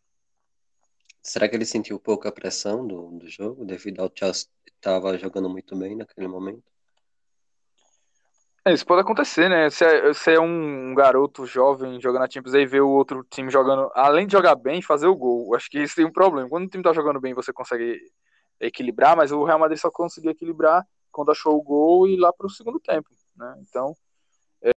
Será 1.24 1.48
que 1.48 1.56
ele 1.56 1.66
sentiu 1.66 2.00
pouca 2.00 2.32
pressão 2.32 2.86
do, 2.86 3.12
do 3.12 3.30
jogo 3.30 3.64
devido 3.64 4.00
ao 4.02 4.12
Chelsea 4.14 4.48
estava 4.66 5.16
jogando 5.18 5.48
muito 5.48 5.76
bem 5.76 5.96
naquele 5.96 6.28
momento? 6.28 6.64
É, 8.66 8.74
isso 8.74 8.86
pode 8.86 9.02
acontecer, 9.02 9.50
né? 9.50 9.70
Você 9.70 9.86
é, 9.86 10.36
é 10.36 10.40
um 10.40 10.94
garoto 10.94 11.46
jovem 11.46 12.00
jogando 12.02 12.24
a 12.24 12.30
Champions 12.30 12.56
e 12.56 12.66
ver 12.66 12.82
o 12.82 12.90
outro 12.90 13.24
time 13.30 13.50
jogando, 13.50 13.92
além 13.94 14.26
de 14.26 14.34
jogar 14.34 14.56
bem, 14.56 14.82
fazer 14.82 15.08
o 15.08 15.16
gol. 15.16 15.56
Acho 15.56 15.70
que 15.70 15.80
isso 15.80 15.96
tem 15.96 16.06
um 16.06 16.12
problema. 16.12 16.50
Quando 16.50 16.66
o 16.66 16.70
time 16.70 16.84
tá 16.84 16.94
jogando 16.94 17.20
bem, 17.20 17.34
você 17.34 17.54
consegue 17.54 18.00
equilibrar, 18.60 19.16
mas 19.16 19.32
o 19.32 19.44
Real 19.44 19.60
Madrid 19.60 19.80
só 19.80 19.90
conseguiu 19.90 20.32
equilibrar 20.32 20.86
quando 21.12 21.32
achou 21.32 21.56
o 21.58 21.64
gol 21.64 22.08
e 22.08 22.16
lá 22.16 22.32
para 22.32 22.48
o 22.48 22.52
segundo 22.52 22.80
tempo, 22.80 23.10
né? 23.36 23.56
Então, 23.68 23.96
é... 24.62 24.72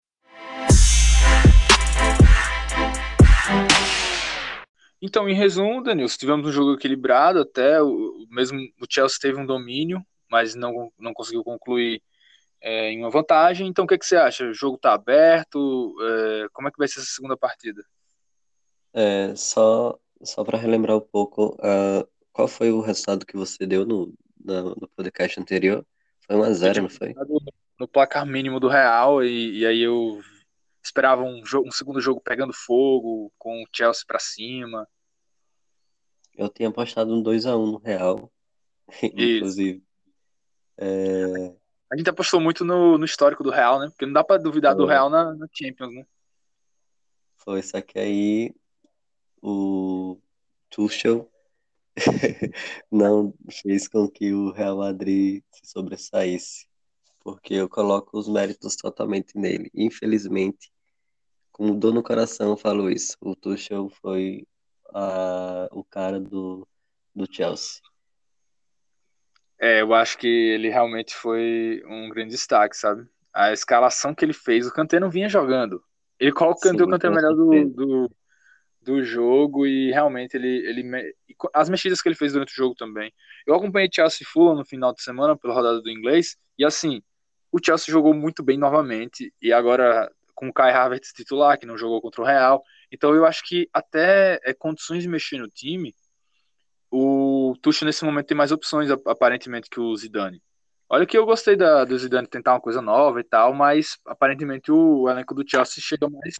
Então, 5.07 5.29
em 5.29 5.35
resumo, 5.35 5.83
Danilo, 5.83 6.09
tivemos 6.09 6.49
um 6.49 6.51
jogo 6.51 6.73
equilibrado 6.73 7.38
até, 7.38 7.83
o, 7.83 8.27
mesmo 8.31 8.59
o 8.81 8.87
Chelsea 8.88 9.19
teve 9.21 9.38
um 9.38 9.45
domínio, 9.45 10.03
mas 10.31 10.55
não, 10.55 10.90
não 10.99 11.12
conseguiu 11.12 11.45
concluir 11.45 12.03
é, 12.59 12.90
em 12.90 13.01
uma 13.01 13.11
vantagem. 13.11 13.67
Então, 13.67 13.85
o 13.85 13.87
que, 13.87 13.99
que 13.99 14.07
você 14.07 14.17
acha? 14.17 14.47
O 14.47 14.55
jogo 14.55 14.77
está 14.77 14.95
aberto? 14.95 15.95
É, 16.01 16.47
como 16.55 16.69
é 16.69 16.71
que 16.71 16.79
vai 16.79 16.88
ser 16.88 17.01
essa 17.01 17.11
segunda 17.11 17.37
partida? 17.37 17.85
É, 18.95 19.35
só 19.37 20.01
só 20.23 20.43
para 20.43 20.57
relembrar 20.57 20.97
um 20.97 21.03
pouco, 21.03 21.55
uh, 21.57 22.09
qual 22.33 22.49
foi 22.49 22.73
o 22.73 22.81
resultado 22.81 23.27
que 23.27 23.37
você 23.37 23.67
deu 23.67 23.85
no, 23.85 24.11
no, 24.43 24.71
no 24.71 24.88
podcast 24.97 25.38
anterior? 25.38 25.85
Foi 26.27 26.35
1x0, 26.35 26.81
não 26.81 26.88
foi? 26.88 27.14
No 27.79 27.87
placar 27.87 28.25
mínimo 28.25 28.59
do 28.59 28.69
Real, 28.69 29.23
e, 29.23 29.59
e 29.59 29.67
aí 29.67 29.83
eu 29.83 30.23
esperava 30.83 31.23
um, 31.23 31.45
jogo, 31.45 31.69
um 31.69 31.73
segundo 31.73 32.01
jogo 32.01 32.23
pegando 32.25 32.55
fogo, 32.55 33.31
com 33.37 33.62
o 33.62 33.67
Chelsea 33.71 34.05
pra 34.07 34.19
cima. 34.19 34.88
Eu 36.37 36.49
tinha 36.49 36.68
apostado 36.68 37.14
um 37.14 37.23
2x1 37.23 37.73
no 37.73 37.79
Real, 37.79 38.33
inclusive. 39.03 39.83
É... 40.77 41.55
A 41.90 41.97
gente 41.97 42.11
apostou 42.11 42.40
muito 42.40 42.64
no, 42.64 42.99
no, 42.99 43.05
histórico 43.05 43.44
do 43.44 43.51
Real, 43.51 43.79
né? 43.79 43.88
Porque 43.88 44.05
não 44.05 44.12
dá 44.12 44.25
pra 44.25 44.37
duvidar 44.37 44.75
do 44.75 44.87
Real 44.87 45.09
na, 45.09 45.33
na 45.35 45.47
Champions, 45.53 45.94
né? 45.94 46.07
Foi, 47.37 47.62
só 47.62 47.81
que 47.81 47.99
aí 47.99 48.55
o 49.40 50.18
Tuchel 50.70 51.31
não 52.90 53.33
fez 53.62 53.87
com 53.87 54.09
que 54.09 54.33
o 54.33 54.51
Real 54.51 54.79
Madrid 54.79 55.42
se 55.53 55.70
sobressaísse, 55.70 56.66
porque 57.20 57.55
eu 57.55 57.68
coloco 57.68 58.18
os 58.18 58.29
méritos 58.29 58.75
totalmente 58.75 59.38
nele. 59.38 59.70
Infelizmente, 59.75 60.73
com 61.53 61.79
dor 61.79 61.94
no 61.94 62.03
coração, 62.03 62.57
falo 62.57 62.90
isso. 62.90 63.16
O 63.20 63.37
Tuchel 63.37 63.88
foi 63.88 64.44
a, 64.94 65.68
o 65.72 65.83
cara 65.83 66.20
do, 66.20 66.66
do 67.14 67.26
Chelsea. 67.30 67.83
É, 69.59 69.83
eu 69.83 69.92
acho 69.92 70.16
que 70.16 70.26
ele 70.26 70.68
realmente 70.68 71.14
foi 71.14 71.83
um 71.87 72.09
grande 72.09 72.30
destaque, 72.30 72.76
sabe? 72.76 73.07
A 73.33 73.52
escalação 73.52 74.14
que 74.14 74.24
ele 74.24 74.33
fez, 74.33 74.66
o 74.66 74.72
Kanté 74.72 75.00
não 75.00 75.11
vinha 75.11 75.28
jogando. 75.28 75.83
Ele 76.18 76.33
coloca 76.33 76.59
o 76.59 76.70
Kanté, 76.70 76.85
o 76.85 76.88
Kanté 76.88 77.09
é 77.09 77.11
melhor 77.11 77.35
do, 77.35 77.68
do, 77.70 78.11
do 78.80 79.02
jogo 79.02 79.66
e 79.66 79.90
realmente 79.90 80.37
ele, 80.37 80.66
ele 80.68 81.14
as 81.52 81.68
mexidas 81.68 82.00
que 82.00 82.09
ele 82.09 82.14
fez 82.14 82.33
durante 82.33 82.52
o 82.52 82.57
jogo 82.57 82.74
também. 82.76 83.12
Eu 83.46 83.54
acompanhei 83.54 83.88
Chelsea 83.92 84.26
Fulham 84.30 84.54
no 84.54 84.64
final 84.64 84.94
de 84.94 85.02
semana 85.02 85.37
pela 85.37 85.54
rodada 85.54 85.80
do 85.80 85.90
inglês 85.90 86.37
e 86.57 86.64
assim, 86.64 87.02
o 87.50 87.59
Chelsea 87.64 87.92
jogou 87.92 88.14
muito 88.14 88.42
bem 88.42 88.57
novamente 88.57 89.33
e 89.42 89.52
agora 89.52 90.11
com 90.35 90.48
o 90.48 90.52
Kai 90.52 90.72
Havertz 90.72 91.12
titular, 91.12 91.59
que 91.59 91.66
não 91.66 91.78
jogou 91.78 92.00
contra 92.00 92.20
o 92.20 92.24
Real. 92.24 92.62
Então 92.94 93.12
eu 93.12 93.26
acho 93.26 93.42
que 93.44 93.68
até 93.72 94.38
é, 94.44 94.54
condições 94.54 95.02
de 95.02 95.09
mexer 95.09 95.37
no 95.38 95.48
time, 95.48 95.94
o 96.90 97.54
Tuchel 97.61 97.87
nesse 97.87 98.04
momento 98.04 98.26
tem 98.26 98.37
mais 98.37 98.52
opções 98.52 98.88
aparentemente 98.90 99.68
que 99.68 99.80
o 99.80 99.96
Zidane. 99.96 100.40
Olha 100.88 101.04
que 101.04 101.18
eu 101.18 101.26
gostei 101.26 101.57
da, 101.57 101.85
do 101.85 101.98
Zidane 101.98 102.28
tentar 102.28 102.52
uma 102.52 102.61
coisa 102.61 102.80
nova 102.80 103.20
e 103.20 103.24
tal, 103.24 103.52
mas 103.52 103.98
aparentemente 104.07 104.70
o, 104.70 105.02
o 105.02 105.11
elenco 105.11 105.35
do 105.35 105.44
Chelsea 105.46 105.83
chega 105.83 106.09
mais 106.09 106.37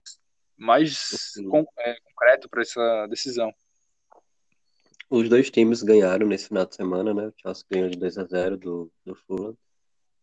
mais 0.57 1.33
com, 1.51 1.67
é, 1.79 1.97
concreto 2.05 2.49
para 2.49 2.63
essa 2.63 3.07
decisão. 3.09 3.53
os 5.11 5.29
dois 5.29 5.51
times 5.51 5.83
ganharam 5.83 6.29
nesse 6.29 6.47
final 6.47 6.65
de 6.65 6.77
semana, 6.77 7.13
né? 7.13 7.27
O 7.27 7.35
Chelsea 7.37 7.65
ganhou 7.69 7.91
de 7.91 7.99
2 7.99 8.19
a 8.19 8.25
0 8.25 8.57
do, 8.57 8.93
do 9.05 9.17
Fulham 9.17 9.57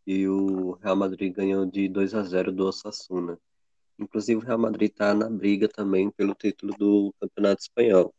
e 0.07 0.25
o 0.29 0.71
Real 0.81 0.95
Madrid 0.95 1.33
ganhou 1.33 1.65
de 1.65 1.89
2 1.89 2.15
a 2.15 2.23
0 2.23 2.53
do 2.53 2.65
Osasuna. 2.67 3.37
Inclusive 4.01 4.41
o 4.41 4.43
Real 4.43 4.57
Madrid 4.57 4.89
está 4.89 5.13
na 5.13 5.29
briga 5.29 5.69
também 5.69 6.09
pelo 6.09 6.33
título 6.33 6.73
do 6.73 7.13
Campeonato 7.19 7.61
Espanhol, 7.61 8.13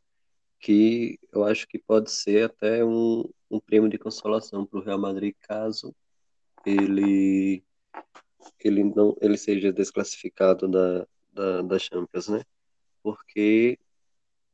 que 0.60 1.18
eu 1.32 1.44
acho 1.44 1.66
que 1.66 1.76
pode 1.76 2.10
ser 2.12 2.44
até 2.44 2.84
um, 2.84 3.28
um 3.50 3.58
prêmio 3.58 3.90
de 3.90 3.98
consolação 3.98 4.64
para 4.64 4.78
o 4.78 4.82
Real 4.82 4.98
Madrid 4.98 5.34
caso 5.40 5.92
ele 6.64 7.64
ele 8.60 8.84
não 8.84 9.16
ele 9.20 9.36
seja 9.36 9.72
desclassificado 9.72 10.68
da, 10.68 11.06
da, 11.32 11.62
da 11.62 11.78
Champions, 11.80 12.28
né? 12.28 12.44
Porque 13.02 13.76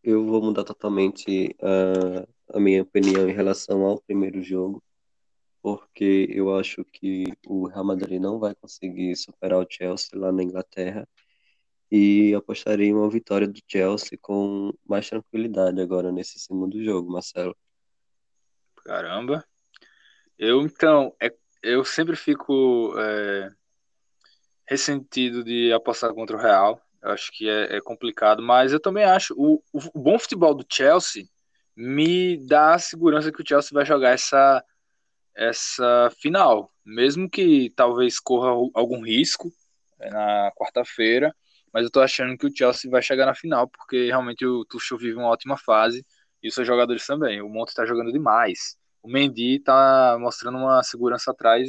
eu 0.03 0.25
vou 0.25 0.41
mudar 0.43 0.65
totalmente 0.65 1.55
a, 1.61 2.57
a 2.57 2.61
minha 2.61 2.83
opinião 2.83 3.29
em 3.29 3.35
relação 3.35 3.83
ao 3.85 4.01
primeiro 4.01 4.41
jogo, 4.43 4.83
porque 5.77 6.27
eu 6.31 6.57
acho 6.57 6.85
que 6.85 7.25
o 7.47 7.67
Real 7.67 7.85
Madrid 7.85 8.21
não 8.21 8.39
vai 8.39 8.55
conseguir 8.55 9.15
superar 9.17 9.59
o 9.59 9.67
Chelsea 9.69 10.19
lá 10.19 10.33
na 10.33 10.43
Inglaterra 10.43 11.07
e 11.91 12.35
apostaria 12.35 12.87
em 12.87 12.95
uma 12.95 13.11
vitória 13.11 13.47
do 13.47 13.61
Chelsea 13.67 14.19
com 14.21 14.73
mais 14.87 15.09
tranquilidade 15.09 15.81
agora 15.81 16.13
nesse 16.13 16.39
segundo 16.39 16.83
jogo, 16.83 17.11
Marcelo. 17.11 17.57
Caramba. 18.85 19.45
Eu 20.39 20.63
então, 20.63 21.15
é, 21.21 21.35
eu 21.63 21.85
sempre 21.85 22.15
fico 22.15 22.95
é, 22.99 23.51
ressentido 24.67 25.43
de 25.43 25.73
apostar 25.73 26.13
contra 26.15 26.37
o 26.37 26.41
Real. 26.41 26.81
Eu 27.03 27.11
acho 27.11 27.31
que 27.33 27.49
é, 27.49 27.77
é 27.77 27.81
complicado, 27.81 28.43
mas 28.43 28.73
eu 28.73 28.81
também 28.81 29.05
acho 29.05 29.35
o, 29.37 29.63
o, 29.73 29.99
bom 29.99 30.19
futebol 30.19 30.55
do 30.55 30.67
Chelsea 30.71 31.25
me 31.77 32.37
dá 32.47 32.75
a 32.75 32.79
segurança 32.79 33.31
que 33.33 33.41
o 33.41 33.47
Chelsea 33.47 33.71
vai 33.73 33.87
jogar 33.87 34.11
essa 34.11 34.65
essa 35.39 36.11
final, 36.21 36.73
mesmo 36.85 37.31
que 37.31 37.71
talvez 37.77 38.19
corra 38.19 38.51
algum 38.75 39.01
risco 39.03 39.53
é, 40.01 40.11
na 40.11 40.53
quarta-feira, 40.57 41.35
mas 41.73 41.85
eu 41.85 41.91
tô 41.91 42.01
achando 42.01 42.37
que 42.37 42.47
o 42.47 42.55
Chelsea 42.55 42.91
vai 42.91 43.01
chegar 43.01 43.25
na 43.27 43.35
final, 43.35 43.69
porque 43.69 44.07
realmente 44.07 44.45
o 44.45 44.65
Tuchel 44.65 44.99
vive 44.99 45.17
uma 45.17 45.29
ótima 45.29 45.57
fase 45.57 46.05
e 46.43 46.49
os 46.49 46.55
seus 46.55 46.67
jogadores 46.67 47.07
também. 47.07 47.41
O 47.41 47.49
Monte 47.49 47.75
tá 47.75 47.87
jogando 47.87 48.13
demais. 48.13 48.77
O 49.03 49.09
Mendy 49.09 49.61
tá 49.61 50.17
mostrando 50.21 50.59
uma 50.59 50.83
segurança 50.83 51.31
atrás 51.31 51.69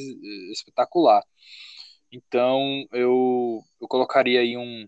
espetacular. 0.51 1.21
Então 2.11 2.85
eu, 2.91 3.61
eu 3.79 3.87
colocaria 3.87 4.39
aí 4.39 4.57
um, 4.57 4.87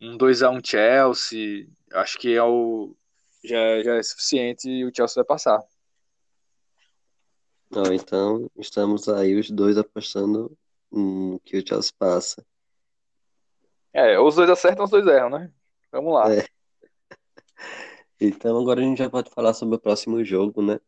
um 0.00 0.16
2x1 0.16 0.60
Chelsea. 0.64 1.66
Acho 1.92 2.18
que 2.18 2.34
é 2.34 2.42
o, 2.42 2.96
já, 3.44 3.82
já 3.82 3.96
é 3.96 4.02
suficiente 4.02 4.68
e 4.68 4.84
o 4.84 4.92
Chelsea 4.94 5.22
vai 5.22 5.24
passar. 5.24 5.60
Oh, 7.76 7.92
então 7.92 8.50
estamos 8.56 9.06
aí 9.06 9.38
os 9.38 9.50
dois 9.50 9.76
apostando 9.76 10.56
hum, 10.90 11.38
que 11.44 11.58
o 11.58 11.66
Chelsea 11.66 11.92
passa. 11.98 12.42
É, 13.92 14.18
os 14.18 14.34
dois 14.34 14.48
acertam, 14.48 14.86
os 14.86 14.90
dois 14.90 15.06
erram, 15.06 15.28
né? 15.28 15.52
Vamos 15.92 16.14
lá. 16.14 16.34
É. 16.34 16.46
Então 18.18 18.58
agora 18.58 18.80
a 18.80 18.82
gente 18.82 18.96
já 18.96 19.10
pode 19.10 19.28
falar 19.28 19.52
sobre 19.52 19.76
o 19.76 19.78
próximo 19.78 20.24
jogo, 20.24 20.62
né? 20.62 20.80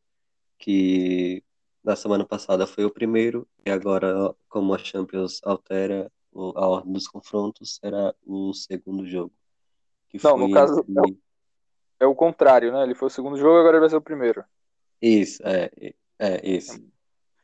Que 0.58 1.44
na 1.84 1.94
semana 1.94 2.24
passada 2.24 2.66
foi 2.66 2.86
o 2.86 2.90
primeiro, 2.90 3.46
e 3.66 3.70
agora, 3.70 4.34
como 4.48 4.72
a 4.72 4.78
Champions 4.78 5.40
altera 5.44 6.10
a 6.34 6.66
ordem 6.66 6.92
dos 6.92 7.06
confrontos, 7.06 7.76
será 7.76 8.14
o 8.24 8.54
segundo 8.54 9.06
jogo. 9.06 9.32
Não, 10.24 10.38
no 10.38 10.50
caso 10.50 10.80
é, 10.80 11.00
o, 11.00 11.18
é 12.00 12.06
o 12.06 12.14
contrário, 12.14 12.72
né? 12.72 12.82
Ele 12.82 12.94
foi 12.94 13.08
o 13.08 13.10
segundo 13.10 13.36
jogo, 13.36 13.58
agora 13.58 13.76
ele 13.76 13.80
vai 13.80 13.90
ser 13.90 13.96
o 13.96 14.02
primeiro. 14.02 14.42
Isso, 15.02 15.42
é, 15.44 15.70
é 16.18 16.48
isso. 16.48 16.82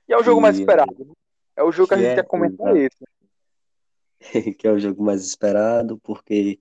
E 0.08 0.12
é 0.12 0.16
o 0.16 0.22
jogo 0.22 0.40
e... 0.40 0.42
mais 0.42 0.58
esperado. 0.58 0.94
Né? 0.98 1.12
É 1.56 1.62
o 1.62 1.70
jogo 1.70 1.88
que, 1.88 1.94
que 1.94 2.00
a 2.00 2.02
gente 2.02 2.12
é, 2.12 2.14
quer 2.16 2.26
comentar 2.26 2.76
esse. 2.76 3.04
que 4.58 4.66
é 4.66 4.70
o 4.70 4.78
jogo 4.78 5.02
mais 5.02 5.24
esperado, 5.24 5.98
porque 5.98 6.58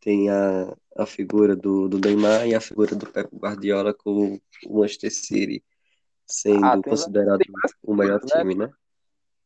tem 0.00 0.30
a, 0.30 0.74
a 0.96 1.06
figura 1.06 1.54
do, 1.54 1.88
do 1.88 1.98
Neymar 1.98 2.46
e 2.46 2.54
a 2.54 2.60
figura 2.60 2.94
do 2.94 3.06
Pep 3.06 3.28
Guardiola 3.36 3.92
com 3.92 4.40
o 4.66 4.78
Manchester 4.78 5.12
City 5.12 5.62
sendo 6.26 6.64
ah, 6.64 6.80
considerado 6.82 7.40
o 7.82 7.94
melhor 7.94 8.20
figuras, 8.20 8.40
time, 8.40 8.54
né? 8.54 8.66
né? 8.66 8.72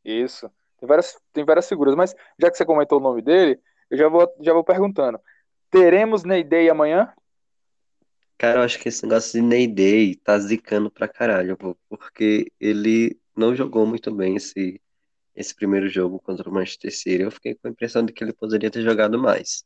Isso. 0.05 0.51
Tem 0.79 0.87
várias, 0.87 1.19
tem 1.33 1.45
várias 1.45 1.69
figuras, 1.69 1.95
mas 1.95 2.15
já 2.39 2.51
que 2.51 2.57
você 2.57 2.65
comentou 2.65 2.99
o 2.99 3.03
nome 3.03 3.23
dele, 3.23 3.59
eu 3.91 3.97
já 3.97 4.09
vou, 4.09 4.33
já 4.41 4.53
vou 4.53 4.63
perguntando. 4.63 5.19
Teremos 5.71 6.25
Ney 6.25 6.45
Day 6.45 6.69
amanhã? 6.69 7.13
Cara, 8.37 8.61
eu 8.61 8.63
acho 8.65 8.79
que 8.79 8.89
esse 8.89 9.05
negócio 9.05 9.33
de 9.33 9.47
Ney 9.47 9.67
Day 9.67 10.15
tá 10.17 10.39
zicando 10.39 10.91
pra 10.91 11.09
caralho, 11.09 11.57
pô, 11.57 11.77
porque 11.89 12.53
ele 12.61 13.19
não 13.37 13.55
jogou 13.55 13.87
muito 13.87 14.15
bem 14.15 14.37
esse, 14.37 14.81
esse 15.35 15.55
primeiro 15.55 15.89
jogo 15.89 16.21
contra 16.21 16.49
o 16.49 16.53
Manchester 16.53 16.93
City. 16.95 17.23
Eu 17.23 17.31
fiquei 17.31 17.55
com 17.55 17.69
a 17.69 17.71
impressão 17.71 18.05
de 18.05 18.13
que 18.13 18.23
ele 18.23 18.33
poderia 18.33 18.71
ter 18.71 18.83
jogado 18.83 19.19
mais. 19.19 19.65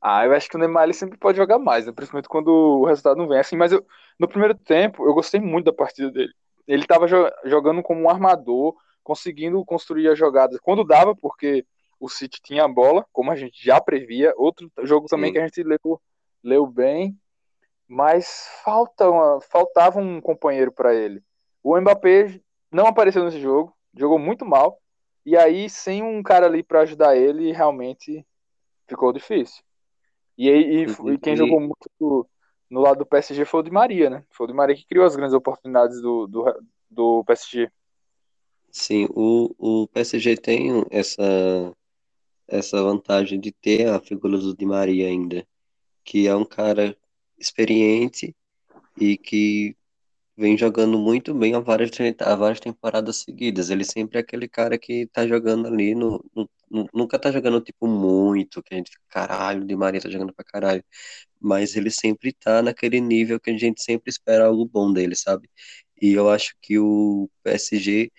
Ah, 0.00 0.24
eu 0.24 0.32
acho 0.32 0.48
que 0.48 0.56
o 0.56 0.58
Neymar 0.58 0.84
ele 0.84 0.94
sempre 0.94 1.18
pode 1.18 1.36
jogar 1.36 1.58
mais, 1.58 1.84
né? 1.86 1.92
principalmente 1.92 2.28
quando 2.28 2.48
o 2.48 2.86
resultado 2.86 3.18
não 3.18 3.28
vem 3.28 3.38
assim. 3.38 3.56
Mas 3.56 3.70
eu, 3.70 3.84
no 4.18 4.26
primeiro 4.26 4.54
tempo, 4.54 5.04
eu 5.04 5.12
gostei 5.12 5.40
muito 5.40 5.66
da 5.66 5.72
partida 5.72 6.10
dele. 6.10 6.32
Ele 6.66 6.82
estava 6.82 7.06
jo 7.06 7.16
jogando 7.44 7.82
como 7.82 8.00
um 8.00 8.08
armador, 8.08 8.74
conseguindo 9.02 9.62
construir 9.64 10.08
as 10.08 10.18
jogadas 10.18 10.58
quando 10.60 10.84
dava, 10.84 11.14
porque 11.14 11.66
o 11.98 12.08
City 12.08 12.40
tinha 12.42 12.64
a 12.64 12.68
bola, 12.68 13.04
como 13.12 13.30
a 13.30 13.36
gente 13.36 13.62
já 13.62 13.78
previa. 13.80 14.32
Outro 14.36 14.70
jogo 14.84 15.06
também 15.06 15.30
Sim. 15.30 15.32
que 15.34 15.38
a 15.38 15.46
gente 15.46 15.62
leu, 15.62 16.00
leu 16.42 16.66
bem, 16.66 17.18
mas 17.90 18.46
falta 18.62 19.10
uma, 19.10 19.40
faltava 19.40 19.98
um 19.98 20.20
companheiro 20.20 20.70
para 20.70 20.94
ele. 20.94 21.20
O 21.60 21.76
Mbappé 21.76 22.40
não 22.70 22.86
apareceu 22.86 23.24
nesse 23.24 23.40
jogo, 23.40 23.76
jogou 23.92 24.16
muito 24.16 24.46
mal. 24.46 24.80
E 25.26 25.36
aí, 25.36 25.68
sem 25.68 26.00
um 26.00 26.22
cara 26.22 26.46
ali 26.46 26.62
para 26.62 26.82
ajudar 26.82 27.16
ele, 27.16 27.50
realmente 27.50 28.24
ficou 28.86 29.12
difícil. 29.12 29.64
E, 30.38 30.48
e, 30.48 30.82
e 30.84 31.18
quem 31.18 31.36
jogou 31.36 31.58
muito 31.58 32.28
no 32.70 32.80
lado 32.80 33.00
do 33.00 33.06
PSG 33.06 33.44
foi 33.44 33.58
o 33.58 33.62
Di 33.64 33.72
Maria, 33.72 34.08
né? 34.08 34.24
Foi 34.30 34.44
o 34.44 34.46
Di 34.46 34.54
Maria 34.54 34.76
que 34.76 34.86
criou 34.86 35.04
as 35.04 35.16
grandes 35.16 35.34
oportunidades 35.34 36.00
do, 36.00 36.28
do, 36.28 36.62
do 36.88 37.24
PSG. 37.24 37.68
Sim, 38.70 39.08
o, 39.10 39.52
o 39.58 39.88
PSG 39.88 40.36
tem 40.36 40.86
essa, 40.92 41.74
essa 42.46 42.80
vantagem 42.84 43.40
de 43.40 43.50
ter 43.50 43.88
a 43.88 43.98
figura 43.98 44.38
do 44.38 44.56
Di 44.56 44.64
Maria 44.64 45.08
ainda, 45.08 45.44
que 46.04 46.28
é 46.28 46.36
um 46.36 46.44
cara 46.44 46.96
experiente 47.40 48.34
e 49.00 49.16
que 49.18 49.76
vem 50.36 50.56
jogando 50.56 50.98
muito 50.98 51.34
bem 51.34 51.54
há 51.54 51.60
várias, 51.60 51.90
há 52.20 52.34
várias 52.36 52.60
temporadas 52.60 53.18
seguidas. 53.18 53.70
Ele 53.70 53.84
sempre 53.84 54.18
é 54.18 54.20
aquele 54.22 54.48
cara 54.48 54.78
que 54.78 55.06
tá 55.08 55.26
jogando 55.26 55.66
ali, 55.68 55.94
no, 55.94 56.24
no, 56.34 56.48
nunca 56.94 57.18
tá 57.18 57.30
jogando 57.32 57.60
tipo 57.60 57.86
muito, 57.86 58.62
que 58.62 58.74
a 58.74 58.76
gente 58.78 58.90
fica, 58.90 59.02
caralho, 59.08 59.64
Di 59.66 59.76
Maria 59.76 60.00
tá 60.00 60.08
jogando 60.10 60.32
pra 60.34 60.44
caralho. 60.44 60.84
Mas 61.40 61.76
ele 61.76 61.90
sempre 61.90 62.32
tá 62.32 62.62
naquele 62.62 63.00
nível 63.00 63.40
que 63.40 63.50
a 63.50 63.58
gente 63.58 63.82
sempre 63.82 64.10
espera 64.10 64.46
algo 64.46 64.64
bom 64.66 64.92
dele, 64.92 65.16
sabe? 65.16 65.48
E 66.00 66.12
eu 66.12 66.30
acho 66.30 66.54
que 66.62 66.78
o 66.78 67.30
PSG 67.42 68.10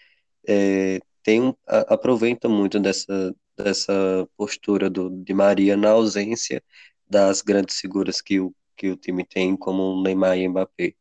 é, 0.48 1.00
tem 1.24 1.56
a, 1.68 1.94
aproveita 1.94 2.50
muito 2.50 2.80
dessa, 2.80 3.36
dessa 3.58 4.28
postura 4.38 4.90
do 4.90 5.10
Di 5.24 5.34
Maria 5.34 5.78
na 5.78 5.90
ausência 5.92 6.64
das 7.10 7.42
grandes 7.42 7.80
figuras 7.80 8.22
que 8.22 8.40
o, 8.40 8.54
que 8.76 8.90
o 8.90 8.98
time 8.98 9.26
tem, 9.26 9.56
como 9.56 10.02
Neymar 10.02 10.38
e 10.38 10.48
Mbappé. 10.48 10.96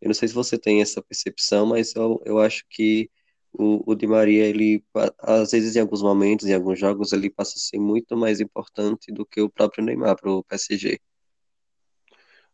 Eu 0.00 0.08
não 0.08 0.14
sei 0.14 0.28
se 0.28 0.34
você 0.34 0.58
tem 0.58 0.80
essa 0.80 1.02
percepção, 1.02 1.66
mas 1.66 1.94
eu, 1.94 2.20
eu 2.24 2.38
acho 2.38 2.64
que 2.68 3.10
o, 3.52 3.90
o 3.90 3.94
Di 3.94 4.06
Maria, 4.06 4.44
ele, 4.46 4.84
às 5.18 5.50
vezes, 5.50 5.76
em 5.76 5.80
alguns 5.80 6.02
momentos, 6.02 6.46
em 6.46 6.54
alguns 6.54 6.78
jogos, 6.78 7.12
ele 7.12 7.28
passa 7.30 7.54
a 7.56 7.60
ser 7.60 7.78
muito 7.78 8.16
mais 8.16 8.40
importante 8.40 9.12
do 9.12 9.26
que 9.26 9.40
o 9.40 9.50
próprio 9.50 9.84
Neymar 9.84 10.16
para 10.16 10.30
o 10.30 10.44
PSG. 10.44 11.00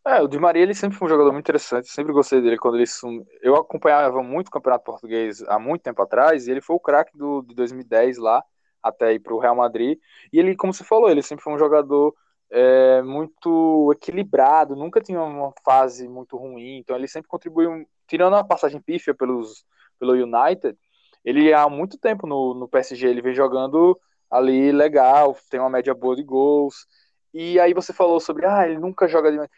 É, 0.06 0.22
o 0.22 0.28
Di 0.28 0.38
Maria 0.38 0.62
ele 0.62 0.74
sempre 0.74 0.96
foi 0.96 1.06
um 1.06 1.10
jogador 1.10 1.32
muito 1.32 1.44
interessante, 1.44 1.88
sempre 1.88 2.12
gostei 2.12 2.40
dele 2.40 2.56
quando 2.56 2.76
ele 2.76 2.86
sum... 2.86 3.24
eu 3.42 3.56
acompanhava 3.56 4.22
muito 4.22 4.46
o 4.46 4.50
Campeonato 4.52 4.84
Português 4.84 5.42
há 5.42 5.58
muito 5.58 5.82
tempo 5.82 6.00
atrás, 6.00 6.46
e 6.46 6.50
ele 6.52 6.60
foi 6.60 6.76
o 6.76 6.80
craque 6.80 7.16
do 7.18 7.42
de 7.42 7.54
2010 7.56 8.18
lá 8.18 8.42
até 8.80 9.14
ir 9.14 9.18
para 9.18 9.34
o 9.34 9.38
Real 9.40 9.56
Madrid. 9.56 9.98
E 10.32 10.38
ele, 10.38 10.54
como 10.54 10.72
você 10.72 10.84
falou, 10.84 11.10
ele 11.10 11.22
sempre 11.22 11.42
foi 11.42 11.52
um 11.52 11.58
jogador 11.58 12.14
é, 12.50 13.02
muito 13.02 13.92
equilibrado, 13.92 14.76
nunca 14.76 15.00
tinha 15.00 15.20
uma 15.20 15.52
fase 15.64 16.08
muito 16.08 16.36
ruim, 16.36 16.78
então 16.78 16.96
ele 16.96 17.08
sempre 17.08 17.28
contribuiu, 17.28 17.86
tirando 18.06 18.36
a 18.36 18.44
passagem 18.44 18.80
pífia 18.80 19.14
pelos, 19.14 19.64
pelo 19.98 20.12
United, 20.12 20.76
ele 21.24 21.52
há 21.52 21.68
muito 21.68 21.98
tempo 21.98 22.26
no, 22.26 22.54
no 22.54 22.68
PSG, 22.68 23.08
ele 23.08 23.22
vem 23.22 23.34
jogando 23.34 23.98
ali 24.30 24.70
legal, 24.70 25.36
tem 25.50 25.58
uma 25.58 25.70
média 25.70 25.94
boa 25.94 26.14
de 26.14 26.22
gols, 26.22 26.86
e 27.34 27.58
aí 27.60 27.74
você 27.74 27.92
falou 27.92 28.20
sobre, 28.20 28.46
ah, 28.46 28.66
ele 28.66 28.78
nunca 28.78 29.08
joga 29.08 29.30
demais. 29.30 29.50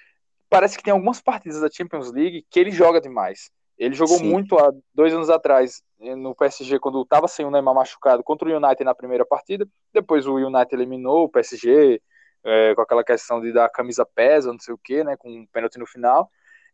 Parece 0.51 0.77
que 0.77 0.83
tem 0.83 0.92
algumas 0.92 1.20
partidas 1.20 1.61
da 1.61 1.70
Champions 1.70 2.11
League 2.11 2.44
que 2.51 2.59
ele 2.59 2.70
joga 2.70 3.01
demais. 3.01 3.51
Ele 3.79 3.94
jogou 3.94 4.18
Sim. 4.18 4.29
muito 4.31 4.59
há 4.59 4.72
dois 4.92 5.14
anos 5.14 5.31
atrás 5.31 5.83
no 6.01 6.35
PSG, 6.35 6.81
quando 6.81 7.03
estava 7.03 7.29
sem 7.29 7.46
o 7.46 7.51
Neymar 7.51 7.74
machucado, 7.74 8.24
contra 8.24 8.48
o 8.48 8.57
United 8.57 8.83
na 8.83 8.94
primeira 8.94 9.24
partida. 9.24 9.68
Depois 9.92 10.27
o 10.27 10.35
United 10.35 10.74
eliminou 10.74 11.24
o 11.24 11.29
PSG, 11.29 12.03
é, 12.44 12.74
com 12.74 12.83
aquela 12.83 13.05
questão 13.05 13.40
de 13.40 13.53
dar 13.53 13.68
camisa 13.68 14.07
pesa, 14.07 14.53
não 14.53 14.59
sei 14.59 14.74
o 14.74 14.79
que, 14.79 15.05
né, 15.05 15.16
com 15.16 15.31
um 15.31 15.46
pênalti 15.46 15.79
no 15.79 15.87
final. 15.87 16.31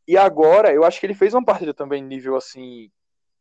E 0.07 0.17
agora, 0.17 0.73
eu 0.73 0.85
acho 0.85 1.01
que 1.01 1.07
ele 1.07 1.15
fez 1.15 1.35
uma 1.35 1.45
partida 1.45 1.73
também 1.73 2.03
nível 2.03 2.37
assim 2.37 2.91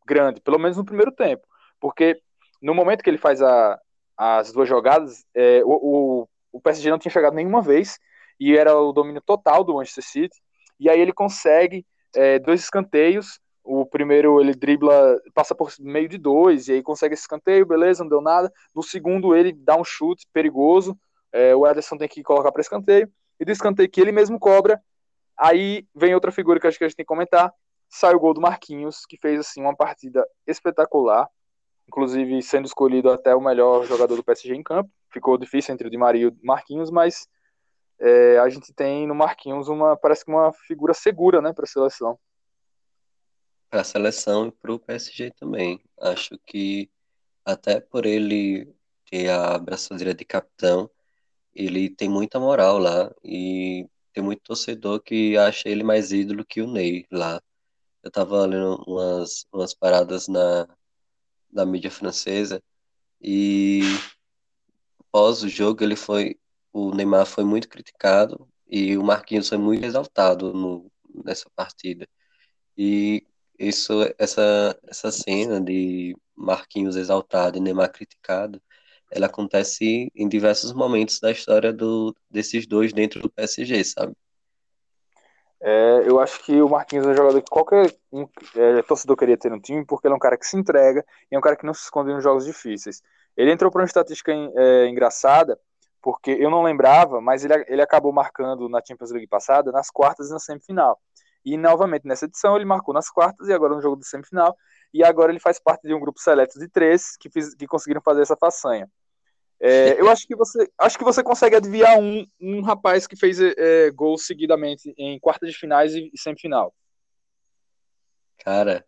grande, 0.06 0.42
pelo 0.42 0.60
menos 0.60 0.78
no 0.78 0.86
primeiro 0.86 1.12
tempo, 1.12 1.46
porque 1.80 2.20
no 2.62 2.74
momento 2.74 3.04
que 3.04 3.10
ele 3.10 3.18
faz 3.18 3.42
a, 3.42 3.80
as 4.18 4.52
duas 4.52 4.68
jogadas, 4.68 5.26
é, 5.36 5.62
o, 5.66 5.72
o, 6.22 6.30
o 6.54 6.62
PSG 6.62 6.90
não 6.90 7.00
tinha 7.00 7.12
chegado 7.12 7.34
nenhuma 7.34 7.62
vez 7.62 8.00
e 8.40 8.58
era 8.58 8.78
o 8.78 8.94
domínio 8.94 9.22
total 9.22 9.64
do 9.64 9.76
Manchester 9.76 10.04
City. 10.04 10.42
E 10.80 10.90
aí 10.90 11.00
ele 11.00 11.14
consegue 11.14 11.86
é, 12.16 12.40
dois 12.40 12.62
escanteios. 12.62 13.40
O 13.64 13.86
primeiro 13.86 14.42
ele 14.42 14.54
dribla, 14.54 15.18
passa 15.34 15.56
por 15.56 15.72
meio 15.80 16.10
de 16.10 16.18
dois, 16.18 16.68
e 16.68 16.74
aí 16.74 16.84
consegue 16.84 17.14
esse 17.14 17.24
escanteio, 17.24 17.66
beleza, 17.66 18.04
não 18.04 18.10
deu 18.10 18.22
nada. 18.22 18.52
No 18.76 18.84
segundo 18.84 19.36
ele 19.36 19.54
dá 19.54 19.78
um 19.78 19.84
chute 19.86 20.28
perigoso, 20.34 20.98
é, 21.34 21.56
o 21.56 21.68
Ederson 21.68 21.98
tem 21.98 22.08
que 22.08 22.22
colocar 22.22 22.52
para 22.52 22.62
escanteio. 22.62 23.12
E 23.40 23.44
do 23.44 23.52
escanteio 23.52 23.90
que 23.90 24.00
ele 24.00 24.12
mesmo 24.12 24.40
cobra, 24.40 24.82
aí 25.36 25.88
vem 25.94 26.14
outra 26.14 26.32
figura 26.32 26.60
que 26.60 26.68
acho 26.68 26.78
que 26.78 26.84
a 26.84 26.88
gente 26.88 26.96
tem 26.96 27.04
que 27.04 27.08
comentar, 27.08 27.52
sai 27.90 28.14
o 28.14 28.20
gol 28.20 28.34
do 28.34 28.40
Marquinhos, 28.40 29.06
que 29.08 29.18
fez 29.18 29.40
assim 29.40 29.62
uma 29.62 29.76
partida 29.76 30.26
espetacular, 30.46 31.28
inclusive 31.88 32.42
sendo 32.44 32.66
escolhido 32.66 33.10
até 33.10 33.36
o 33.36 33.42
melhor 33.42 33.84
jogador 33.86 34.16
do 34.16 34.24
PSG 34.24 34.54
em 34.54 34.64
campo. 34.64 34.90
Ficou 35.12 35.38
difícil 35.38 35.74
entre 35.74 35.88
o 35.88 35.92
Di 35.92 35.98
Maria 35.98 36.24
e 36.24 36.28
o 36.28 36.38
Marquinhos, 36.44 36.92
mas 36.92 37.28
é, 38.00 38.38
a 38.38 38.48
gente 38.50 38.72
tem 38.74 39.08
no 39.08 39.16
Marquinhos 39.16 39.68
uma 39.68 39.98
parece 39.98 40.24
que 40.24 40.32
uma 40.32 40.54
figura 40.54 40.94
segura, 40.94 41.42
né, 41.42 41.52
para 41.52 41.66
a 41.66 41.68
seleção. 41.68 42.20
Para 43.70 43.82
a 43.82 43.84
seleção 43.84 44.48
e 44.48 44.52
para 44.52 44.74
o 44.74 44.80
PSG 44.80 45.32
também. 45.32 45.84
Acho 46.00 46.38
que 46.46 46.90
até 47.44 47.80
por 47.80 48.06
ele 48.06 48.74
ter 49.10 49.30
a 49.30 49.58
braçadeira 49.58 50.14
de 50.14 50.24
capitão, 50.24 50.90
ele 51.56 51.90
tem 51.90 52.10
muita 52.10 52.40
moral 52.40 52.78
lá 52.78 53.12
e 53.24 53.88
tem 54.14 54.24
muito 54.24 54.42
torcedor 54.44 55.02
que 55.02 55.38
acha 55.38 55.70
ele 55.70 55.84
mais 55.84 56.12
ídolo 56.12 56.46
que 56.46 56.62
o 56.62 56.68
Ney 56.68 57.06
lá. 57.12 57.42
Eu 58.04 58.12
tava 58.12 58.46
lendo 58.46 58.84
umas, 58.88 59.46
umas 59.52 59.74
paradas 59.74 60.28
na, 60.28 60.68
na 61.52 61.66
mídia 61.66 61.92
francesa 61.92 62.62
e 63.22 63.82
após 65.00 65.44
o 65.44 65.50
jogo 65.50 65.84
ele 65.84 65.96
foi 65.96 66.38
o 66.74 66.94
Neymar 66.94 67.26
foi 67.26 67.44
muito 67.44 67.70
criticado 67.70 68.48
e 68.68 68.98
o 68.98 69.04
Marquinhos 69.04 69.50
foi 69.50 69.58
muito 69.58 69.86
exaltado 69.86 70.54
no, 70.54 70.92
nessa 71.24 71.50
partida. 71.56 72.08
E 72.78 73.26
isso, 73.60 73.94
essa, 74.18 74.78
essa 74.88 75.12
cena 75.12 75.62
de 75.62 76.16
Marquinhos 76.36 76.96
exaltado 76.96 77.58
e 77.58 77.62
Neymar 77.62 77.92
criticado, 77.92 78.62
ela 79.14 79.28
acontece 79.28 80.12
em 80.16 80.28
diversos 80.28 80.74
momentos 80.74 81.20
da 81.20 81.32
história 81.32 81.72
do, 81.72 82.16
desses 82.30 82.66
dois 82.66 82.92
dentro 82.92 83.22
do 83.22 83.30
PSG, 83.30 83.84
sabe? 83.84 84.14
É, 85.62 86.04
eu 86.06 86.20
acho 86.20 86.44
que 86.44 86.62
o 86.62 86.68
Marquinhos 86.68 87.06
é 87.06 87.10
um 87.12 87.16
jogador 87.16 87.42
que 87.42 87.50
qualquer 87.50 87.96
um, 88.12 88.28
é, 88.56 88.82
torcedor 88.82 89.16
queria 89.16 89.38
ter 89.38 89.50
no 89.50 89.62
time, 89.62 89.86
porque 89.86 90.08
ele 90.08 90.14
é 90.14 90.18
um 90.18 90.20
cara 90.20 90.38
que 90.38 90.46
se 90.46 90.58
entrega 90.58 91.06
e 91.32 91.36
é 91.36 91.38
um 91.38 91.42
cara 91.42 91.56
que 91.56 91.66
não 91.66 91.74
se 91.74 91.84
esconde 91.84 92.14
nos 92.14 92.22
jogos 92.22 92.44
difíceis. 92.44 93.02
Ele 93.38 93.52
entrou 93.52 93.72
para 93.72 93.82
uma 93.82 93.86
estatística 93.86 94.32
é, 94.32 94.88
engraçada, 94.88 95.58
porque 96.02 96.32
eu 96.32 96.50
não 96.50 96.64
lembrava, 96.64 97.22
mas 97.22 97.46
ele, 97.46 97.54
ele 97.70 97.82
acabou 97.82 98.12
marcando 98.12 98.68
na 98.68 98.82
Champions 98.86 99.12
League 99.12 99.28
passada, 99.28 99.72
nas 99.72 99.90
quartas 99.90 100.30
e 100.30 100.34
na 100.34 100.40
semifinal. 100.40 101.00
E 101.46 101.58
novamente 101.58 102.06
nessa 102.06 102.26
edição 102.26 102.58
ele 102.58 102.66
marcou 102.66 102.94
nas 102.94 103.10
quartas 103.10 103.48
e 103.48 103.54
agora 103.54 103.74
no 103.74 103.82
jogo 103.82 103.98
de 103.98 104.08
semifinal. 104.08 104.58
E 104.94 105.04
agora 105.04 105.32
ele 105.32 105.40
faz 105.40 105.60
parte 105.60 105.88
de 105.88 105.94
um 105.94 106.00
grupo 106.00 106.20
seleto 106.20 106.60
de 106.60 106.68
três 106.68 107.16
que, 107.18 107.30
fiz, 107.30 107.56
que 107.56 107.66
conseguiram 107.66 108.02
fazer 108.02 108.22
essa 108.22 108.36
façanha. 108.36 108.90
É, 109.66 109.98
eu 109.98 110.10
acho 110.10 110.28
que 110.28 110.36
você 110.36 110.70
acho 110.78 110.98
que 110.98 111.06
você 111.06 111.24
consegue 111.24 111.56
adivinhar 111.56 111.98
um, 111.98 112.28
um 112.42 112.62
rapaz 112.62 113.08
que 113.08 113.16
fez 113.16 113.40
é, 113.40 113.90
gols 113.92 114.26
seguidamente 114.26 114.94
em 114.98 115.18
quartas 115.18 115.50
de 115.50 115.58
finais 115.58 115.96
e, 115.96 116.12
e 116.14 116.20
semifinal. 116.20 116.76
Cara, 118.40 118.86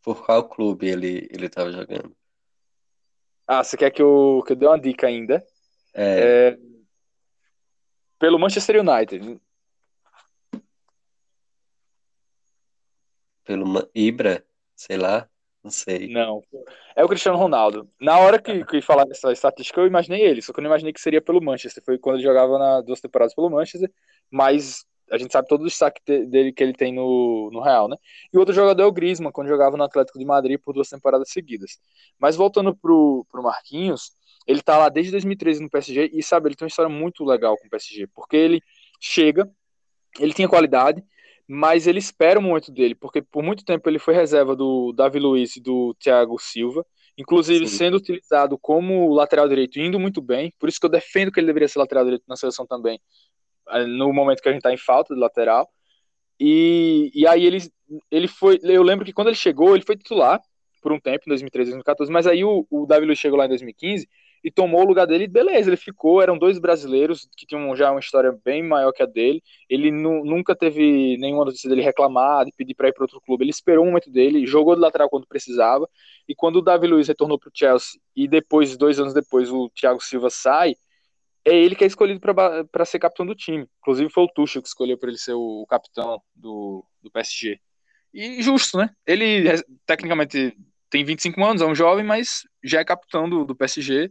por 0.00 0.24
qual 0.24 0.48
clube 0.48 0.86
ele 0.86 1.28
ele 1.32 1.46
estava 1.46 1.72
jogando? 1.72 2.16
Ah, 3.48 3.64
você 3.64 3.76
quer 3.76 3.90
que 3.90 4.00
eu, 4.00 4.44
que 4.46 4.52
eu 4.52 4.56
dê 4.56 4.66
uma 4.68 4.78
dica 4.78 5.08
ainda? 5.08 5.44
É... 5.92 6.50
É, 6.50 6.58
pelo 8.16 8.38
Manchester 8.38 8.80
United. 8.80 9.40
Pelo 13.42 13.90
Ibra, 13.92 14.46
sei 14.76 14.98
lá, 14.98 15.28
não 15.66 15.70
sei. 15.70 16.08
Não, 16.08 16.42
é 16.94 17.04
o 17.04 17.08
Cristiano 17.08 17.36
Ronaldo. 17.36 17.88
Na 18.00 18.18
hora 18.18 18.40
que, 18.40 18.64
que 18.64 18.80
falar 18.80 19.04
dessa 19.04 19.32
estatística, 19.32 19.80
eu 19.80 19.86
imaginei 19.86 20.22
ele, 20.22 20.40
só 20.40 20.52
que 20.52 20.60
eu 20.60 20.62
não 20.62 20.70
imaginei 20.70 20.92
que 20.92 21.00
seria 21.00 21.20
pelo 21.20 21.42
Manchester. 21.42 21.82
Foi 21.84 21.98
quando 21.98 22.16
ele 22.16 22.24
jogava 22.24 22.58
na 22.58 22.80
duas 22.80 23.00
temporadas 23.00 23.34
pelo 23.34 23.50
Manchester, 23.50 23.90
mas 24.30 24.86
a 25.10 25.18
gente 25.18 25.32
sabe 25.32 25.48
todo 25.48 25.62
o 25.62 25.66
destaque 25.66 26.00
dele 26.04 26.52
que 26.52 26.62
ele 26.62 26.72
tem 26.72 26.92
no, 26.92 27.50
no 27.52 27.60
Real, 27.60 27.88
né? 27.88 27.96
E 28.32 28.36
o 28.36 28.40
outro 28.40 28.54
jogador 28.54 28.82
é 28.82 28.86
o 28.86 28.92
Griezmann, 28.92 29.32
quando 29.32 29.48
jogava 29.48 29.76
no 29.76 29.84
Atlético 29.84 30.18
de 30.18 30.24
Madrid 30.24 30.58
por 30.60 30.72
duas 30.72 30.88
temporadas 30.88 31.30
seguidas. 31.30 31.78
Mas 32.18 32.36
voltando 32.36 32.74
pro, 32.74 33.26
pro 33.30 33.42
Marquinhos, 33.42 34.12
ele 34.46 34.62
tá 34.62 34.78
lá 34.78 34.88
desde 34.88 35.12
2013 35.12 35.62
no 35.62 35.70
PSG 35.70 36.10
e, 36.12 36.22
sabe, 36.22 36.48
ele 36.48 36.56
tem 36.56 36.64
uma 36.64 36.68
história 36.68 36.88
muito 36.88 37.24
legal 37.24 37.56
com 37.56 37.66
o 37.66 37.70
PSG, 37.70 38.06
porque 38.14 38.36
ele 38.36 38.62
chega, 39.00 39.48
ele 40.18 40.32
tinha 40.32 40.48
qualidade, 40.48 41.04
mas 41.48 41.86
ele 41.86 41.98
espera 41.98 42.38
o 42.40 42.42
momento 42.42 42.72
dele, 42.72 42.94
porque 42.94 43.22
por 43.22 43.42
muito 43.42 43.64
tempo 43.64 43.88
ele 43.88 43.98
foi 43.98 44.14
reserva 44.14 44.56
do 44.56 44.92
Davi 44.92 45.18
Luiz 45.18 45.56
e 45.56 45.60
do 45.60 45.94
Thiago 45.94 46.38
Silva, 46.38 46.84
inclusive 47.16 47.66
Sim. 47.68 47.76
sendo 47.76 47.96
utilizado 47.98 48.58
como 48.58 49.14
lateral 49.14 49.48
direito, 49.48 49.78
indo 49.78 49.98
muito 49.98 50.20
bem, 50.20 50.52
por 50.58 50.68
isso 50.68 50.80
que 50.80 50.86
eu 50.86 50.90
defendo 50.90 51.30
que 51.30 51.38
ele 51.38 51.46
deveria 51.46 51.68
ser 51.68 51.78
lateral 51.78 52.04
direito 52.04 52.24
na 52.28 52.36
seleção 52.36 52.66
também, 52.66 53.00
eh, 53.70 53.86
no 53.86 54.12
momento 54.12 54.42
que 54.42 54.48
a 54.48 54.52
gente 54.52 54.62
tá 54.62 54.72
em 54.72 54.76
falta 54.76 55.14
de 55.14 55.20
lateral. 55.20 55.68
E, 56.38 57.10
e 57.14 57.26
aí 57.26 57.46
ele, 57.46 57.58
ele 58.10 58.28
foi, 58.28 58.58
eu 58.62 58.82
lembro 58.82 59.04
que 59.04 59.12
quando 59.12 59.28
ele 59.28 59.36
chegou, 59.36 59.74
ele 59.74 59.84
foi 59.86 59.96
titular 59.96 60.40
por 60.82 60.92
um 60.92 61.00
tempo, 61.00 61.24
em 61.26 61.30
2013, 61.30 61.70
2014, 61.70 62.12
mas 62.12 62.26
aí 62.26 62.44
o, 62.44 62.66
o 62.70 62.86
Davi 62.86 63.06
Luiz 63.06 63.18
chegou 63.18 63.38
lá 63.38 63.46
em 63.46 63.48
2015 63.48 64.06
e 64.42 64.50
tomou 64.50 64.82
o 64.82 64.86
lugar 64.86 65.06
dele, 65.06 65.26
beleza, 65.26 65.68
ele 65.68 65.76
ficou, 65.76 66.22
eram 66.22 66.38
dois 66.38 66.58
brasileiros 66.58 67.28
que 67.36 67.46
tinham 67.46 67.74
já 67.74 67.90
uma 67.90 68.00
história 68.00 68.36
bem 68.44 68.62
maior 68.62 68.92
que 68.92 69.02
a 69.02 69.06
dele, 69.06 69.42
ele 69.68 69.90
nu, 69.90 70.24
nunca 70.24 70.54
teve 70.54 71.16
nenhuma 71.18 71.44
notícia 71.44 71.68
dele 71.68 71.82
reclamar, 71.82 72.44
de 72.44 72.52
pedir 72.52 72.74
para 72.74 72.88
ir 72.88 72.92
para 72.92 73.04
outro 73.04 73.20
clube, 73.20 73.44
ele 73.44 73.50
esperou 73.50 73.84
o 73.84 73.88
momento 73.88 74.10
dele, 74.10 74.46
jogou 74.46 74.74
de 74.74 74.80
lateral 74.80 75.08
quando 75.08 75.26
precisava, 75.26 75.88
e 76.28 76.34
quando 76.34 76.56
o 76.56 76.62
Davi 76.62 76.86
Luiz 76.86 77.08
retornou 77.08 77.38
para 77.38 77.48
o 77.48 77.52
Chelsea, 77.54 78.00
e 78.14 78.28
depois, 78.28 78.76
dois 78.76 79.00
anos 79.00 79.14
depois, 79.14 79.50
o 79.50 79.70
Thiago 79.70 80.02
Silva 80.02 80.30
sai, 80.30 80.74
é 81.44 81.54
ele 81.54 81.76
que 81.76 81.84
é 81.84 81.86
escolhido 81.86 82.20
para 82.20 82.84
ser 82.84 82.98
capitão 82.98 83.24
do 83.24 83.34
time, 83.34 83.68
inclusive 83.78 84.10
foi 84.10 84.24
o 84.24 84.28
Tuchel 84.28 84.60
que 84.60 84.68
escolheu 84.68 84.98
para 84.98 85.08
ele 85.08 85.18
ser 85.18 85.34
o 85.34 85.64
capitão 85.68 86.20
do, 86.34 86.84
do 87.00 87.10
PSG. 87.10 87.60
E 88.12 88.42
justo, 88.42 88.78
né? 88.78 88.90
Ele 89.06 89.44
tecnicamente 89.84 90.56
tem 90.90 91.04
25 91.04 91.44
anos, 91.44 91.62
é 91.62 91.66
um 91.66 91.74
jovem, 91.74 92.04
mas 92.04 92.42
já 92.64 92.80
é 92.80 92.84
capitão 92.84 93.28
do, 93.28 93.44
do 93.44 93.54
PSG, 93.54 94.10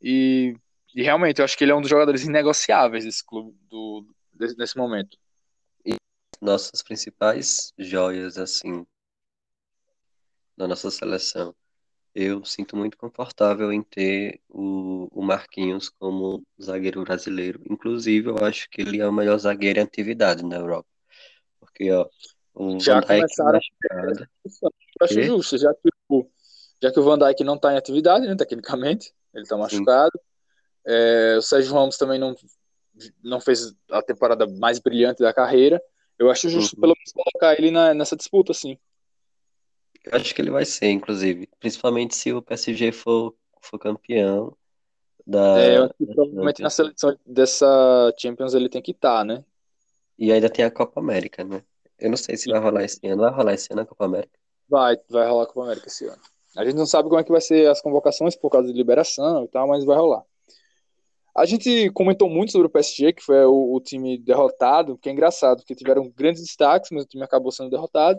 e, 0.00 0.54
e, 0.94 1.02
realmente, 1.02 1.40
eu 1.40 1.44
acho 1.44 1.56
que 1.56 1.64
ele 1.64 1.72
é 1.72 1.74
um 1.74 1.80
dos 1.80 1.90
jogadores 1.90 2.24
inegociáveis 2.24 3.04
desse 3.04 3.24
clube, 3.24 3.56
do, 3.68 4.06
desse, 4.32 4.56
nesse 4.56 4.76
momento. 4.76 5.18
E 5.84 5.96
nossas 6.40 6.82
principais 6.82 7.72
joias, 7.78 8.38
assim, 8.38 8.86
da 10.56 10.66
nossa 10.66 10.90
seleção. 10.90 11.54
Eu 12.14 12.44
sinto 12.46 12.76
muito 12.76 12.96
confortável 12.96 13.70
em 13.70 13.82
ter 13.82 14.40
o, 14.48 15.06
o 15.12 15.22
Marquinhos 15.22 15.90
como 15.90 16.42
zagueiro 16.60 17.04
brasileiro. 17.04 17.60
Inclusive, 17.68 18.30
eu 18.30 18.38
acho 18.38 18.70
que 18.70 18.80
ele 18.80 19.00
é 19.00 19.06
o 19.06 19.12
melhor 19.12 19.36
zagueiro 19.38 19.78
em 19.78 19.82
atividade 19.82 20.42
na 20.42 20.56
Europa. 20.56 20.88
Porque, 21.60 21.92
ó, 21.92 22.08
o 22.54 22.80
já 22.80 22.94
Van 22.94 23.00
Dijk 23.00 23.16
começaram 23.16 23.52
machucado. 23.52 24.28
Eu 24.64 25.04
acho 25.04 25.22
justo, 25.22 25.58
já 25.58 25.74
que, 25.74 25.90
o, 26.08 26.26
já 26.82 26.90
que 26.90 26.98
o 26.98 27.02
Van 27.02 27.18
Dijk 27.18 27.44
não 27.44 27.56
está 27.56 27.74
em 27.74 27.76
atividade, 27.76 28.26
né, 28.26 28.34
tecnicamente, 28.34 29.12
ele 29.38 29.46
tá 29.46 29.56
machucado. 29.56 30.18
É, 30.86 31.36
o 31.36 31.42
Sérgio 31.42 31.74
Ramos 31.74 31.96
também 31.96 32.18
não, 32.18 32.34
não 33.22 33.40
fez 33.40 33.74
a 33.90 34.02
temporada 34.02 34.46
mais 34.46 34.78
brilhante 34.78 35.22
da 35.22 35.32
carreira. 35.32 35.82
Eu 36.18 36.30
acho 36.30 36.48
justo 36.48 36.74
uhum. 36.74 36.80
pelo 36.80 36.94
menos 36.96 37.12
colocar 37.12 37.58
ele 37.58 37.70
na, 37.70 37.92
nessa 37.92 38.16
disputa, 38.16 38.54
sim. 38.54 38.78
Eu 40.04 40.18
acho 40.18 40.34
que 40.34 40.40
ele 40.40 40.50
vai 40.50 40.64
ser, 40.64 40.90
inclusive. 40.90 41.48
Principalmente 41.58 42.14
se 42.14 42.32
o 42.32 42.40
PSG 42.40 42.92
for, 42.92 43.34
for 43.60 43.78
campeão 43.78 44.56
da. 45.26 45.60
É, 45.60 45.78
eu 45.78 45.90
provavelmente 45.94 46.62
na 46.62 46.70
seleção 46.70 47.18
dessa 47.26 48.14
Champions 48.16 48.54
ele 48.54 48.68
tem 48.68 48.80
que 48.80 48.92
estar, 48.92 49.18
tá, 49.18 49.24
né? 49.24 49.44
E 50.18 50.32
ainda 50.32 50.48
tem 50.48 50.64
a 50.64 50.70
Copa 50.70 51.00
América, 51.00 51.44
né? 51.44 51.62
Eu 51.98 52.10
não 52.10 52.16
sei 52.16 52.36
se 52.36 52.48
vai 52.48 52.60
rolar 52.60 52.84
esse 52.84 53.04
ano. 53.06 53.22
Vai 53.22 53.32
rolar 53.32 53.54
esse 53.54 53.72
ano 53.72 53.82
a 53.82 53.86
Copa 53.86 54.04
América? 54.04 54.38
Vai, 54.68 54.96
vai 55.08 55.26
rolar 55.26 55.42
a 55.42 55.46
Copa 55.46 55.64
América 55.64 55.88
esse 55.88 56.06
ano. 56.06 56.22
A 56.56 56.64
gente 56.64 56.76
não 56.76 56.86
sabe 56.86 57.08
como 57.08 57.20
é 57.20 57.24
que 57.24 57.30
vai 57.30 57.40
ser 57.40 57.68
as 57.68 57.82
convocações 57.82 58.34
por 58.34 58.50
causa 58.50 58.68
de 58.68 58.74
liberação 58.76 59.44
e 59.44 59.48
tal, 59.48 59.68
mas 59.68 59.84
vai 59.84 59.96
rolar. 59.96 60.24
A 61.36 61.44
gente 61.44 61.90
comentou 61.90 62.30
muito 62.30 62.52
sobre 62.52 62.66
o 62.66 62.70
PSG, 62.70 63.12
que 63.12 63.22
foi 63.22 63.44
o, 63.44 63.74
o 63.74 63.80
time 63.80 64.16
derrotado, 64.16 64.96
que 64.96 65.08
é 65.08 65.12
engraçado, 65.12 65.58
porque 65.58 65.74
tiveram 65.74 66.10
grandes 66.16 66.42
destaques, 66.42 66.90
mas 66.90 67.04
o 67.04 67.06
time 67.06 67.22
acabou 67.22 67.52
sendo 67.52 67.68
derrotado. 67.68 68.18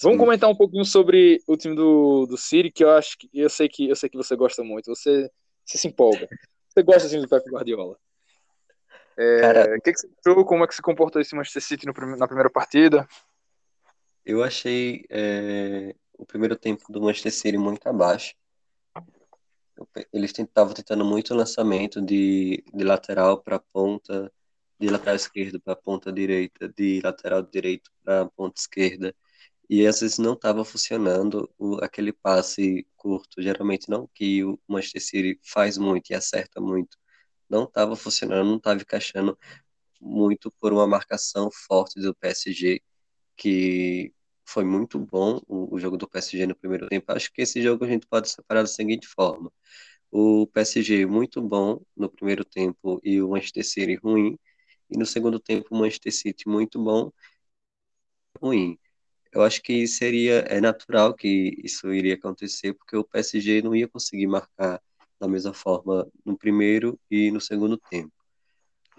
Vamos 0.00 0.16
Sim. 0.16 0.24
comentar 0.24 0.48
um 0.48 0.54
pouquinho 0.54 0.84
sobre 0.84 1.42
o 1.46 1.56
time 1.56 1.76
do, 1.76 2.24
do 2.24 2.38
City, 2.38 2.70
que 2.70 2.82
eu 2.82 2.90
acho 2.90 3.18
que 3.18 3.28
eu 3.34 3.50
sei 3.50 3.68
que 3.68 3.88
eu 3.88 3.96
sei 3.96 4.08
que 4.08 4.16
você 4.16 4.34
gosta 4.34 4.64
muito. 4.64 4.86
Você, 4.86 5.30
você 5.62 5.76
se 5.76 5.88
empolga. 5.88 6.26
Você 6.68 6.82
gosta 6.82 7.06
assim 7.06 7.20
do 7.20 7.28
Pep 7.28 7.44
Guardiola. 7.50 7.98
É, 9.18 9.40
Cara, 9.40 9.76
o 9.76 9.80
que, 9.82 9.92
que 9.92 9.98
você 9.98 10.08
achou? 10.24 10.44
Como 10.44 10.62
é 10.62 10.66
que 10.68 10.74
se 10.74 10.80
comportou 10.80 11.20
esse 11.20 11.34
Manchester 11.34 11.62
City 11.62 11.86
no, 11.86 11.92
na 12.16 12.26
primeira 12.28 12.48
partida? 12.48 13.06
Eu 14.24 14.42
achei 14.42 15.04
é, 15.10 15.94
o 16.18 16.26
primeiro 16.26 16.56
tempo 16.56 16.92
do 16.92 17.00
Manchester 17.00 17.32
City 17.32 17.56
muito 17.56 17.86
abaixo. 17.88 18.34
Eles 20.12 20.36
estavam 20.36 20.74
tentando 20.74 21.04
muito 21.04 21.32
lançamento 21.34 22.02
de, 22.02 22.64
de 22.74 22.84
lateral 22.84 23.40
para 23.40 23.60
ponta, 23.60 24.30
de 24.78 24.88
lateral 24.88 25.14
esquerdo 25.14 25.60
para 25.60 25.76
ponta 25.76 26.12
direita, 26.12 26.68
de 26.68 27.00
lateral 27.02 27.42
direito 27.42 27.90
para 28.02 28.26
ponta 28.26 28.60
esquerda. 28.60 29.14
E 29.70 29.86
às 29.86 30.00
vezes 30.00 30.18
não 30.18 30.32
estava 30.32 30.64
funcionando 30.64 31.48
o, 31.58 31.76
aquele 31.84 32.12
passe 32.12 32.86
curto, 32.96 33.40
geralmente 33.40 33.88
não 33.88 34.08
que 34.12 34.42
o 34.44 34.58
Manchester 34.66 35.02
City 35.02 35.40
faz 35.44 35.78
muito 35.78 36.10
e 36.10 36.14
acerta 36.14 36.60
muito. 36.60 36.98
Não 37.48 37.64
estava 37.64 37.94
funcionando, 37.94 38.48
não 38.48 38.56
estava 38.56 38.80
encaixando 38.80 39.38
muito 40.00 40.50
por 40.60 40.72
uma 40.72 40.86
marcação 40.86 41.50
forte 41.50 42.00
do 42.00 42.14
PSG, 42.14 42.82
que 43.36 44.12
foi 44.48 44.64
muito 44.64 44.98
bom 44.98 45.40
o, 45.46 45.74
o, 45.74 45.78
jogo 45.78 45.96
do 45.98 46.08
PSG 46.08 46.46
no 46.46 46.56
primeiro 46.56 46.88
tempo. 46.88 47.12
Acho 47.12 47.30
que 47.32 47.42
esse 47.42 47.62
jogo 47.62 47.84
a 47.84 47.88
gente 47.88 48.06
pode 48.06 48.30
separar 48.30 48.62
da 48.62 48.66
seguinte 48.68 49.06
forma: 49.06 49.52
o 50.10 50.46
PSG 50.48 51.06
muito 51.06 51.42
bom 51.42 51.82
no 51.96 52.10
primeiro 52.10 52.44
tempo 52.44 53.00
e 53.04 53.20
o 53.22 53.30
Manchester 53.30 53.64
City 53.66 53.96
ruim, 53.96 54.38
e 54.90 54.98
no 54.98 55.06
segundo 55.06 55.38
tempo 55.40 55.68
o 55.70 55.78
Manchester 55.78 56.12
City 56.14 56.48
muito 56.48 56.82
bom, 56.82 57.12
ruim. 58.40 58.78
Eu 59.32 59.42
acho 59.42 59.62
que 59.62 59.86
seria 59.86 60.40
é 60.48 60.60
natural 60.60 61.14
que 61.14 61.54
isso 61.64 61.92
iria 61.92 62.14
acontecer, 62.14 62.74
porque 62.74 62.96
o 62.96 63.04
PSG 63.04 63.62
não 63.62 63.76
ia 63.76 63.88
conseguir 63.88 64.26
marcar 64.26 64.80
da 65.20 65.28
mesma 65.28 65.54
forma 65.54 66.10
no 66.24 66.38
primeiro 66.38 66.98
e 67.10 67.30
no 67.30 67.40
segundo 67.40 67.76
tempo. 67.78 68.12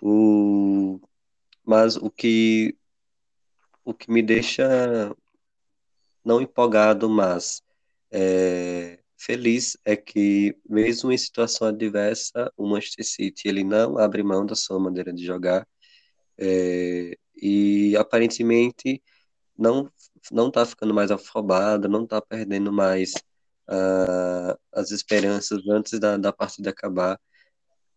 O, 0.01 0.99
mas 1.65 1.97
o 1.97 2.11
que 2.11 2.77
o 3.83 3.93
que 3.93 4.11
me 4.11 4.21
deixa 4.21 5.15
não 6.23 6.41
empolgado, 6.41 7.09
mas 7.09 7.61
é, 8.11 8.99
feliz 9.17 9.77
é 9.85 9.95
que 9.95 10.57
mesmo 10.67 11.11
em 11.11 11.17
situação 11.17 11.67
adversa, 11.67 12.51
o 12.57 12.67
Manchester 12.67 13.05
City 13.05 13.47
ele 13.47 13.63
não 13.63 13.97
abre 13.97 14.23
mão 14.23 14.45
da 14.45 14.55
sua 14.55 14.79
maneira 14.79 15.13
de 15.13 15.25
jogar 15.25 15.67
é, 16.37 17.17
e 17.41 17.95
aparentemente 17.97 19.01
não 19.57 19.91
não 20.31 20.49
está 20.49 20.65
ficando 20.65 20.93
mais 20.93 21.11
afobado, 21.11 21.87
não 21.89 22.03
está 22.03 22.21
perdendo 22.21 22.71
mais 22.73 23.13
uh, 23.69 24.57
as 24.73 24.91
esperanças 24.91 25.65
antes 25.67 25.99
da, 25.99 26.17
da 26.17 26.33
partida 26.33 26.69
acabar. 26.71 27.19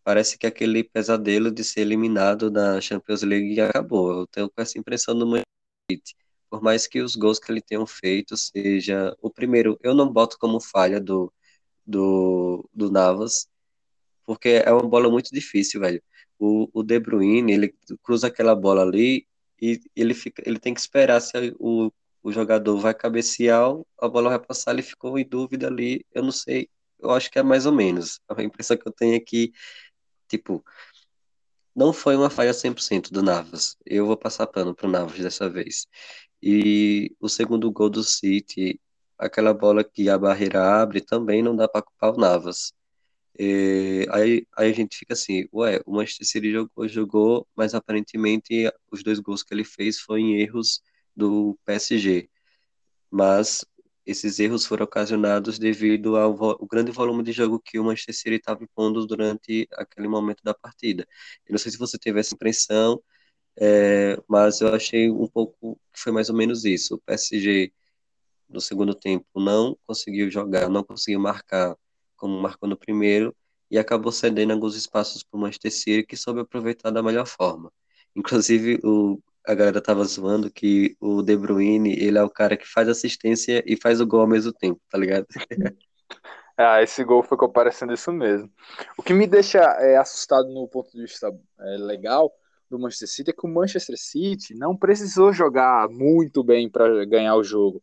Parece 0.04 0.38
que 0.38 0.46
aquele 0.46 0.84
pesadelo 0.84 1.50
de 1.50 1.64
ser 1.64 1.82
eliminado 1.82 2.50
da 2.50 2.80
Champions 2.80 3.22
League 3.22 3.60
acabou. 3.60 4.20
Eu 4.20 4.26
tenho 4.26 4.50
essa 4.56 4.78
impressão 4.78 5.16
do 5.18 5.26
Manchester 5.26 5.46
City. 5.90 6.16
Por 6.52 6.60
mais 6.62 6.86
que 6.86 7.00
os 7.00 7.16
gols 7.16 7.38
que 7.38 7.50
ele 7.50 7.62
tenha 7.62 7.86
feito 7.86 8.36
seja 8.36 9.16
o 9.22 9.30
primeiro, 9.30 9.78
eu 9.82 9.94
não 9.94 10.12
boto 10.12 10.36
como 10.38 10.60
falha 10.60 11.00
do, 11.00 11.32
do, 11.86 12.68
do 12.74 12.90
Navas, 12.90 13.48
porque 14.26 14.62
é 14.62 14.70
uma 14.70 14.86
bola 14.86 15.08
muito 15.10 15.30
difícil, 15.32 15.80
velho. 15.80 16.02
O, 16.38 16.68
o 16.74 16.82
De 16.82 17.00
Bruyne, 17.00 17.54
ele 17.54 17.74
cruza 18.02 18.26
aquela 18.26 18.54
bola 18.54 18.82
ali 18.82 19.26
e 19.58 19.80
ele, 19.96 20.12
fica, 20.12 20.42
ele 20.46 20.58
tem 20.58 20.74
que 20.74 20.80
esperar 20.80 21.22
se 21.22 21.56
o, 21.58 21.90
o 22.22 22.30
jogador 22.30 22.76
vai 22.76 22.92
cabecear, 22.92 23.72
a 23.98 24.06
bola 24.06 24.28
vai 24.28 24.38
passar, 24.38 24.72
ele 24.72 24.82
ficou 24.82 25.18
em 25.18 25.26
dúvida 25.26 25.68
ali, 25.68 26.04
eu 26.12 26.22
não 26.22 26.32
sei, 26.32 26.68
eu 26.98 27.12
acho 27.12 27.30
que 27.30 27.38
é 27.38 27.42
mais 27.42 27.64
ou 27.64 27.72
menos. 27.72 28.20
A 28.28 28.42
impressão 28.42 28.76
que 28.76 28.86
eu 28.86 28.92
tenho 28.92 29.14
é 29.16 29.20
que, 29.20 29.54
tipo, 30.28 30.62
não 31.74 31.94
foi 31.94 32.14
uma 32.14 32.28
falha 32.28 32.52
100% 32.52 33.10
do 33.10 33.22
Navas. 33.22 33.76
Eu 33.86 34.06
vou 34.06 34.18
passar 34.18 34.46
pano 34.46 34.74
pro 34.74 34.86
Navas 34.86 35.18
dessa 35.18 35.48
vez. 35.48 35.86
E 36.42 37.14
o 37.20 37.28
segundo 37.28 37.70
gol 37.70 37.90
do 37.90 38.02
City, 38.02 38.80
aquela 39.18 39.54
bola 39.54 39.84
que 39.84 40.08
a 40.08 40.18
barreira 40.18 40.82
abre, 40.82 41.00
também 41.00 41.42
não 41.42 41.54
dá 41.56 41.68
para 41.68 41.82
culpar 41.82 42.14
o 42.14 42.18
Navas. 42.18 42.72
E, 43.38 44.06
aí, 44.10 44.46
aí 44.56 44.70
a 44.70 44.74
gente 44.74 44.96
fica 44.96 45.14
assim, 45.14 45.46
ué, 45.52 45.80
o 45.86 45.92
Manchester 45.96 46.26
City 46.26 46.52
jogou, 46.52 46.88
jogou, 46.88 47.48
mas 47.56 47.74
aparentemente 47.74 48.70
os 48.90 49.02
dois 49.02 49.18
gols 49.20 49.42
que 49.42 49.54
ele 49.54 49.64
fez 49.64 50.00
foram 50.00 50.20
em 50.20 50.40
erros 50.40 50.82
do 51.16 51.58
PSG. 51.64 52.28
Mas 53.10 53.64
esses 54.06 54.38
erros 54.40 54.66
foram 54.66 54.84
ocasionados 54.84 55.58
devido 55.58 56.16
ao, 56.16 56.58
grande 56.66 56.90
volume 56.90 57.22
de 57.22 57.32
jogo 57.32 57.60
que 57.60 57.78
o 57.78 57.84
Manchester 57.84 58.14
City 58.14 58.36
estava 58.36 58.64
impondo 58.64 59.06
durante 59.06 59.68
aquele 59.74 60.08
momento 60.08 60.42
da 60.42 60.54
partida. 60.54 61.06
Eu 61.46 61.52
não 61.52 61.58
sei 61.58 61.70
se 61.72 61.78
você 61.78 61.98
teve 61.98 62.20
essa 62.20 62.34
impressão, 62.34 63.02
é, 63.58 64.18
mas 64.28 64.60
eu 64.60 64.74
achei 64.74 65.10
um 65.10 65.26
pouco 65.26 65.78
que 65.92 66.00
foi 66.00 66.12
mais 66.12 66.28
ou 66.30 66.36
menos 66.36 66.64
isso. 66.64 66.94
O 66.94 67.00
PSG, 67.00 67.72
no 68.48 68.60
segundo 68.60 68.94
tempo, 68.94 69.26
não 69.36 69.76
conseguiu 69.86 70.30
jogar, 70.30 70.68
não 70.68 70.84
conseguiu 70.84 71.20
marcar 71.20 71.76
como 72.16 72.40
marcou 72.40 72.68
no 72.68 72.76
primeiro, 72.76 73.34
e 73.72 73.78
acabou 73.78 74.12
cedendo 74.12 74.52
alguns 74.52 74.76
espaços 74.76 75.22
para 75.22 75.36
o 75.36 75.40
Manchester 75.40 75.72
City, 75.72 76.06
que 76.06 76.14
soube 76.14 76.40
aproveitar 76.40 76.90
da 76.90 77.02
melhor 77.02 77.26
forma. 77.26 77.72
Inclusive, 78.14 78.78
o, 78.84 79.18
a 79.46 79.54
galera 79.54 79.80
tava 79.80 80.04
zoando 80.04 80.50
que 80.50 80.94
o 81.00 81.22
De 81.22 81.34
Bruyne, 81.36 81.98
ele 81.98 82.18
é 82.18 82.22
o 82.22 82.28
cara 82.28 82.54
que 82.54 82.68
faz 82.68 82.86
assistência 82.86 83.62
e 83.66 83.74
faz 83.76 83.98
o 83.98 84.06
gol 84.06 84.20
ao 84.20 84.26
mesmo 84.26 84.52
tempo, 84.52 84.78
tá 84.90 84.98
ligado? 84.98 85.26
ah, 86.56 86.82
esse 86.82 87.02
gol 87.02 87.22
foi 87.22 87.38
parecendo 87.48 87.94
isso 87.94 88.12
mesmo. 88.12 88.52
O 88.98 89.02
que 89.02 89.14
me 89.14 89.26
deixa 89.26 89.58
é, 89.58 89.96
assustado 89.96 90.48
no 90.52 90.68
ponto 90.68 90.92
de 90.92 91.00
vista 91.00 91.28
é, 91.60 91.76
legal 91.78 92.30
do 92.72 92.78
Manchester 92.78 93.08
City 93.08 93.30
é 93.30 93.32
que 93.34 93.46
o 93.46 93.50
Manchester 93.50 93.96
City 93.98 94.54
não 94.54 94.76
precisou 94.76 95.32
jogar 95.32 95.88
muito 95.88 96.42
bem 96.42 96.70
para 96.70 97.04
ganhar 97.04 97.36
o 97.36 97.44
jogo. 97.44 97.82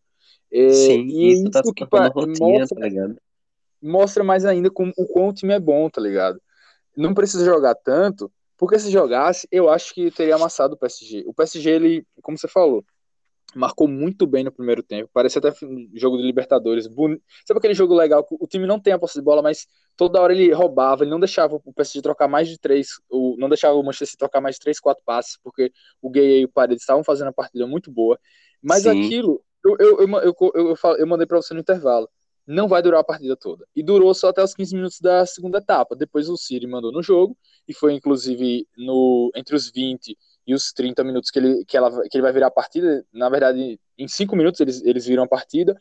É, 0.52 0.70
Sim, 0.70 1.08
e 1.08 1.32
isso, 1.32 1.52
tá 1.52 1.62
isso 1.64 1.74
que 1.74 1.84
rotina, 1.84 2.60
mostra, 2.60 2.90
tá 2.90 3.16
mostra 3.82 4.24
mais 4.24 4.46
ainda 4.46 4.72
como, 4.72 4.92
o 4.98 5.06
quão 5.06 5.30
o 5.30 5.34
time 5.34 5.54
é 5.54 5.60
bom, 5.60 5.88
tá 5.90 6.02
ligado? 6.02 6.42
Não 6.98 7.14
precisa 7.14 7.46
jogar 7.46 7.76
tanto 7.76 8.32
porque 8.58 8.78
se 8.78 8.92
jogasse, 8.92 9.48
eu 9.52 9.70
acho 9.70 9.94
que 9.94 10.12
teria 10.12 10.36
amassado 10.36 10.74
o 10.74 10.78
PSG. 10.78 11.24
O 11.26 11.34
PSG, 11.34 11.70
ele, 11.70 12.06
como 12.22 12.38
você 12.38 12.48
falou, 12.48 12.84
marcou 13.56 13.88
muito 13.88 14.28
bem 14.28 14.44
no 14.44 14.52
primeiro 14.52 14.84
tempo. 14.84 15.10
Parece 15.14 15.38
até 15.38 15.52
jogo 15.94 16.18
de 16.18 16.24
Libertadores. 16.24 16.86
Sabe 17.46 17.58
aquele 17.58 17.74
jogo 17.74 17.94
legal? 17.94 18.26
O 18.30 18.48
time 18.48 18.68
não 18.68 18.80
tem 18.80 18.94
a 18.94 19.00
posse 19.00 19.20
de 19.20 19.24
bola, 19.24 19.42
mas 19.42 19.68
toda 19.96 20.22
hora 20.22 20.34
ele 20.34 20.52
roubava, 20.54 21.04
ele 21.04 21.12
não 21.12 21.20
deixava 21.20 21.56
o 21.56 21.74
PSG 21.74 22.02
trocar 22.02 22.28
mais 22.28 22.48
de 22.48 22.60
três, 22.60 22.90
não 23.38 23.50
deixava 23.50 23.76
o 23.76 23.84
Manchester 23.84 24.18
trocar 24.18 24.42
mais 24.42 24.56
de 24.56 24.62
três, 24.62 24.80
quatro 24.80 25.04
passes, 25.06 25.38
porque 25.44 25.72
o 26.02 26.10
Gay 26.10 26.42
e 26.42 26.46
o 26.46 26.50
Paredes 26.50 26.84
estavam 26.84 27.04
fazendo 27.04 27.28
uma 27.28 27.34
partida 27.34 27.66
muito 27.66 27.92
boa. 27.92 28.20
Mas 28.62 28.84
Sim. 28.84 29.06
aquilo, 29.06 29.42
eu, 29.66 29.76
eu, 29.80 30.00
eu, 30.00 30.10
eu, 30.20 30.36
eu, 30.54 30.96
eu 30.98 31.08
mandei 31.08 31.26
para 31.26 31.42
você 31.42 31.54
no 31.54 31.60
intervalo 31.60 32.10
não 32.50 32.68
vai 32.68 32.82
durar 32.82 33.02
a 33.02 33.04
partida 33.04 33.38
toda. 33.38 33.64
E 33.76 33.84
durou 33.84 34.12
só 34.16 34.30
até 34.30 34.44
os 34.44 34.56
15 34.56 34.76
minutos 34.76 35.00
da 35.00 35.24
segunda 35.24 35.60
etapa. 35.60 35.96
Depois 35.96 36.28
o 36.28 36.36
Siri 36.36 36.66
mandou 36.66 36.92
no 36.92 37.04
jogo, 37.04 37.38
e 37.68 37.76
foi 37.76 37.94
inclusive 37.94 38.68
no 38.76 39.32
entre 39.36 39.56
os 39.56 39.70
20 39.70 40.18
e 40.50 40.54
os 40.56 40.74
30 40.74 41.04
minutos 41.04 41.30
que 41.30 41.38
ele, 41.38 41.64
que 41.64 41.78
ela, 41.78 41.92
que 42.10 42.18
ele 42.18 42.24
vai 42.24 42.34
virar 42.34 42.48
a 42.48 42.52
partida. 42.52 43.06
Na 43.14 43.30
verdade, 43.30 43.80
em 43.96 44.08
5 44.08 44.36
minutos 44.36 44.60
eles, 44.60 44.82
eles 44.84 45.06
viram 45.06 45.22
a 45.22 45.28
partida. 45.28 45.78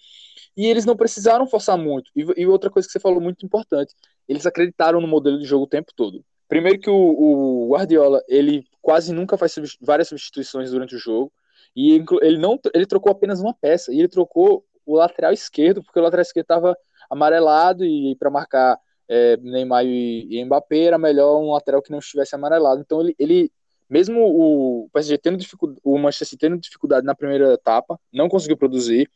E 0.54 0.66
eles 0.66 0.84
não 0.84 0.94
precisaram 0.94 1.46
forçar 1.46 1.78
muito. 1.78 2.10
E, 2.14 2.42
e, 2.42 2.46
outra 2.46 2.68
coisa 2.68 2.86
que 2.86 2.92
você 2.92 3.00
falou 3.00 3.18
muito 3.18 3.46
importante, 3.46 3.94
eles 4.28 4.44
acreditaram 4.44 5.00
no 5.00 5.08
modelo 5.08 5.38
de 5.38 5.46
jogo 5.46 5.64
o 5.64 5.68
tempo 5.68 5.90
todo. 5.96 6.22
Primeiro 6.46 6.78
que 6.78 6.90
o, 6.90 6.94
o 6.94 7.68
Guardiola, 7.70 8.22
ele 8.28 8.66
quase 8.82 9.10
nunca 9.10 9.38
faz 9.38 9.54
várias 9.80 10.08
substituições 10.08 10.70
durante 10.70 10.94
o 10.96 10.98
jogo. 10.98 11.32
E 11.74 12.04
ele 12.20 12.36
não 12.36 12.58
ele 12.74 12.84
trocou 12.84 13.10
apenas 13.10 13.40
uma 13.40 13.54
peça, 13.54 13.90
e 13.90 13.98
ele 13.98 14.08
trocou 14.08 14.66
o 14.84 14.96
lateral 14.96 15.32
esquerdo, 15.32 15.82
porque 15.82 15.98
o 15.98 16.02
lateral 16.02 16.22
esquerdo 16.22 16.44
estava 16.44 16.76
amarelado 17.08 17.86
e 17.86 18.14
para 18.16 18.30
marcar 18.30 18.78
é, 19.08 19.38
Neymar 19.38 19.86
e, 19.86 20.26
e 20.30 20.44
Mbappé 20.44 20.80
era 20.80 20.98
melhor 20.98 21.40
um 21.40 21.52
lateral 21.52 21.80
que 21.80 21.90
não 21.90 22.00
estivesse 22.00 22.34
amarelado. 22.34 22.82
Então 22.82 23.00
ele, 23.00 23.14
ele 23.18 23.50
mesmo 23.88 24.20
o 24.20 24.88
PSG 24.92 25.18
tendo 25.18 25.36
dificuldade, 25.38 25.80
o 25.82 25.98
Manchester 25.98 26.38
tendo 26.38 26.58
dificuldade 26.58 27.06
na 27.06 27.14
primeira 27.14 27.54
etapa, 27.54 27.98
não 28.12 28.28
conseguiu 28.28 28.56
produzir, 28.56 29.10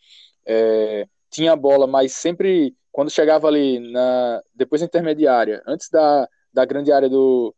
é, 0.47 1.07
tinha 1.31 1.53
a 1.53 1.57
bola, 1.57 1.87
mas 1.87 2.13
sempre 2.13 2.75
quando 2.91 3.11
chegava 3.11 3.49
ali 3.49 3.79
na 3.79 4.43
depois 4.55 4.81
da 4.81 4.87
intermediária, 4.87 5.63
antes 5.67 5.89
da, 5.89 6.29
da 6.53 6.65
grande 6.65 6.93
área 6.93 7.09
do, 7.09 7.55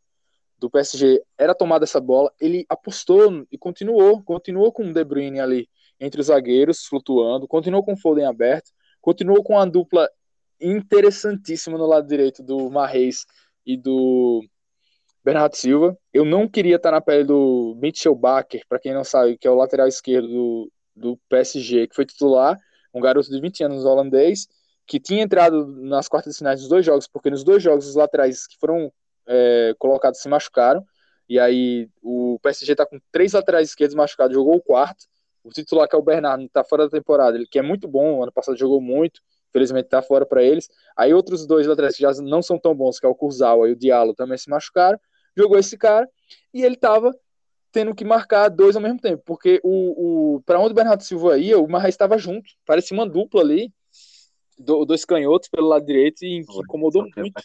do 0.57 0.69
PSG, 0.69 1.21
era 1.37 1.53
tomada 1.53 1.83
essa 1.83 1.99
bola, 1.99 2.31
ele 2.39 2.65
apostou 2.69 3.45
e 3.51 3.57
continuou, 3.57 4.23
continuou 4.23 4.71
com 4.71 4.83
o 4.83 4.93
De 4.93 5.03
Bruyne 5.03 5.39
ali 5.39 5.69
entre 5.99 6.21
os 6.21 6.27
zagueiros, 6.27 6.85
flutuando, 6.85 7.47
continuou 7.47 7.83
com 7.83 7.93
o 7.93 7.97
Foden 7.97 8.25
aberto, 8.25 8.71
continuou 9.01 9.43
com 9.43 9.53
uma 9.53 9.67
dupla 9.67 10.09
interessantíssima 10.59 11.77
no 11.77 11.85
lado 11.85 12.07
direito 12.07 12.41
do 12.41 12.69
Marreis 12.69 13.25
e 13.65 13.77
do 13.77 14.43
Bernardo 15.25 15.55
Silva. 15.55 15.97
Eu 16.13 16.23
não 16.23 16.47
queria 16.47 16.75
estar 16.75 16.91
na 16.91 17.01
pele 17.01 17.23
do 17.23 17.75
Mitchell 17.81 18.13
Baker, 18.13 18.61
para 18.69 18.77
quem 18.77 18.93
não 18.93 19.03
sabe, 19.03 19.35
que 19.39 19.47
é 19.47 19.49
o 19.49 19.55
lateral 19.55 19.87
esquerdo 19.87 20.27
do, 20.27 20.71
do 20.95 21.19
PSG, 21.27 21.87
que 21.87 21.95
foi 21.95 22.05
titular, 22.05 22.59
um 22.93 23.01
garoto 23.01 23.31
de 23.31 23.41
20 23.41 23.63
anos 23.63 23.85
holandês, 23.85 24.47
que 24.85 24.99
tinha 24.99 25.23
entrado 25.23 25.65
nas 25.65 26.07
quartas 26.07 26.33
de 26.33 26.37
finais 26.37 26.59
dos 26.59 26.69
dois 26.69 26.85
jogos, 26.85 27.07
porque 27.07 27.31
nos 27.31 27.43
dois 27.43 27.63
jogos 27.63 27.87
os 27.87 27.95
laterais 27.95 28.45
que 28.45 28.55
foram 28.59 28.93
é, 29.27 29.73
colocados 29.79 30.21
se 30.21 30.29
machucaram, 30.29 30.85
e 31.27 31.39
aí 31.39 31.89
o 32.03 32.37
PSG 32.43 32.73
está 32.73 32.85
com 32.85 32.99
três 33.11 33.33
laterais 33.33 33.69
esquerdos 33.69 33.95
machucados, 33.95 34.35
jogou 34.35 34.55
o 34.57 34.61
quarto, 34.61 35.07
o 35.43 35.49
titular 35.49 35.89
que 35.89 35.95
é 35.95 35.99
o 35.99 36.03
Bernardo 36.03 36.47
tá 36.49 36.63
fora 36.63 36.83
da 36.83 36.91
temporada, 36.91 37.35
ele 37.35 37.47
que 37.47 37.57
é 37.57 37.63
muito 37.63 37.87
bom, 37.87 38.21
ano 38.21 38.31
passado 38.31 38.55
jogou 38.55 38.79
muito, 38.79 39.21
infelizmente 39.49 39.89
tá 39.89 40.03
fora 40.03 40.25
para 40.25 40.43
eles. 40.43 40.69
Aí 40.95 41.13
outros 41.13 41.47
dois 41.47 41.65
laterais 41.65 41.95
que 41.95 42.01
já 42.03 42.11
não 42.21 42.43
são 42.43 42.59
tão 42.59 42.75
bons, 42.75 42.99
que 42.99 43.05
é 43.07 43.09
o 43.09 43.15
Kurzawa 43.15 43.67
e 43.69 43.71
o 43.71 43.75
Diallo, 43.75 44.13
também 44.13 44.37
se 44.37 44.49
machucaram. 44.49 44.99
Jogou 45.37 45.57
esse 45.57 45.77
cara 45.77 46.09
e 46.53 46.63
ele 46.63 46.75
tava 46.75 47.11
tendo 47.71 47.93
que 47.93 48.05
marcar 48.05 48.47
dois 48.47 48.75
ao 48.75 48.81
mesmo 48.81 48.99
tempo, 49.01 49.21
porque 49.25 49.59
o, 49.61 50.35
o 50.37 50.41
para 50.43 50.59
onde 50.59 50.71
o 50.71 50.75
Bernardo 50.75 51.03
Silva 51.03 51.37
ia, 51.37 51.59
o 51.59 51.69
Marra 51.69 51.89
estava 51.89 52.17
junto, 52.17 52.49
parecia 52.65 52.95
uma 52.95 53.05
dupla 53.05 53.41
ali, 53.41 53.69
do, 54.57 54.85
dois 54.85 55.03
canhotos 55.03 55.49
pelo 55.49 55.67
lado 55.67 55.85
direito 55.85 56.23
e 56.23 56.45
que 56.45 56.59
incomodou 56.59 57.05
muito. 57.15 57.43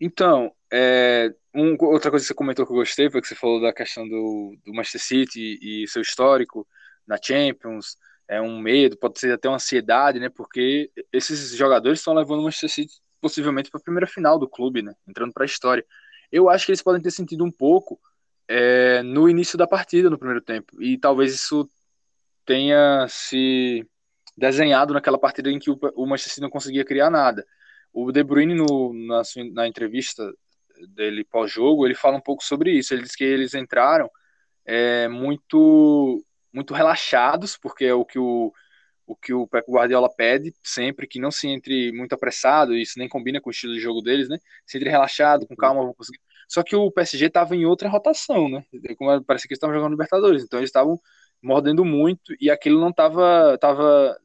Então, 0.00 0.52
é, 0.72 1.32
um, 1.54 1.76
outra 1.80 2.10
coisa 2.10 2.24
que 2.24 2.28
você 2.28 2.34
comentou 2.34 2.66
que 2.66 2.72
eu 2.72 2.76
gostei 2.76 3.08
foi 3.08 3.20
que 3.20 3.28
você 3.28 3.36
falou 3.36 3.60
da 3.60 3.72
questão 3.72 4.08
do, 4.08 4.56
do 4.64 4.74
Manchester 4.74 5.00
City 5.00 5.58
e, 5.62 5.84
e 5.84 5.88
seu 5.88 6.02
histórico 6.02 6.66
na 7.06 7.16
Champions, 7.22 7.96
é 8.28 8.40
um 8.40 8.58
medo, 8.58 8.96
pode 8.96 9.18
ser 9.18 9.32
até 9.32 9.48
uma 9.48 9.56
ansiedade, 9.56 10.18
né? 10.18 10.28
Porque 10.28 10.90
esses 11.12 11.54
jogadores 11.54 11.98
estão 11.98 12.14
levando 12.14 12.40
o 12.40 12.44
Manchester 12.44 12.70
City 12.70 12.94
possivelmente 13.20 13.70
para 13.70 13.80
a 13.80 13.82
primeira 13.84 14.06
final 14.06 14.38
do 14.38 14.48
clube, 14.48 14.82
né? 14.82 14.94
Entrando 15.06 15.32
para 15.32 15.44
a 15.44 15.46
história. 15.46 15.84
Eu 16.30 16.48
acho 16.48 16.66
que 16.66 16.72
eles 16.72 16.82
podem 16.82 17.00
ter 17.00 17.10
sentido 17.10 17.44
um 17.44 17.50
pouco 17.50 18.00
é, 18.48 19.02
no 19.02 19.28
início 19.28 19.56
da 19.56 19.66
partida, 19.66 20.10
no 20.10 20.18
primeiro 20.18 20.40
tempo, 20.40 20.82
e 20.82 20.98
talvez 20.98 21.34
isso 21.34 21.68
tenha 22.44 23.06
se 23.08 23.86
desenhado 24.36 24.94
naquela 24.94 25.18
partida 25.18 25.50
em 25.50 25.58
que 25.58 25.70
o, 25.70 26.06
Manchester 26.06 26.32
City 26.32 26.40
não 26.40 26.50
conseguia 26.50 26.84
criar 26.84 27.10
nada. 27.10 27.46
O 27.92 28.10
De 28.10 28.22
Bruyne, 28.24 28.54
no, 28.54 28.92
na, 28.92 29.22
na 29.52 29.68
entrevista 29.68 30.32
dele 30.88 31.24
pós-jogo, 31.24 31.86
ele 31.86 31.94
fala 31.94 32.16
um 32.16 32.20
pouco 32.20 32.42
sobre 32.42 32.72
isso. 32.72 32.92
Ele 32.92 33.02
diz 33.02 33.14
que 33.14 33.24
eles 33.24 33.54
entraram 33.54 34.10
é, 34.64 35.06
muito 35.08 36.24
muito 36.52 36.74
relaxados, 36.74 37.56
porque 37.56 37.84
é 37.86 37.94
o 37.94 38.04
que 38.04 38.18
o, 38.18 38.52
o 39.06 39.16
que 39.16 39.32
o 39.32 39.46
Pep 39.46 39.70
Guardiola 39.70 40.08
pede 40.14 40.54
sempre, 40.62 41.06
que 41.06 41.20
não 41.20 41.30
se 41.30 41.48
entre 41.48 41.92
muito 41.92 42.14
apressado, 42.14 42.74
isso 42.74 42.98
nem 42.98 43.08
combina 43.08 43.40
com 43.40 43.50
o 43.50 43.52
estilo 43.52 43.74
de 43.74 43.80
jogo 43.80 44.00
deles, 44.00 44.28
né? 44.28 44.38
Se 44.66 44.76
entre 44.76 44.90
relaxado, 44.90 45.46
com 45.46 45.56
calma, 45.56 45.82
vão 45.82 45.94
conseguir. 45.94 46.20
Só 46.48 46.62
que 46.62 46.76
o 46.76 46.90
PSG 46.90 47.26
estava 47.26 47.56
em 47.56 47.64
outra 47.64 47.88
rotação, 47.88 48.48
né? 48.48 48.64
Como 48.96 49.24
parece 49.24 49.46
que 49.48 49.52
eles 49.52 49.58
estavam 49.58 49.74
jogando 49.74 49.92
Libertadores, 49.92 50.42
então 50.44 50.58
eles 50.58 50.68
estavam 50.68 51.00
mordendo 51.42 51.84
muito 51.84 52.34
e 52.40 52.50
aquilo 52.50 52.80
não 52.80 52.90
estava 52.90 53.58
tava, 53.58 54.16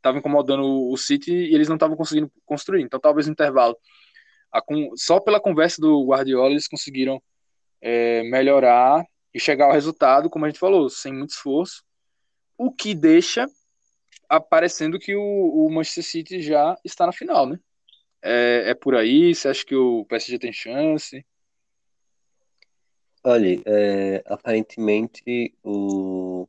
tava 0.00 0.18
incomodando 0.18 0.90
o 0.90 0.96
City 0.96 1.32
e 1.32 1.54
eles 1.54 1.68
não 1.68 1.76
estavam 1.76 1.96
conseguindo 1.96 2.30
construir. 2.44 2.82
Então 2.82 2.98
talvez 2.98 3.26
no 3.26 3.32
intervalo, 3.32 3.76
a, 4.52 4.60
só 4.96 5.20
pela 5.20 5.40
conversa 5.40 5.80
do 5.80 6.04
Guardiola 6.06 6.50
eles 6.50 6.66
conseguiram 6.68 7.22
é, 7.80 8.22
melhorar 8.24 9.04
e 9.34 9.40
chegar 9.40 9.66
ao 9.66 9.72
resultado, 9.72 10.28
como 10.28 10.44
a 10.44 10.48
gente 10.48 10.58
falou, 10.58 10.88
sem 10.88 11.12
muito 11.12 11.30
esforço, 11.30 11.82
o 12.56 12.70
que 12.70 12.94
deixa 12.94 13.48
aparecendo 14.28 14.98
que 14.98 15.14
o, 15.14 15.22
o 15.22 15.70
Manchester 15.70 16.04
City 16.04 16.42
já 16.42 16.76
está 16.84 17.06
na 17.06 17.12
final, 17.12 17.46
né? 17.46 17.58
É, 18.22 18.70
é, 18.70 18.74
por 18.74 18.94
aí? 18.94 19.34
Você 19.34 19.48
acha 19.48 19.64
que 19.64 19.74
o 19.74 20.04
PSG 20.06 20.38
tem 20.38 20.52
chance? 20.52 21.24
Olha, 23.24 23.60
é, 23.66 24.22
aparentemente 24.26 25.54
o 25.62 26.48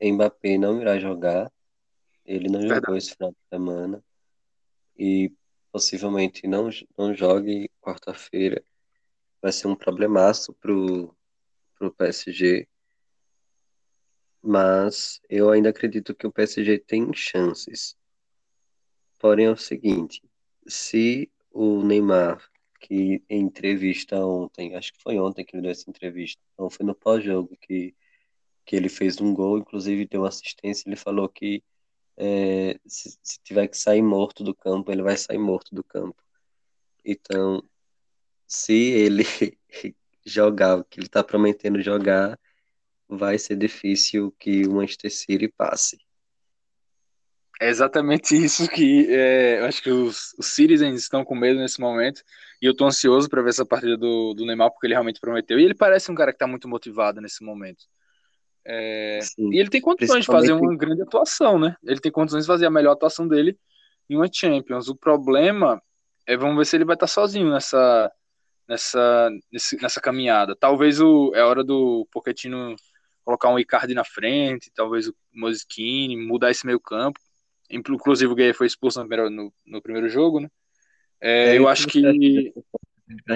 Mbappé 0.00 0.58
não 0.58 0.80
irá 0.80 0.98
jogar. 0.98 1.50
Ele 2.24 2.48
não 2.48 2.60
Verdade. 2.60 2.80
jogou 2.80 2.96
esse 2.96 3.14
final 3.14 3.30
de 3.30 3.38
semana 3.50 4.04
e 4.96 5.32
possivelmente 5.72 6.46
não, 6.46 6.70
não 6.96 7.14
jogue 7.14 7.70
quarta-feira. 7.80 8.62
Vai 9.40 9.52
ser 9.52 9.66
um 9.66 9.76
problemaço 9.76 10.52
pro 10.54 11.14
para 11.78 11.88
o 11.88 11.92
PSG, 11.92 12.68
mas 14.42 15.20
eu 15.28 15.50
ainda 15.50 15.70
acredito 15.70 16.14
que 16.14 16.26
o 16.26 16.32
PSG 16.32 16.78
tem 16.78 17.12
chances. 17.12 17.96
Porém, 19.18 19.46
é 19.46 19.50
o 19.50 19.56
seguinte: 19.56 20.22
se 20.66 21.30
o 21.50 21.82
Neymar, 21.82 22.42
que 22.80 23.22
em 23.28 23.40
entrevista 23.42 24.16
ontem, 24.24 24.74
acho 24.76 24.92
que 24.92 25.02
foi 25.02 25.18
ontem 25.18 25.44
que 25.44 25.56
ele 25.56 25.62
deu 25.62 25.70
essa 25.72 25.90
entrevista, 25.90 26.40
não 26.58 26.70
foi 26.70 26.86
no 26.86 26.94
pós-jogo 26.94 27.56
que, 27.60 27.94
que 28.64 28.76
ele 28.76 28.88
fez 28.88 29.20
um 29.20 29.34
gol, 29.34 29.58
inclusive 29.58 30.06
deu 30.06 30.24
assistência, 30.24 30.88
ele 30.88 30.96
falou 30.96 31.28
que 31.28 31.62
é, 32.16 32.78
se, 32.86 33.18
se 33.22 33.40
tiver 33.42 33.68
que 33.68 33.76
sair 33.78 34.02
morto 34.02 34.44
do 34.44 34.54
campo, 34.54 34.90
ele 34.92 35.02
vai 35.02 35.16
sair 35.16 35.38
morto 35.38 35.74
do 35.74 35.84
campo. 35.84 36.22
Então, 37.04 37.62
se 38.46 38.74
ele 38.74 39.24
jogar 40.28 40.78
o 40.78 40.84
que 40.84 41.00
ele 41.00 41.06
está 41.06 41.22
prometendo 41.24 41.80
jogar, 41.80 42.38
vai 43.08 43.38
ser 43.38 43.56
difícil 43.56 44.34
que 44.38 44.66
o 44.66 44.74
Manchester 44.74 45.12
City 45.12 45.48
passe. 45.48 45.98
É 47.60 47.68
exatamente 47.68 48.36
isso 48.36 48.68
que 48.68 49.06
é, 49.12 49.60
eu 49.60 49.64
acho 49.64 49.82
que 49.82 49.90
os, 49.90 50.34
os 50.38 50.46
Citizens 50.46 51.02
estão 51.02 51.24
com 51.24 51.34
medo 51.34 51.58
nesse 51.58 51.80
momento. 51.80 52.22
E 52.60 52.66
eu 52.66 52.74
tô 52.74 52.84
ansioso 52.86 53.28
para 53.28 53.42
ver 53.42 53.50
essa 53.50 53.66
partida 53.66 53.96
do, 53.96 54.34
do 54.34 54.44
Neymar, 54.44 54.70
porque 54.70 54.86
ele 54.86 54.94
realmente 54.94 55.20
prometeu. 55.20 55.58
E 55.58 55.64
ele 55.64 55.74
parece 55.74 56.10
um 56.10 56.14
cara 56.14 56.32
que 56.32 56.36
está 56.36 56.46
muito 56.46 56.68
motivado 56.68 57.20
nesse 57.20 57.42
momento. 57.44 57.84
É, 58.64 59.20
e 59.38 59.58
ele 59.58 59.70
tem 59.70 59.80
condições 59.80 60.20
de 60.20 60.26
fazer 60.26 60.52
uma 60.52 60.76
grande 60.76 61.00
atuação, 61.00 61.58
né? 61.58 61.74
Ele 61.82 62.00
tem 62.00 62.12
condições 62.12 62.44
de 62.44 62.46
fazer 62.46 62.66
a 62.66 62.70
melhor 62.70 62.92
atuação 62.92 63.26
dele 63.26 63.58
em 64.10 64.16
uma 64.16 64.28
Champions. 64.30 64.88
O 64.88 64.96
problema 64.96 65.80
é, 66.26 66.36
vamos 66.36 66.58
ver 66.58 66.66
se 66.66 66.76
ele 66.76 66.84
vai 66.84 66.94
estar 66.94 67.06
tá 67.06 67.12
sozinho 67.12 67.50
nessa, 67.50 68.12
nessa, 68.68 69.30
nessa 69.80 70.00
caminhada. 70.00 70.54
Talvez 70.54 71.00
o, 71.00 71.32
é 71.34 71.42
hora 71.42 71.64
do 71.64 72.06
Pochettino 72.12 72.76
colocar 73.24 73.48
um 73.48 73.58
Icardi 73.58 73.94
na 73.94 74.04
frente, 74.04 74.70
talvez 74.74 75.08
o 75.08 75.14
Moschini, 75.32 76.16
mudar 76.16 76.50
esse 76.50 76.66
meio 76.66 76.80
campo. 76.80 77.18
Inclusive 77.70 78.32
o 78.32 78.34
Gueye 78.34 78.54
foi 78.54 78.66
expulso 78.66 79.00
no 79.00 79.08
primeiro, 79.08 79.30
no, 79.30 79.52
no 79.66 79.82
primeiro 79.82 80.08
jogo, 80.08 80.40
né? 80.40 80.48
É, 81.20 81.50
é 81.50 81.58
eu 81.58 81.68
acho 81.68 81.86
que... 81.86 82.52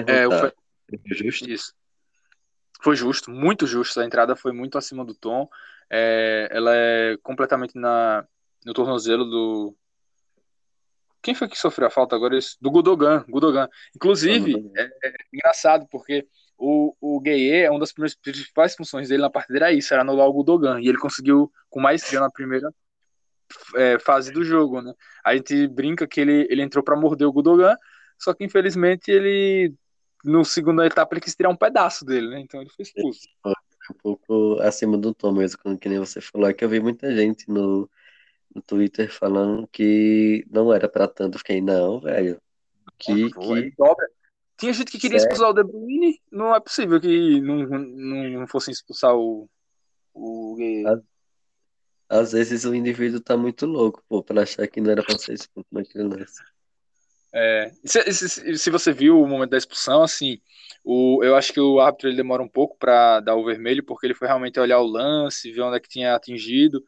É, 0.07 0.39
foi, 0.39 0.51
justo. 1.05 1.49
Isso. 1.49 1.73
Foi 2.81 2.95
justo, 2.95 3.31
muito 3.31 3.67
justo. 3.67 3.99
A 3.99 4.05
entrada 4.05 4.35
foi 4.35 4.51
muito 4.51 4.77
acima 4.77 5.05
do 5.05 5.13
tom. 5.13 5.47
É, 5.89 6.47
ela 6.51 6.75
é 6.75 7.17
completamente 7.21 7.77
na, 7.77 8.25
no 8.65 8.73
tornozelo 8.73 9.25
do, 9.25 9.75
quem 11.23 11.33
foi 11.33 11.47
que 11.47 11.57
sofreu 11.57 11.87
a 11.87 11.91
falta 11.91 12.15
agora? 12.15 12.37
Do 12.61 12.69
Gudogan. 12.69 13.23
Gudogan. 13.29 13.69
Inclusive, 13.95 14.71
é, 14.75 14.83
é, 14.83 15.13
engraçado, 15.33 15.87
porque 15.89 16.27
o, 16.57 16.93
o 16.99 17.19
Gueye, 17.21 17.69
uma 17.69 17.79
das 17.79 17.93
principais 17.93 18.75
funções 18.75 19.07
dele 19.07 19.21
na 19.21 19.29
partida 19.29 19.57
era 19.57 19.71
isso, 19.71 19.93
era 19.93 20.03
anular 20.03 20.27
o 20.27 20.33
Gudogan. 20.33 20.81
E 20.81 20.87
ele 20.89 20.97
conseguiu 20.97 21.49
com 21.69 21.79
maestria 21.79 22.19
na 22.19 22.29
primeira 22.29 22.69
é, 23.75 23.97
fase 23.99 24.33
do 24.33 24.43
jogo, 24.43 24.81
né? 24.81 24.93
A 25.23 25.33
gente 25.33 25.65
brinca 25.67 26.05
que 26.05 26.19
ele, 26.19 26.45
ele 26.49 26.61
entrou 26.61 26.83
para 26.83 26.99
morder 26.99 27.25
o 27.25 27.33
Gudogan, 27.33 27.75
só 28.19 28.33
que 28.33 28.43
infelizmente 28.43 29.09
ele, 29.09 29.73
no 30.25 30.43
segunda 30.43 30.85
etapa, 30.85 31.13
ele 31.13 31.21
quis 31.21 31.35
tirar 31.35 31.49
um 31.49 31.55
pedaço 31.55 32.03
dele, 32.03 32.29
né? 32.29 32.41
Então 32.41 32.59
ele 32.59 32.69
foi 32.69 32.83
expulso. 32.83 33.21
Um 33.45 33.95
pouco 34.01 34.59
acima 34.61 34.97
do 34.97 35.13
tom 35.13 35.31
mesmo, 35.31 35.77
que 35.77 35.87
nem 35.87 35.99
você 35.99 36.19
falou, 36.19 36.49
é 36.49 36.53
que 36.53 36.65
eu 36.65 36.69
vi 36.69 36.81
muita 36.81 37.13
gente 37.15 37.49
no 37.49 37.89
no 38.53 38.61
Twitter 38.61 39.11
falando 39.11 39.67
que 39.67 40.45
não 40.49 40.73
era 40.73 40.87
pra 40.87 41.07
tanto. 41.07 41.37
fiquei, 41.37 41.61
não, 41.61 41.99
velho. 41.99 42.41
Que, 42.97 43.29
que... 43.29 43.73
Tinha 44.57 44.73
gente 44.73 44.91
que 44.91 44.99
queria 44.99 45.17
expulsar 45.17 45.49
o 45.49 45.53
De 45.53 45.63
Bruyne, 45.63 46.21
não 46.31 46.55
é 46.55 46.59
possível 46.59 46.99
que 47.01 47.41
não, 47.41 47.67
não, 47.67 48.29
não 48.39 48.47
fossem 48.47 48.71
expulsar 48.71 49.15
o. 49.15 49.49
o... 50.13 50.57
Às, 50.87 51.01
às 52.09 52.31
vezes 52.31 52.63
o 52.63 52.75
indivíduo 52.75 53.19
tá 53.19 53.35
muito 53.35 53.65
louco, 53.65 54.03
pô, 54.07 54.23
pra 54.23 54.43
achar 54.43 54.67
que 54.67 54.79
não 54.79 54.91
era 54.91 55.03
pra 55.03 55.17
ser 55.17 55.33
expulso 55.33 55.67
naquele 55.71 56.05
lance. 56.05 56.41
É, 57.35 57.71
se, 57.83 58.13
se, 58.13 58.57
se, 58.59 58.69
você 58.69 58.93
viu 58.93 59.19
o 59.19 59.27
momento 59.27 59.49
da 59.49 59.57
expulsão, 59.57 60.03
assim, 60.03 60.39
o, 60.83 61.23
eu 61.23 61.35
acho 61.35 61.51
que 61.51 61.59
o 61.59 61.79
árbitro 61.79 62.07
ele 62.07 62.17
demora 62.17 62.43
um 62.43 62.47
pouco 62.47 62.77
para 62.77 63.19
dar 63.21 63.35
o 63.35 63.43
vermelho, 63.43 63.83
porque 63.83 64.05
ele 64.05 64.13
foi 64.13 64.27
realmente 64.27 64.59
olhar 64.59 64.79
o 64.79 64.85
lance, 64.85 65.51
ver 65.51 65.61
onde 65.61 65.77
é 65.77 65.79
que 65.79 65.89
tinha 65.89 66.13
atingido. 66.13 66.83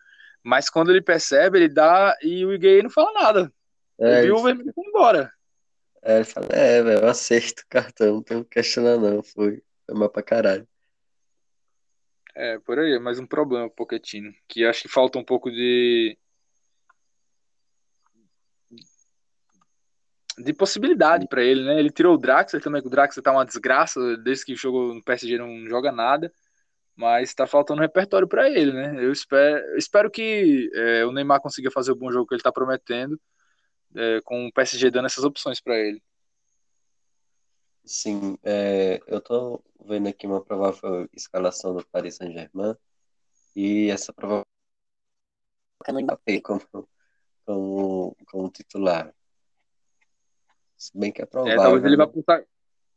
Mas 0.46 0.70
quando 0.70 0.92
ele 0.92 1.02
percebe, 1.02 1.58
ele 1.58 1.68
dá 1.68 2.16
e 2.22 2.46
o 2.46 2.54
Iguei 2.54 2.84
não 2.84 2.90
fala 2.92 3.12
nada. 3.14 3.54
É, 4.00 4.20
ele 4.20 4.28
viu 4.28 4.36
o 4.36 4.44
vermelho 4.44 4.70
e 4.70 4.74
foi 4.74 4.86
embora. 4.86 5.34
É, 6.04 6.18
ele 6.18 6.24
fala, 6.24 6.46
é, 6.52 6.84
velho, 6.84 7.00
eu 7.00 7.10
aceito 7.10 7.62
o 7.62 7.68
cartão, 7.68 8.14
não 8.14 8.22
tenho 8.22 8.44
que 8.44 8.52
questionar 8.52 8.96
não, 8.96 9.24
foi, 9.24 9.64
foi 9.88 9.96
mal 9.96 10.08
pra 10.08 10.22
caralho. 10.22 10.68
É, 12.36 12.60
por 12.60 12.78
aí, 12.78 12.94
é 12.94 13.00
mais 13.00 13.18
um 13.18 13.26
problema 13.26 13.68
pro 13.68 13.88
Pochettino, 13.88 14.32
que 14.48 14.64
acho 14.64 14.84
que 14.84 14.88
falta 14.88 15.18
um 15.18 15.24
pouco 15.24 15.50
de 15.50 16.16
de 20.38 20.54
possibilidade 20.54 21.28
para 21.28 21.42
ele, 21.42 21.64
né? 21.64 21.80
Ele 21.80 21.90
tirou 21.90 22.14
o 22.14 22.18
Draxler 22.20 22.62
também, 22.62 22.82
que 22.82 22.88
o 22.88 22.92
Draxler 22.92 23.24
tá 23.24 23.32
uma 23.32 23.46
desgraça, 23.46 24.18
desde 24.18 24.46
que 24.46 24.56
jogou 24.56 24.94
no 24.94 25.04
PSG 25.04 25.40
não 25.40 25.66
joga 25.66 25.92
nada 25.92 26.32
mas 26.96 27.30
está 27.30 27.46
faltando 27.46 27.82
repertório 27.82 28.28
para 28.28 28.50
ele, 28.50 28.72
né? 28.72 29.04
Eu 29.04 29.12
espero, 29.12 29.78
espero 29.78 30.10
que 30.10 30.70
é, 30.74 31.06
o 31.06 31.12
Neymar 31.12 31.42
consiga 31.42 31.70
fazer 31.70 31.92
o 31.92 31.96
bom 31.96 32.12
jogo 32.12 32.28
que 32.28 32.34
ele 32.34 32.40
está 32.40 32.52
prometendo, 32.52 33.20
é, 33.96 34.22
com 34.24 34.48
o 34.48 34.54
PSG 34.54 34.90
dando 34.90 35.08
essas 35.08 35.24
opções 35.24 35.60
para 35.60 35.78
ele. 35.78 36.02
Sim, 37.84 38.38
é, 38.44 39.00
eu 39.08 39.22
tô 39.22 39.64
vendo 39.86 40.08
aqui 40.08 40.26
uma 40.26 40.44
provável 40.44 41.08
escalação 41.14 41.76
do 41.76 41.86
Paris 41.86 42.16
Saint-Germain 42.16 42.76
e 43.56 43.90
essa 43.92 44.12
provável 44.12 44.46
Mbappé 45.88 46.42
como, 46.42 46.62
como, 47.46 48.18
como 48.26 48.50
titular. 48.50 49.14
Se 50.78 50.98
bem 50.98 51.12
que 51.12 51.22
é 51.22 51.26
provável. 51.26 51.54
É, 51.54 51.64
talvez 51.64 51.84
ele 51.86 51.98
vá 51.98 52.08
pro, 52.08 52.24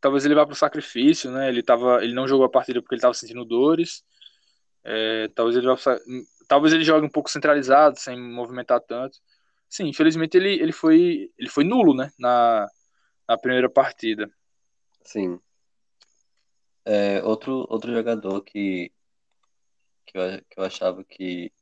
talvez 0.01 0.25
ele 0.25 0.35
vá 0.35 0.47
pro 0.47 0.55
sacrifício, 0.55 1.31
né? 1.31 1.49
Ele, 1.49 1.63
tava, 1.63 2.03
ele 2.03 2.15
não 2.15 2.29
jogou 2.29 2.47
a 2.47 2.51
partida 2.51 2.81
porque 2.81 2.95
ele 2.95 2.99
estava 2.99 3.15
sentindo 3.15 3.45
dores. 3.45 4.05
É, 4.85 5.29
talvez 5.35 5.57
ele 5.57 5.67
vá 5.67 5.77
pro, 5.77 5.97
talvez 6.47 6.73
ele 6.73 6.85
jogue 6.85 7.07
um 7.07 7.11
pouco 7.11 7.31
centralizado, 7.31 7.99
sem 7.99 8.19
movimentar 8.19 8.81
tanto. 8.81 9.19
Sim, 9.69 9.89
infelizmente 9.89 10.37
ele, 10.37 10.55
ele, 10.55 10.73
foi, 10.73 11.31
ele 11.39 11.49
foi 11.49 11.65
nulo, 11.65 11.95
né? 11.95 12.11
Na, 12.19 12.67
na 13.29 13.37
primeira 13.37 13.69
partida. 13.69 14.31
Sim. 15.05 15.39
É, 16.85 17.23
outro, 17.23 17.67
outro 17.69 17.93
jogador 17.93 18.41
que, 18.43 18.91
que, 20.07 20.17
eu, 20.17 20.43
que 20.49 20.59
eu 20.59 20.65
achava 20.65 21.05
que 21.05 21.53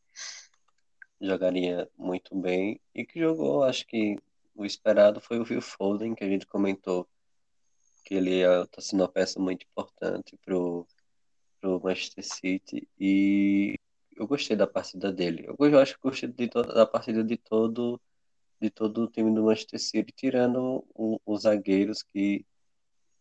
jogaria 1.20 1.89
muito 1.97 2.34
bem 2.37 2.80
e 2.95 3.05
que 3.05 3.18
jogou, 3.18 3.64
acho 3.64 3.87
que 3.87 4.16
o 4.55 4.64
esperado 4.64 5.20
foi 5.20 5.41
o 5.41 5.45
Phil 5.45 5.61
Foden, 5.61 6.14
que 6.14 6.22
a 6.22 6.28
gente 6.28 6.47
comentou 6.47 7.09
que 8.07 8.14
ele 8.14 8.42
está 8.62 8.80
sendo 8.80 9.00
uma 9.00 9.09
peça 9.09 9.40
muito 9.40 9.66
importante 9.66 10.38
pro, 10.44 10.86
pro 11.61 11.80
Manchester 11.82 12.24
City 12.24 12.88
e 12.98 13.74
eu 14.16 14.28
gostei 14.28 14.57
da 14.57 14.66
partida 14.66 15.12
dele. 15.12 15.44
Eu, 15.48 15.57
eu 15.68 15.80
acho 15.80 15.94
que 15.94 16.02
gostei 16.02 16.28
de 16.28 16.48
toda, 16.48 16.72
da 16.72 16.86
partida 16.86 17.24
de 17.24 17.36
todo 17.36 18.00
de 18.61 18.70
todo 18.70 19.02
o 19.04 19.07
time 19.09 19.34
do 19.34 19.42
Manchester 19.42 19.78
City, 19.78 20.12
tirando 20.16 20.82
os 21.26 21.42
zagueiros 21.42 22.02
que 22.02 22.46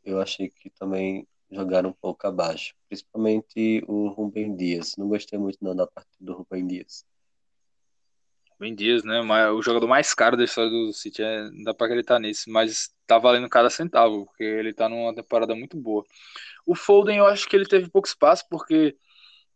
eu 0.03 0.21
achei 0.21 0.49
que 0.49 0.69
também 0.69 1.27
jogaram 1.51 1.89
um 1.89 1.93
pouco 1.93 2.25
abaixo, 2.25 2.73
principalmente 2.87 3.83
o 3.87 4.07
Rubem 4.09 4.55
Dias. 4.55 4.95
Não 4.97 5.09
gostei 5.09 5.37
muito 5.37 5.57
não 5.61 5.75
da 5.75 5.87
partida 5.87 6.15
do 6.21 6.33
Rubem 6.33 6.65
Dias. 6.65 7.03
Rubem 8.51 8.73
Dias, 8.73 9.03
né? 9.03 9.19
O 9.49 9.61
jogador 9.61 9.87
mais 9.87 10.13
caro 10.13 10.37
da 10.37 10.45
história 10.45 10.69
do 10.69 10.93
City, 10.93 11.21
é, 11.21 11.49
não 11.49 11.63
dá 11.63 11.73
para 11.73 11.87
acreditar 11.87 12.19
nisso, 12.19 12.49
mas 12.49 12.94
tá 13.05 13.17
valendo 13.17 13.49
cada 13.49 13.69
centavo, 13.69 14.25
porque 14.25 14.43
ele 14.43 14.73
tá 14.73 14.89
numa 14.89 15.13
temporada 15.13 15.55
muito 15.55 15.77
boa. 15.77 16.03
O 16.65 16.75
Foden, 16.75 17.17
eu 17.17 17.25
acho 17.27 17.47
que 17.47 17.55
ele 17.55 17.65
teve 17.65 17.89
pouco 17.89 18.07
espaço, 18.07 18.45
porque 18.49 18.95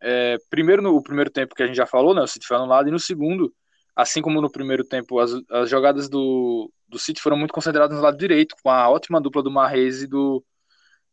é, 0.01 0.37
primeiro 0.49 0.81
no 0.81 1.01
primeiro 1.03 1.29
tempo 1.29 1.55
que 1.55 1.63
a 1.63 1.67
gente 1.67 1.75
já 1.75 1.85
falou, 1.85 2.13
né, 2.13 2.21
o 2.21 2.27
City 2.27 2.47
foi 2.47 2.57
anulado, 2.57 2.87
e 2.87 2.91
no 2.91 2.99
segundo, 2.99 3.53
assim 3.95 4.21
como 4.21 4.41
no 4.41 4.51
primeiro 4.51 4.83
tempo, 4.83 5.19
as, 5.19 5.31
as 5.49 5.69
jogadas 5.69 6.09
do, 6.09 6.71
do 6.87 6.99
City 6.99 7.21
foram 7.21 7.37
muito 7.37 7.53
concentradas 7.53 7.95
no 7.97 8.03
lado 8.03 8.17
direito, 8.17 8.55
com 8.63 8.69
a 8.69 8.89
ótima 8.89 9.21
dupla 9.21 9.43
do 9.43 9.51
Marrez 9.51 10.03
e 10.03 10.07
do, 10.07 10.43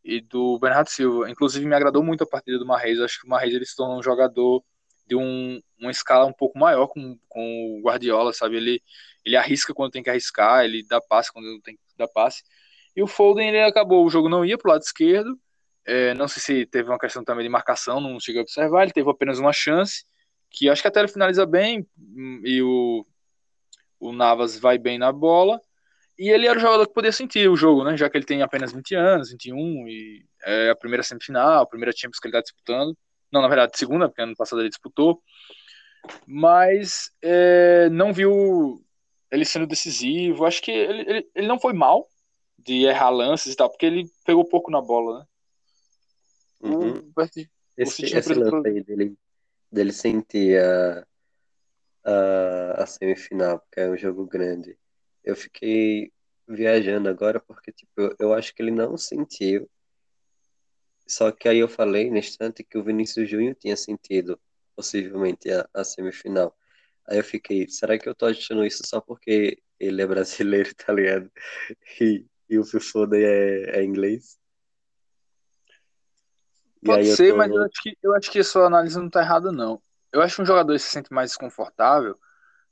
e 0.05 0.21
do 0.21 0.59
Bernardo 0.59 0.89
Silva. 0.91 1.31
Inclusive, 1.31 1.67
me 1.67 1.75
agradou 1.75 2.03
muito 2.03 2.25
a 2.25 2.27
partida 2.27 2.59
do 2.59 2.67
Marrez, 2.67 3.01
acho 3.01 3.21
que 3.21 3.27
o 3.27 3.31
Marrez 3.31 3.55
ele 3.55 3.67
se 3.67 3.77
tornou 3.77 3.99
um 3.99 4.03
jogador 4.03 4.63
de 5.07 5.17
um, 5.17 5.61
uma 5.79 5.91
escala 5.91 6.27
um 6.27 6.33
pouco 6.33 6.59
maior 6.59 6.89
com, 6.89 7.19
com 7.29 7.79
o 7.79 7.83
Guardiola, 7.83 8.33
sabe? 8.33 8.57
Ele, 8.57 8.83
ele 9.25 9.37
arrisca 9.37 9.75
quando 9.75 9.93
tem 9.93 10.03
que 10.03 10.11
arriscar, 10.11 10.65
ele 10.65 10.83
dá 10.83 11.01
passe 11.01 11.33
quando 11.33 11.61
tem 11.63 11.77
que 11.77 11.81
dar 11.97 12.09
passe. 12.09 12.43
E 12.95 13.03
o 13.03 13.07
Foden, 13.07 13.49
ele 13.49 13.61
acabou, 13.61 14.05
o 14.05 14.11
jogo 14.11 14.29
não 14.29 14.45
ia 14.45 14.57
para 14.57 14.69
o 14.69 14.73
lado 14.73 14.83
esquerdo, 14.83 15.39
é, 15.87 16.13
não 16.15 16.27
sei 16.27 16.43
se 16.43 16.67
teve 16.67 16.89
uma 16.89 16.99
questão 16.99 17.23
também 17.23 17.45
de 17.45 17.49
marcação, 17.49 18.01
não 18.01 18.19
cheguei 18.19 18.41
a 18.41 18.43
observar. 18.43 18.83
Ele 18.83 18.93
teve 18.93 19.09
apenas 19.09 19.39
uma 19.39 19.53
chance, 19.53 20.05
que 20.51 20.69
acho 20.69 20.83
que 20.83 20.89
até 20.89 20.99
ele 21.01 21.09
finaliza 21.09 21.47
bem, 21.47 21.87
e 22.45 22.61
o, 22.61 23.07
o 24.01 24.13
Navas 24.13 24.59
vai 24.59 24.79
bem 24.79 24.99
na 24.99 25.13
bola. 25.13 25.61
E 26.19 26.31
ele 26.31 26.47
era 26.47 26.59
o 26.59 26.61
jogador 26.61 26.87
que 26.87 26.95
podia 26.95 27.13
sentir 27.13 27.49
o 27.49 27.57
jogo, 27.57 27.85
né? 27.85 27.97
Já 27.97 28.09
que 28.11 28.17
ele 28.17 28.25
tem 28.25 28.43
apenas 28.43 28.73
20 28.73 28.95
anos, 28.95 29.31
21, 29.31 29.87
e 29.87 30.27
é 30.43 30.71
a 30.71 30.77
primeira 30.77 31.03
semifinal, 31.03 31.63
a 31.63 31.67
primeira 31.67 31.93
Champions 31.95 32.19
que 32.19 32.27
ele 32.27 32.37
está 32.37 32.43
disputando. 32.43 32.97
Não, 33.33 33.43
na 33.43 33.49
verdade, 33.49 33.77
segunda, 33.77 34.09
porque 34.09 34.23
ano 34.23 34.37
passado 34.37 34.61
ele 34.61 34.69
disputou. 34.69 35.23
Mas 36.27 37.11
é, 37.21 37.89
não 37.91 38.13
viu 38.13 38.85
ele 39.31 39.45
sendo 39.45 39.67
decisivo. 39.67 40.45
Acho 40.45 40.63
que 40.63 40.71
ele, 40.71 41.03
ele, 41.03 41.31
ele 41.35 41.47
não 41.47 41.59
foi 41.59 41.73
mal 41.73 42.09
de 42.59 42.85
errar 42.85 43.11
lances 43.11 43.53
e 43.53 43.57
tal, 43.57 43.71
porque 43.71 43.87
ele 43.87 44.11
pegou 44.25 44.45
pouco 44.45 44.71
na 44.71 44.81
bola, 44.81 45.21
né? 45.21 45.27
Uhum. 46.63 47.13
Esse, 47.77 48.05
esse 48.05 48.35
lance 48.35 48.69
aí 48.69 48.83
dele, 48.83 49.17
dele 49.71 49.93
sentir 49.93 50.59
a, 50.59 51.07
a, 52.05 52.83
a 52.83 52.87
semifinal, 52.87 53.61
porque 53.61 53.81
é 53.81 53.91
um 53.91 53.97
jogo 53.97 54.27
grande. 54.27 54.77
Eu 55.23 55.37
fiquei 55.37 56.11
viajando 56.49 57.09
agora 57.09 57.41
porque 57.41 57.73
tipo, 57.73 57.93
eu, 57.97 58.17
eu 58.19 58.35
acho 58.35 58.55
que 58.55 58.63
ele 58.63 58.71
não 58.71 58.97
sentiu. 58.97 59.69
Só 61.07 61.31
que 61.31 61.49
aí 61.49 61.59
eu 61.59 61.69
falei 61.69 62.11
no 62.11 62.19
instante 62.19 62.65
que 62.65 62.77
o 62.77 62.83
Vinícius 62.83 63.31
Júnior 63.31 63.55
tinha 63.55 63.77
sentido 63.77 64.39
possivelmente 64.75 65.51
a, 65.51 65.69
a 65.73 65.85
semifinal. 65.85 66.57
Aí 67.07 67.19
eu 67.19 67.25
fiquei, 67.25 67.69
será 67.69 67.97
que 67.97 68.09
eu 68.09 68.15
tô 68.15 68.27
achando 68.27 68.65
isso 68.65 68.83
só 68.85 69.01
porque 69.01 69.63
ele 69.79 70.03
é 70.03 70.07
brasileiro, 70.07 70.75
tá 70.75 70.93
ligado? 70.93 71.31
E, 72.01 72.27
e 72.51 72.59
o 72.59 72.65
Fifoda 72.65 73.17
é, 73.17 73.79
é 73.79 73.85
inglês? 73.85 74.39
Pode 76.85 77.07
ser, 77.15 77.31
tô... 77.31 77.37
mas 77.37 77.51
eu 77.51 77.63
acho, 77.63 77.83
que, 77.83 77.99
eu 78.03 78.15
acho 78.15 78.31
que 78.31 78.39
a 78.41 78.45
sua 78.45 78.67
análise 78.67 78.99
não 78.99 79.09
tá 79.09 79.21
errada, 79.21 79.53
não. 79.53 79.81
Eu 80.13 80.23
acho 80.23 80.37
que 80.37 80.43
um 80.43 80.47
jogador 80.47 80.79
se 80.79 80.89
sente 80.89 81.13
mais 81.13 81.31
desconfortável 81.31 82.19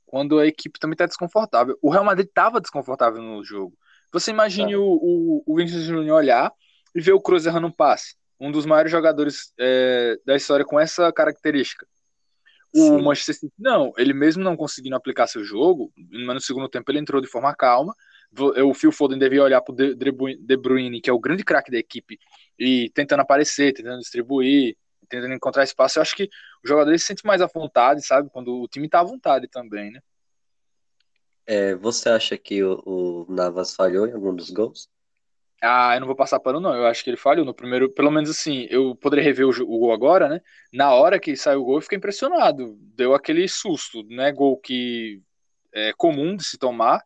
quando 0.05 0.39
a 0.39 0.45
equipe 0.45 0.79
também 0.79 0.95
tá 0.95 1.05
desconfortável. 1.05 1.77
O 1.81 1.89
Real 1.89 2.03
Madrid 2.03 2.29
tava 2.33 2.61
desconfortável 2.61 3.21
no 3.21 3.43
jogo. 3.43 3.77
Você 4.11 4.31
imagine 4.31 4.73
tá. 4.73 4.79
o, 4.79 4.83
o, 4.83 5.43
o 5.45 5.55
Vinícius 5.55 5.83
Júnior 5.83 6.17
olhar 6.17 6.51
e 6.93 7.01
ver 7.01 7.13
o 7.13 7.21
Cruz 7.21 7.45
errando 7.45 7.67
um 7.67 7.71
passe. 7.71 8.15
Um 8.39 8.51
dos 8.51 8.65
maiores 8.65 8.91
jogadores 8.91 9.53
é, 9.59 10.17
da 10.25 10.35
história 10.35 10.65
com 10.65 10.79
essa 10.79 11.11
característica. 11.11 11.87
O 12.73 12.79
Sim. 12.79 13.01
Manchester 13.01 13.35
City, 13.35 13.53
não, 13.57 13.93
ele 13.97 14.13
mesmo 14.13 14.43
não 14.43 14.57
conseguindo 14.57 14.95
aplicar 14.95 15.27
seu 15.27 15.43
jogo, 15.43 15.93
mas 15.95 16.35
no 16.35 16.41
segundo 16.41 16.67
tempo 16.67 16.91
ele 16.91 16.99
entrou 16.99 17.21
de 17.21 17.27
forma 17.27 17.55
calma, 17.55 17.95
o 18.37 18.73
Phil 18.73 18.91
Foden 18.91 19.17
devia 19.17 19.43
olhar 19.43 19.61
para 19.61 19.73
o 19.73 19.75
De 19.75 20.57
Bruyne, 20.57 20.99
que 20.99 21.09
é 21.09 21.13
o 21.13 21.19
grande 21.19 21.43
craque 21.43 21.71
da 21.71 21.77
equipe, 21.77 22.19
e 22.59 22.89
tentando 22.93 23.21
aparecer, 23.21 23.73
tentando 23.73 23.99
distribuir, 23.99 24.75
tentando 25.07 25.33
encontrar 25.33 25.63
espaço. 25.63 25.97
Eu 25.99 26.01
acho 26.01 26.15
que 26.15 26.29
o 26.63 26.67
jogador 26.67 26.97
se 26.97 27.05
sente 27.05 27.25
mais 27.25 27.41
à 27.41 27.47
vontade, 27.47 28.05
sabe? 28.05 28.29
Quando 28.29 28.61
o 28.61 28.67
time 28.67 28.87
está 28.87 28.99
à 28.99 29.03
vontade 29.03 29.47
também, 29.47 29.91
né? 29.91 29.99
É, 31.45 31.75
você 31.75 32.09
acha 32.09 32.37
que 32.37 32.63
o, 32.63 32.81
o, 32.85 33.25
Navas 33.29 33.75
falhou 33.75 34.07
em 34.07 34.13
algum 34.13 34.35
dos 34.35 34.49
gols? 34.49 34.89
Ah, 35.61 35.95
eu 35.95 35.99
não 36.01 36.07
vou 36.07 36.15
passar 36.15 36.39
pano, 36.39 36.59
não. 36.59 36.73
Eu 36.73 36.85
acho 36.85 37.03
que 37.03 37.09
ele 37.09 37.17
falhou 37.17 37.45
no 37.45 37.53
primeiro. 37.53 37.89
Pelo 37.91 38.11
menos 38.11 38.29
assim, 38.29 38.67
eu 38.69 38.95
poderia 38.95 39.23
rever 39.23 39.45
o, 39.47 39.49
o 39.49 39.79
gol 39.79 39.93
agora, 39.93 40.29
né? 40.29 40.41
Na 40.73 40.93
hora 40.93 41.19
que 41.19 41.35
saiu 41.35 41.61
o 41.61 41.65
gol, 41.65 41.77
eu 41.77 41.81
fiquei 41.81 41.97
impressionado. 41.97 42.75
Deu 42.95 43.13
aquele 43.15 43.47
susto, 43.47 44.03
né? 44.03 44.31
Gol 44.31 44.57
que 44.59 45.21
é 45.73 45.93
comum 45.93 46.35
de 46.35 46.45
se 46.45 46.57
tomar 46.57 47.03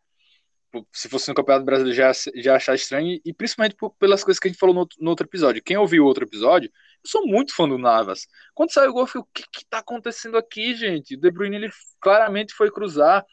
se 0.91 1.09
fosse 1.09 1.27
no 1.27 1.35
Campeonato 1.35 1.65
Brasileiro 1.65 1.95
já, 1.95 2.11
já 2.35 2.55
achar 2.55 2.75
estranho, 2.75 3.19
e 3.25 3.33
principalmente 3.33 3.75
por, 3.75 3.91
pelas 3.95 4.23
coisas 4.23 4.39
que 4.39 4.47
a 4.47 4.51
gente 4.51 4.59
falou 4.59 4.75
no, 4.75 4.87
no, 4.99 5.09
outro 5.09 5.25
episódio. 5.25 5.63
Quem 5.63 5.77
ouviu 5.77 6.03
o 6.03 6.07
outro 6.07 6.25
episódio, 6.25 6.69
eu 7.03 7.09
sou 7.09 7.25
muito 7.25 7.55
fã 7.55 7.67
do 7.67 7.77
Navas. 7.77 8.27
Quando 8.53 8.71
saiu 8.71 8.91
o 8.91 8.93
gol, 8.93 9.03
eu 9.03 9.07
falei, 9.07 9.23
o 9.23 9.33
que 9.33 9.43
que 9.51 9.65
tá 9.65 9.79
acontecendo 9.79 10.37
aqui, 10.37 10.75
gente? 10.75 11.15
O 11.15 11.19
De 11.19 11.31
Bruyne, 11.31 11.55
ele 11.55 11.69
claramente 11.99 12.53
foi 12.53 12.71
cruzar, 12.71 13.25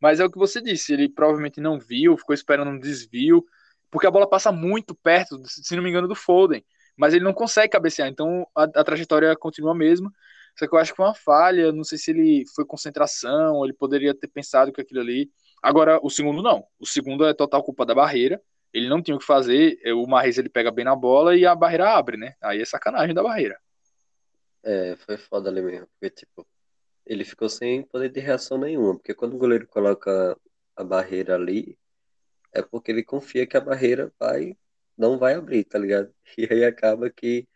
mas 0.00 0.20
é 0.20 0.24
o 0.24 0.30
que 0.30 0.38
você 0.38 0.60
disse, 0.60 0.92
ele 0.92 1.08
provavelmente 1.08 1.60
não 1.60 1.78
viu, 1.78 2.16
ficou 2.16 2.34
esperando 2.34 2.70
um 2.70 2.78
desvio, 2.78 3.44
porque 3.92 4.08
a 4.08 4.10
bola 4.10 4.28
passa 4.28 4.50
muito 4.50 4.92
perto, 4.96 5.40
se 5.46 5.76
não 5.76 5.84
me 5.84 5.90
engano, 5.90 6.08
do 6.08 6.16
Foden, 6.16 6.64
mas 6.96 7.14
ele 7.14 7.24
não 7.24 7.32
consegue 7.32 7.68
cabecear, 7.68 8.08
então 8.08 8.44
a, 8.56 8.64
a 8.64 8.82
trajetória 8.82 9.36
continua 9.36 9.70
a 9.70 9.76
mesma, 9.76 10.10
só 10.58 10.66
que 10.66 10.74
eu 10.74 10.80
acho 10.80 10.90
que 10.90 10.96
foi 10.96 11.06
uma 11.06 11.14
falha, 11.14 11.70
não 11.70 11.84
sei 11.84 11.96
se 11.96 12.10
ele 12.10 12.44
foi 12.56 12.64
concentração, 12.66 13.64
ele 13.64 13.72
poderia 13.72 14.12
ter 14.12 14.26
pensado 14.26 14.72
que 14.72 14.80
aquilo 14.80 15.00
ali 15.00 15.30
Agora, 15.62 16.00
o 16.02 16.10
segundo 16.10 16.42
não. 16.42 16.66
O 16.80 16.84
segundo 16.84 17.24
é 17.24 17.32
total 17.32 17.62
culpa 17.62 17.86
da 17.86 17.94
barreira. 17.94 18.42
Ele 18.72 18.88
não 18.88 19.00
tinha 19.00 19.14
o 19.14 19.20
que 19.20 19.24
fazer. 19.24 19.78
O 19.94 20.08
Marrez 20.08 20.36
ele 20.36 20.48
pega 20.48 20.72
bem 20.72 20.84
na 20.84 20.96
bola 20.96 21.36
e 21.36 21.46
a 21.46 21.54
barreira 21.54 21.90
abre, 21.90 22.16
né? 22.16 22.34
Aí 22.42 22.60
é 22.60 22.64
sacanagem 22.64 23.14
da 23.14 23.22
barreira. 23.22 23.56
É, 24.64 24.96
foi 24.96 25.16
foda 25.16 25.48
ali 25.48 25.62
mesmo. 25.62 25.86
Porque, 25.86 26.10
tipo, 26.10 26.44
ele 27.06 27.24
ficou 27.24 27.48
sem 27.48 27.82
poder 27.84 28.08
de 28.08 28.18
reação 28.18 28.58
nenhuma. 28.58 28.94
Porque 28.94 29.14
quando 29.14 29.34
o 29.34 29.38
goleiro 29.38 29.68
coloca 29.68 30.36
a 30.74 30.82
barreira 30.82 31.36
ali, 31.36 31.78
é 32.52 32.62
porque 32.62 32.90
ele 32.90 33.02
confia 33.02 33.46
que 33.46 33.56
a 33.56 33.60
barreira 33.60 34.12
vai 34.18 34.56
não 34.96 35.18
vai 35.18 35.34
abrir, 35.34 35.64
tá 35.64 35.78
ligado? 35.78 36.12
E 36.38 36.48
aí 36.50 36.64
acaba 36.64 37.10
que 37.10 37.48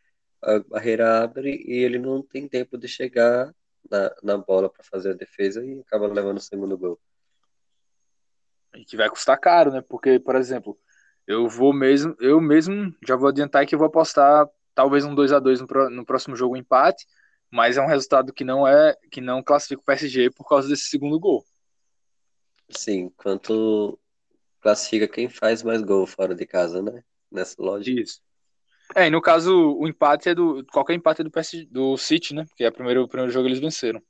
a 0.42 0.58
barreira 0.60 1.22
abre 1.22 1.62
e 1.66 1.84
ele 1.84 1.98
não 1.98 2.22
tem 2.22 2.48
tempo 2.48 2.76
de 2.78 2.88
chegar 2.88 3.54
na, 3.90 4.14
na 4.22 4.36
bola 4.36 4.68
para 4.70 4.84
fazer 4.84 5.10
a 5.10 5.16
defesa 5.16 5.64
e 5.64 5.80
acaba 5.80 6.06
levando 6.06 6.38
o 6.38 6.40
segundo 6.40 6.76
gol. 6.76 7.00
E 8.74 8.84
que 8.84 8.96
vai 8.96 9.08
custar 9.08 9.38
caro, 9.38 9.70
né? 9.70 9.80
Porque, 9.80 10.18
por 10.18 10.36
exemplo, 10.36 10.78
eu 11.26 11.48
vou 11.48 11.72
mesmo, 11.72 12.14
eu 12.20 12.40
mesmo 12.40 12.94
já 13.06 13.16
vou 13.16 13.28
adiantar 13.28 13.66
que 13.66 13.74
eu 13.74 13.78
vou 13.78 13.88
apostar 13.88 14.46
talvez 14.74 15.04
um 15.04 15.14
2 15.14 15.32
a 15.32 15.38
2 15.38 15.60
no, 15.60 15.66
no 15.90 16.04
próximo 16.04 16.36
jogo 16.36 16.54
um 16.54 16.58
empate, 16.58 17.06
mas 17.50 17.76
é 17.76 17.82
um 17.82 17.86
resultado 17.86 18.32
que 18.32 18.44
não 18.44 18.66
é 18.66 18.94
que 19.10 19.20
não 19.20 19.42
classifica 19.42 19.80
o 19.80 19.84
PSG 19.84 20.30
por 20.30 20.46
causa 20.46 20.68
desse 20.68 20.84
segundo 20.84 21.18
gol. 21.18 21.44
Sim, 22.68 23.10
quanto 23.16 23.98
classifica 24.66 25.06
quem 25.06 25.28
faz 25.28 25.62
mais 25.62 25.80
gol 25.80 26.08
fora 26.08 26.34
de 26.34 26.44
casa, 26.44 26.82
né? 26.82 27.04
Nessa 27.30 27.54
lógica. 27.62 28.00
Isso. 28.00 28.20
É, 28.96 29.06
e 29.06 29.10
no 29.10 29.22
caso, 29.22 29.76
o 29.78 29.86
empate 29.86 30.30
é 30.30 30.34
do. 30.34 30.64
Qualquer 30.72 30.94
empate 30.94 31.20
é 31.20 31.24
do, 31.24 31.30
PS, 31.30 31.64
do 31.70 31.96
City, 31.96 32.34
né? 32.34 32.44
Porque 32.46 32.64
é 32.64 32.68
o 32.68 32.72
primeiro, 32.72 33.04
o 33.04 33.08
primeiro 33.08 33.32
jogo 33.32 33.46
eles 33.46 33.60
venceram. 33.60 34.02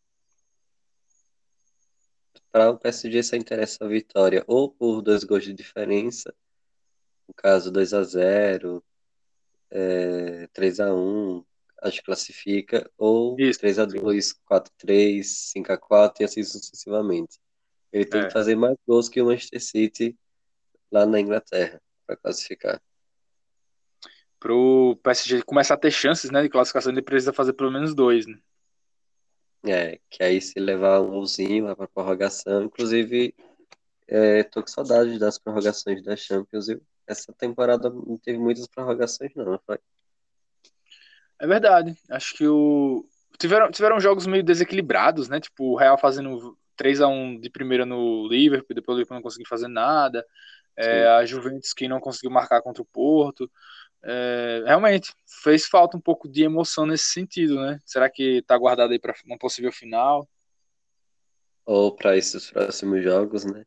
Para 2.50 2.70
o 2.70 2.78
PSG 2.78 3.22
só 3.22 3.36
interessa 3.36 3.84
a 3.84 3.88
vitória 3.88 4.42
ou 4.46 4.70
por 4.70 5.02
dois 5.02 5.24
gols 5.24 5.44
de 5.44 5.52
diferença, 5.52 6.34
no 7.28 7.34
caso 7.34 7.70
2 7.70 7.92
a 7.92 8.02
0 8.02 8.82
é, 9.70 10.48
3 10.54 10.80
a 10.80 10.94
1 10.94 11.44
acho 11.82 11.98
que 11.98 12.06
classifica, 12.06 12.90
ou 12.96 13.38
Isso. 13.38 13.60
3 13.60 13.78
a 13.80 13.84
2 13.84 14.32
4 14.32 14.72
a 14.72 14.78
3 14.78 15.30
5 15.52 15.72
a 15.72 15.76
4 15.76 16.22
e 16.22 16.24
assim 16.24 16.42
sucessivamente. 16.42 17.38
Ele 17.92 18.06
tem 18.06 18.22
é. 18.22 18.26
que 18.26 18.32
fazer 18.32 18.56
mais 18.56 18.76
gols 18.88 19.10
que 19.10 19.20
o 19.20 19.26
Manchester 19.26 19.62
City 19.62 20.16
lá 20.96 21.06
na 21.06 21.20
Inglaterra 21.20 21.80
para 22.06 22.16
classificar. 22.16 22.80
Para 24.38 24.54
o 24.54 24.96
PSG 25.02 25.42
começar 25.42 25.74
a 25.74 25.78
ter 25.78 25.90
chances 25.90 26.30
né, 26.30 26.42
de 26.42 26.48
classificação, 26.48 26.92
ele 26.92 27.02
precisa 27.02 27.32
fazer 27.32 27.52
pelo 27.52 27.70
menos 27.70 27.94
dois. 27.94 28.26
Né? 28.26 28.38
É, 29.66 29.98
que 30.08 30.22
aí 30.22 30.40
se 30.40 30.58
levar 30.60 31.00
um 31.00 31.10
golzinho 31.10 31.64
lá 31.64 31.74
para 31.74 31.88
prorrogação. 31.88 32.64
Inclusive, 32.64 33.34
é, 34.06 34.44
tô 34.44 34.62
com 34.62 34.68
saudade 34.68 35.18
das 35.18 35.38
prorrogações 35.38 36.02
da 36.02 36.16
Champions. 36.16 36.68
Eu, 36.68 36.80
essa 37.06 37.32
temporada 37.32 37.90
não 37.90 38.16
teve 38.16 38.38
muitas 38.38 38.66
prorrogações, 38.66 39.32
não, 39.34 39.44
não 39.44 39.60
foi? 39.66 39.78
É 41.38 41.46
verdade. 41.46 41.96
Acho 42.10 42.34
que 42.34 42.46
o. 42.46 43.04
Tiveram, 43.38 43.70
tiveram 43.70 44.00
jogos 44.00 44.26
meio 44.26 44.42
desequilibrados, 44.42 45.28
né? 45.28 45.40
Tipo, 45.40 45.72
o 45.72 45.76
Real 45.76 45.98
fazendo 45.98 46.56
3 46.76 47.00
a 47.00 47.08
1 47.08 47.40
de 47.40 47.50
primeira 47.50 47.84
no 47.84 48.26
Liverpool, 48.28 48.74
depois 48.74 48.96
o 48.96 48.98
Liverpool 48.98 49.16
não 49.16 49.22
conseguiu 49.22 49.46
fazer 49.48 49.68
nada. 49.68 50.24
É, 50.76 51.06
a 51.08 51.24
Juventus 51.24 51.72
que 51.72 51.88
não 51.88 52.00
conseguiu 52.00 52.30
marcar 52.30 52.62
contra 52.62 52.82
o 52.82 52.86
Porto. 52.86 53.50
É, 54.04 54.62
realmente, 54.66 55.12
fez 55.42 55.66
falta 55.66 55.96
um 55.96 56.00
pouco 56.00 56.28
de 56.28 56.42
emoção 56.42 56.86
nesse 56.86 57.06
sentido, 57.06 57.60
né? 57.60 57.80
Será 57.84 58.10
que 58.10 58.42
tá 58.46 58.56
guardado 58.56 58.92
aí 58.92 58.98
para 58.98 59.14
uma 59.24 59.38
possível 59.38 59.72
final? 59.72 60.28
Ou 61.64 61.94
para 61.94 62.16
esses 62.16 62.50
próximos 62.50 63.02
jogos, 63.02 63.44
né? 63.44 63.64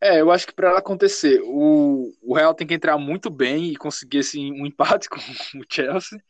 É, 0.00 0.20
eu 0.20 0.32
acho 0.32 0.48
que 0.48 0.52
para 0.52 0.70
ela 0.70 0.80
acontecer, 0.80 1.40
o, 1.44 2.12
o 2.20 2.34
Real 2.34 2.52
tem 2.54 2.66
que 2.66 2.74
entrar 2.74 2.98
muito 2.98 3.30
bem 3.30 3.66
e 3.66 3.76
conseguir 3.76 4.18
assim, 4.18 4.50
um 4.50 4.66
empate 4.66 5.06
com 5.08 5.18
o 5.18 5.64
Chelsea, 5.70 6.20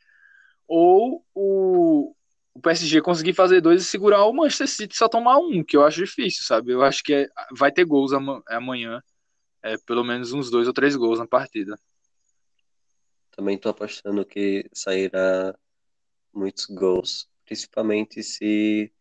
ou 0.68 1.24
o, 1.34 2.14
o 2.54 2.60
PSG 2.60 3.00
conseguir 3.00 3.32
fazer 3.32 3.62
dois 3.62 3.80
e 3.80 3.84
segurar 3.84 4.26
o 4.26 4.32
Manchester 4.34 4.68
City 4.68 4.94
só 4.94 5.08
tomar 5.08 5.38
um, 5.38 5.64
que 5.64 5.74
eu 5.74 5.84
acho 5.86 6.04
difícil, 6.04 6.44
sabe? 6.44 6.72
Eu 6.72 6.82
acho 6.82 7.02
que 7.02 7.14
é, 7.14 7.28
vai 7.56 7.72
ter 7.72 7.86
gols 7.86 8.12
amanhã, 8.46 9.02
é, 9.62 9.76
pelo 9.78 10.04
menos 10.04 10.32
uns 10.32 10.50
dois 10.50 10.66
ou 10.66 10.72
três 10.72 10.96
gols 10.96 11.18
na 11.18 11.26
partida. 11.26 11.78
Também 13.30 13.56
estou 13.56 13.70
apostando 13.70 14.24
que 14.26 14.68
sairá 14.72 15.56
muitos 16.32 16.66
gols, 16.66 17.28
principalmente 17.44 18.22
se 18.22 18.92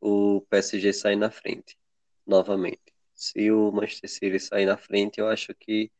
o 0.00 0.40
PSG 0.50 0.92
sair 0.92 1.16
na 1.16 1.30
frente, 1.30 1.78
novamente. 2.26 2.80
Se 3.14 3.50
o 3.50 3.70
Manchester 3.70 4.10
City 4.10 4.40
sair 4.40 4.66
na 4.66 4.76
frente, 4.76 5.18
eu 5.18 5.28
acho 5.28 5.54
que 5.54 5.90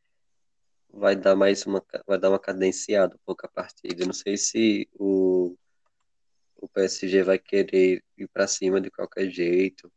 vai 0.93 1.15
dar 1.15 1.37
mais 1.37 1.65
uma, 1.67 1.85
vai 2.07 2.19
dar 2.19 2.31
uma 2.31 2.39
cadenciada 2.39 3.15
um 3.15 3.21
pouco 3.25 3.47
a 3.47 3.49
partida. 3.49 4.05
não 4.05 4.13
sei 4.13 4.37
se 4.37 4.89
o, 4.95 5.57
o 6.57 6.69
PSG 6.69 7.23
vai 7.23 7.39
querer 7.39 8.03
ir 8.17 8.29
para 8.29 8.47
cima 8.47 8.81
de 8.81 8.91
qualquer 8.91 9.31
jeito, 9.31 9.93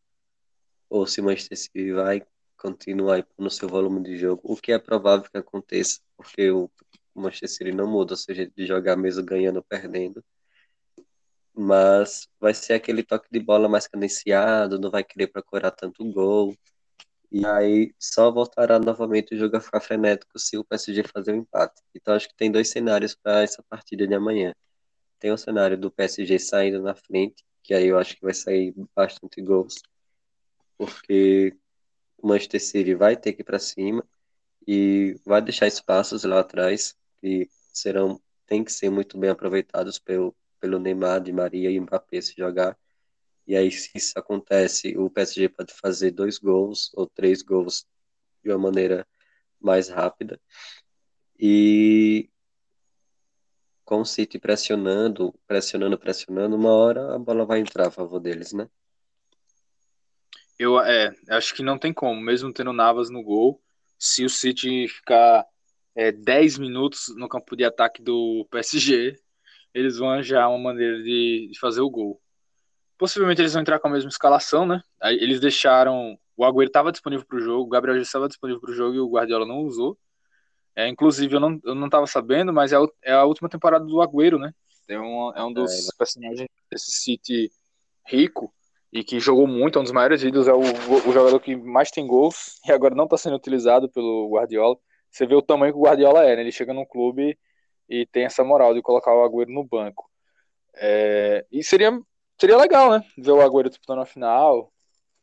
ou 0.89 1.07
se 1.07 1.21
o 1.21 1.23
Manchester 1.23 1.57
City 1.57 1.91
vai 1.93 2.25
continuar 2.63 3.27
no 3.37 3.49
seu 3.49 3.67
volume 3.67 4.01
de 4.01 4.17
jogo, 4.17 4.41
o 4.45 4.55
que 4.55 4.71
é 4.71 4.79
provável 4.79 5.29
que 5.29 5.37
aconteça, 5.37 5.99
porque 6.15 6.49
o 6.49 6.71
Manchester 7.13 7.49
City 7.49 7.71
não 7.73 7.85
muda, 7.87 8.13
ou 8.13 8.17
seja, 8.17 8.49
de 8.49 8.65
jogar 8.65 8.95
mesmo 8.95 9.21
ganhando 9.23 9.57
ou 9.57 9.63
perdendo. 9.63 10.23
Mas 11.53 12.27
vai 12.39 12.53
ser 12.53 12.73
aquele 12.73 13.03
toque 13.03 13.27
de 13.29 13.39
bola 13.39 13.67
mais 13.67 13.85
cadenciado, 13.85 14.79
não 14.79 14.89
vai 14.89 15.03
querer 15.03 15.27
procurar 15.27 15.71
tanto 15.71 16.09
gol. 16.11 16.55
E 17.31 17.45
aí 17.45 17.93
só 17.99 18.31
voltará 18.31 18.79
novamente 18.79 19.35
o 19.35 19.37
jogo 19.37 19.57
a 19.57 19.61
ficar 19.61 19.81
frenético 19.81 20.39
se 20.39 20.57
o 20.57 20.63
PSG 20.63 21.03
fazer 21.03 21.33
o 21.33 21.35
um 21.35 21.39
empate. 21.39 21.81
Então 21.93 22.15
acho 22.15 22.29
que 22.29 22.35
tem 22.35 22.51
dois 22.51 22.69
cenários 22.69 23.15
para 23.15 23.43
essa 23.43 23.63
partida 23.69 24.07
de 24.07 24.15
amanhã. 24.15 24.53
Tem 25.19 25.31
o 25.31 25.37
cenário 25.37 25.77
do 25.77 25.91
PSG 25.91 26.39
saindo 26.39 26.81
na 26.81 26.95
frente, 26.95 27.43
que 27.63 27.73
aí 27.73 27.87
eu 27.87 27.99
acho 27.99 28.15
que 28.15 28.21
vai 28.23 28.33
sair 28.33 28.73
bastante 28.95 29.41
gols, 29.41 29.75
porque 30.77 31.57
o 32.23 32.27
Manchester 32.27 32.63
City 32.63 32.95
vai 32.95 33.17
ter 33.17 33.33
que 33.33 33.41
ir 33.41 33.43
para 33.43 33.59
cima 33.59 34.03
e 34.65 35.19
vai 35.25 35.41
deixar 35.41 35.67
espaços 35.67 36.23
lá 36.23 36.39
atrás 36.39 36.95
que 37.19 37.49
serão 37.73 38.19
tem 38.47 38.63
que 38.63 38.71
ser 38.71 38.89
muito 38.89 39.17
bem 39.17 39.29
aproveitados 39.29 39.99
pelo, 39.99 40.33
pelo 40.59 40.79
Neymar, 40.79 41.21
de 41.21 41.33
Maria 41.33 41.69
e 41.69 41.79
Mbappé 41.79 42.21
se 42.21 42.33
jogar. 42.37 42.77
E 43.45 43.57
aí, 43.57 43.69
se 43.71 43.91
isso 43.95 44.13
acontece, 44.17 44.97
o 44.97 45.09
PSG 45.09 45.49
pode 45.49 45.73
fazer 45.73 46.11
dois 46.11 46.37
gols 46.37 46.91
ou 46.93 47.07
três 47.07 47.41
gols 47.41 47.85
de 48.41 48.51
uma 48.51 48.57
maneira 48.57 49.05
mais 49.59 49.89
rápida. 49.89 50.39
E 51.37 52.29
com 53.83 53.99
o 54.01 54.05
City 54.05 54.39
pressionando, 54.39 55.33
pressionando, 55.45 55.97
pressionando, 55.97 56.55
uma 56.55 56.71
hora 56.71 57.15
a 57.15 57.19
bola 57.19 57.45
vai 57.45 57.59
entrar 57.59 57.87
a 57.87 57.91
favor 57.91 58.19
deles, 58.19 58.53
né? 58.53 58.69
Eu 60.57 60.79
é, 60.79 61.13
acho 61.29 61.53
que 61.53 61.63
não 61.63 61.77
tem 61.77 61.93
como, 61.93 62.19
mesmo 62.21 62.53
tendo 62.53 62.73
Navas 62.73 63.09
no 63.09 63.23
gol, 63.23 63.61
se 63.97 64.23
o 64.23 64.29
City 64.29 64.87
ficar 64.87 65.45
é, 65.95 66.11
10 66.11 66.57
minutos 66.57 67.13
no 67.15 67.27
campo 67.27 67.55
de 67.55 67.63
ataque 67.63 68.01
do 68.01 68.47
PSG, 68.51 69.15
eles 69.73 69.97
vão 69.97 70.21
já 70.21 70.47
uma 70.47 70.57
maneira 70.57 71.01
de, 71.01 71.49
de, 71.51 71.59
fazer 71.59 71.81
o 71.81 71.89
gol. 71.89 72.21
Possivelmente 72.97 73.41
eles 73.41 73.53
vão 73.53 73.61
entrar 73.61 73.79
com 73.79 73.87
a 73.87 73.91
mesma 73.91 74.09
escalação, 74.09 74.65
né? 74.65 74.81
Eles 75.01 75.39
deixaram. 75.39 76.17
O 76.35 76.45
Agüero 76.45 76.67
estava 76.67 76.91
disponível 76.91 77.25
para 77.25 77.37
o 77.37 77.41
jogo, 77.41 77.63
o 77.63 77.69
Gabriel 77.69 77.97
já 77.97 78.03
estava 78.03 78.27
disponível 78.27 78.61
para 78.61 78.71
o 78.71 78.73
jogo 78.73 78.95
e 78.95 78.99
o 78.99 79.09
Guardiola 79.09 79.45
não 79.45 79.59
usou. 79.59 79.97
É, 80.75 80.87
inclusive, 80.87 81.35
eu 81.35 81.39
não, 81.39 81.59
eu 81.63 81.75
não 81.75 81.89
tava 81.89 82.07
sabendo, 82.07 82.51
mas 82.51 82.73
é, 82.73 82.79
o, 82.79 82.91
é 83.03 83.13
a 83.13 83.23
última 83.25 83.49
temporada 83.49 83.85
do 83.85 84.01
Agüero, 84.01 84.39
né? 84.39 84.51
É 84.87 84.99
um, 84.99 85.31
é 85.35 85.43
um 85.43 85.53
dos 85.53 85.89
é, 85.89 85.91
personagens 85.97 86.47
desse 86.69 86.91
City 86.91 87.51
rico 88.05 88.53
e 88.93 89.03
que 89.03 89.19
jogou 89.19 89.47
muito, 89.47 89.77
é 89.77 89.81
um 89.81 89.83
dos 89.83 89.91
maiores 89.91 90.23
ídolos, 90.23 90.47
é 90.47 90.53
o, 90.53 90.61
o 90.61 91.11
jogador 91.11 91.39
que 91.41 91.55
mais 91.55 91.91
tem 91.91 92.07
gols 92.07 92.61
e 92.65 92.71
agora 92.71 92.95
não 92.95 93.05
está 93.05 93.17
sendo 93.17 93.35
utilizado 93.35 93.89
pelo 93.89 94.29
Guardiola 94.29 94.77
você 95.13 95.27
vê 95.27 95.35
o 95.35 95.43
tamanho 95.43 95.71
que 95.71 95.77
o 95.77 95.83
Guardiola 95.83 96.25
é, 96.25 96.35
né? 96.35 96.41
Ele 96.41 96.51
chega 96.51 96.73
no 96.73 96.87
clube 96.87 97.37
e 97.87 98.05
tem 98.07 98.25
essa 98.25 98.43
moral 98.43 98.73
de 98.73 98.81
colocar 98.81 99.13
o 99.13 99.23
Agüero 99.23 99.51
no 99.51 99.63
banco. 99.63 100.09
É, 100.75 101.45
e 101.51 101.63
seria, 101.63 101.91
seria 102.39 102.57
legal, 102.57 102.89
né? 102.89 103.03
Ver 103.15 103.31
o 103.31 103.41
Agüero 103.41 103.69
disputando 103.69 104.01
a 104.01 104.07
final, 104.07 104.73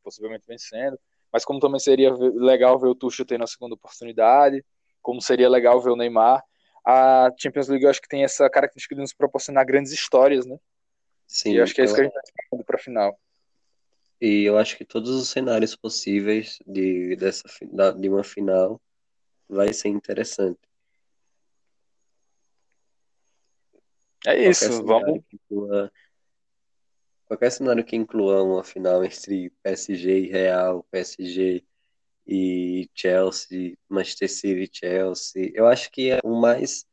possivelmente 0.05 0.47
vencendo. 0.47 0.97
Mas 1.33 1.45
como 1.45 1.59
também 1.59 1.81
seria 1.81 2.13
legal 2.13 2.79
ver 2.79 2.87
o 2.87 2.95
Tuchel 2.95 3.27
tendo 3.27 3.43
a 3.43 3.49
segunda 3.49 3.75
oportunidade, 3.75 4.65
como 5.03 5.21
seria 5.21 5.49
legal 5.49 5.81
ver 5.81 5.91
o 5.91 5.97
Neymar. 5.97 6.41
A 6.87 7.31
Champions 7.37 7.67
League 7.67 7.85
eu 7.85 7.91
acho 7.91 8.01
que 8.01 8.09
tem 8.09 8.23
essa 8.23 8.49
característica 8.49 8.95
de 8.95 9.01
nos 9.01 9.13
proporcionar 9.13 9.67
grandes 9.67 9.91
histórias, 9.91 10.47
né? 10.47 10.57
Sim. 11.27 11.55
E 11.55 11.61
acho 11.61 11.75
que 11.75 11.81
é 11.81 11.85
isso 11.85 11.95
que 11.95 12.01
a 12.01 12.05
gente 12.05 12.17
está 12.17 12.31
esperando 12.33 12.65
para 12.65 12.77
a 12.77 12.81
final. 12.81 13.19
E 14.21 14.45
eu 14.45 14.59
acho 14.59 14.77
que 14.77 14.85
todos 14.85 15.11
os 15.11 15.29
cenários 15.29 15.75
possíveis 15.75 16.59
de, 16.67 17.17
dessa, 17.17 17.49
de 17.99 18.09
uma 18.09 18.23
final 18.23 18.81
vai 19.49 19.73
ser 19.73 19.89
interessante. 19.89 20.61
É 24.27 24.51
isso, 24.51 24.85
vamos. 24.85 25.23
Inclua, 25.33 25.91
qualquer 27.25 27.51
cenário 27.51 27.85
que 27.85 27.97
inclua 27.97 28.43
uma 28.43 28.63
final 28.63 29.03
entre 29.05 29.51
PSG 29.63 30.19
e 30.19 30.31
Real, 30.31 30.85
PSG 30.91 31.65
e 32.27 32.91
Chelsea, 32.95 33.79
Manchester 33.89 34.31
City 34.31 34.63
e 34.65 34.71
Chelsea, 34.71 35.51
eu 35.55 35.67
acho 35.67 35.91
que 35.91 36.11
é 36.11 36.21
o 36.23 36.39
mais, 36.39 36.87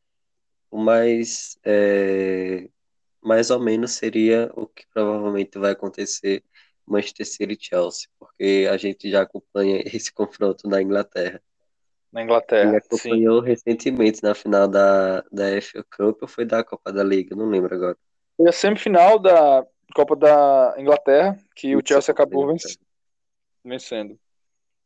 o 0.71 0.78
mais, 0.78 1.59
é, 1.65 2.69
mais 3.21 3.49
ou 3.49 3.59
menos 3.59 3.91
seria 3.91 4.49
o 4.55 4.65
que 4.65 4.86
provavelmente 4.93 5.57
vai 5.59 5.71
acontecer 5.71 6.43
Manchester 6.88 7.26
City 7.26 7.54
e 7.54 7.58
Chelsea, 7.60 8.08
porque 8.20 8.68
a 8.72 8.78
gente 8.78 9.10
já 9.10 9.22
acompanha 9.22 9.82
esse 9.94 10.12
confronto 10.12 10.68
na 10.68 10.82
Inglaterra 10.82 11.42
na 12.12 12.24
Inglaterra. 12.24 12.70
Ele 12.70 12.78
acompanhou 12.78 13.42
sim. 13.42 13.48
recentemente 13.48 14.24
na 14.24 14.34
final 14.34 14.68
da, 14.68 15.22
da 15.32 15.62
FA 15.62 15.84
Cup 15.96 16.22
ou 16.22 16.28
foi 16.28 16.46
da 16.46 16.64
Copa 16.64 16.92
da 16.92 17.04
Liga? 17.04 17.36
Não 17.36 17.50
lembro 17.50 17.76
agora. 17.76 17.98
Foi 18.36 18.50
a 18.50 18.52
semifinal 18.52 19.20
da 19.20 19.66
Copa 19.94 20.16
da 20.16 20.76
Inglaterra, 20.78 21.38
que 21.56 21.76
o 21.76 21.82
Chelsea 21.86 22.12
acabou 22.12 22.48
vencendo. 23.64 24.20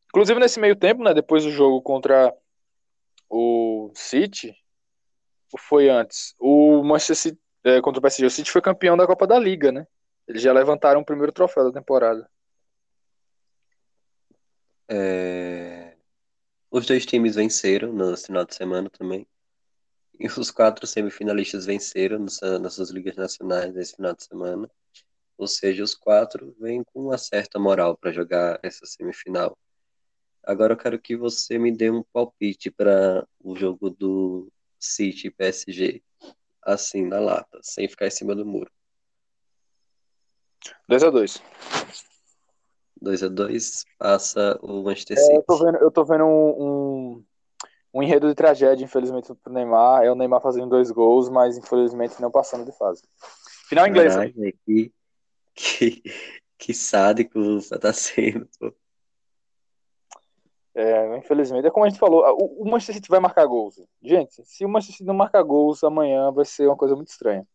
Inclusive, 0.07 0.39
nesse 0.39 0.59
meio 0.59 0.75
tempo, 0.75 1.03
né, 1.03 1.13
depois 1.13 1.43
do 1.43 1.51
jogo 1.51 1.81
contra 1.81 2.35
o 3.29 3.91
City, 3.95 4.53
ou 5.53 5.59
foi 5.59 5.89
antes? 5.89 6.35
O 6.37 6.83
Manchester 6.83 7.15
City, 7.15 7.39
é, 7.63 7.81
contra 7.81 7.99
o 7.99 8.01
PSG, 8.01 8.25
o 8.25 8.29
City 8.29 8.51
foi 8.51 8.61
campeão 8.61 8.97
da 8.97 9.07
Copa 9.07 9.25
da 9.25 9.39
Liga, 9.39 9.71
né? 9.71 9.87
Eles 10.27 10.41
já 10.41 10.53
levantaram 10.53 11.01
o 11.01 11.05
primeiro 11.05 11.31
troféu 11.31 11.65
da 11.65 11.79
temporada. 11.79 12.29
É... 14.87 15.95
Os 16.69 16.85
dois 16.85 17.05
times 17.05 17.35
venceram 17.35 17.91
no 17.93 18.15
final 18.15 18.45
de 18.45 18.55
semana 18.55 18.89
também. 18.89 19.27
os 20.37 20.51
quatro 20.51 20.85
semifinalistas 20.85 21.65
venceram 21.65 22.25
nas 22.61 22.73
suas 22.73 22.89
ligas 22.91 23.15
nacionais 23.15 23.73
nesse 23.73 23.95
final 23.95 24.13
de 24.13 24.23
semana. 24.23 24.69
Ou 25.37 25.47
seja, 25.47 25.83
os 25.83 25.95
quatro 25.95 26.55
vêm 26.59 26.83
com 26.83 27.01
uma 27.01 27.17
certa 27.17 27.59
moral 27.59 27.97
para 27.97 28.11
jogar 28.11 28.59
essa 28.61 28.85
semifinal. 28.85 29.57
Agora 30.43 30.73
eu 30.73 30.77
quero 30.77 30.99
que 30.99 31.15
você 31.15 31.57
me 31.57 31.71
dê 31.71 31.89
um 31.89 32.03
palpite 32.03 32.71
para 32.71 33.27
o 33.39 33.55
jogo 33.55 33.89
do 33.89 34.51
City 34.79 35.29
PSG, 35.29 36.01
assim, 36.63 37.05
na 37.05 37.19
lata, 37.19 37.59
sem 37.61 37.87
ficar 37.87 38.07
em 38.07 38.11
cima 38.11 38.35
do 38.35 38.45
muro. 38.45 38.71
2x2. 40.89 41.41
2x2 43.01 43.85
passa 43.97 44.59
o 44.61 44.83
Manchester 44.83 45.17
City. 45.17 45.33
É, 45.33 45.37
eu 45.37 45.43
tô 45.43 45.57
vendo, 45.57 45.77
eu 45.77 45.91
tô 45.91 46.05
vendo 46.05 46.23
um, 46.25 46.63
um, 46.63 47.23
um, 47.95 48.03
enredo 48.03 48.27
de 48.27 48.35
tragédia, 48.35 48.85
infelizmente, 48.85 49.33
pro 49.43 49.51
Neymar. 49.51 50.03
É 50.03 50.11
o 50.11 50.15
Neymar 50.15 50.41
fazendo 50.41 50.69
dois 50.69 50.91
gols, 50.91 51.29
mas 51.29 51.57
infelizmente 51.57 52.21
não 52.21 52.29
passando 52.29 52.65
de 52.65 52.77
fase. 52.77 53.01
Final 53.67 53.87
inglês. 53.87 54.13
Caralho, 54.13 54.33
que, 54.65 54.93
que, 55.55 56.03
que 56.57 56.73
sádico 56.73 57.39
você 57.39 57.77
tá 57.79 57.91
sendo, 57.91 58.47
pô. 58.59 58.73
É, 60.73 61.17
infelizmente, 61.17 61.67
é 61.67 61.71
como 61.71 61.85
a 61.85 61.89
gente 61.89 61.99
falou, 61.99 62.23
o, 62.39 62.63
o 62.63 62.65
Manchester 62.65 62.95
City 62.95 63.09
vai 63.09 63.19
marcar 63.19 63.45
gols. 63.45 63.75
Gente, 64.01 64.41
se 64.45 64.63
o 64.63 64.69
Manchester 64.69 64.97
City 64.97 65.07
não 65.07 65.13
marcar 65.13 65.43
gols, 65.43 65.83
amanhã 65.83 66.31
vai 66.31 66.45
ser 66.45 66.67
uma 66.67 66.77
coisa 66.77 66.95
muito 66.95 67.09
estranha. 67.09 67.45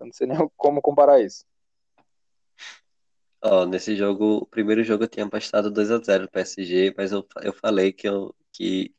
Eu 0.00 0.06
não 0.06 0.12
sei 0.12 0.26
nem 0.26 0.36
como 0.56 0.82
comparar 0.82 1.20
isso. 1.20 1.44
Nesse 3.68 3.94
jogo, 3.96 4.38
o 4.38 4.46
primeiro 4.46 4.82
jogo 4.82 5.04
eu 5.04 5.08
tinha 5.08 5.24
apostado 5.26 5.70
2x0 5.70 6.22
no 6.22 6.30
PSG, 6.30 6.94
mas 6.96 7.12
eu, 7.12 7.26
eu 7.42 7.52
falei 7.52 7.92
que, 7.92 8.08
eu, 8.08 8.34
que 8.52 8.94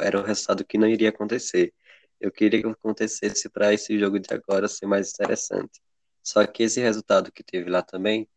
era 0.00 0.18
o 0.18 0.22
resultado 0.22 0.64
que 0.64 0.78
não 0.78 0.88
iria 0.88 1.10
acontecer. 1.10 1.72
Eu 2.20 2.32
queria 2.32 2.62
que 2.62 2.68
acontecesse 2.68 3.48
para 3.48 3.72
esse 3.72 3.98
jogo 3.98 4.18
de 4.18 4.32
agora 4.34 4.68
ser 4.68 4.86
mais 4.86 5.12
interessante. 5.12 5.80
Só 6.22 6.46
que 6.46 6.62
esse 6.62 6.80
resultado 6.80 7.30
que 7.30 7.42
teve 7.44 7.70
lá 7.70 7.82
também 7.82 8.28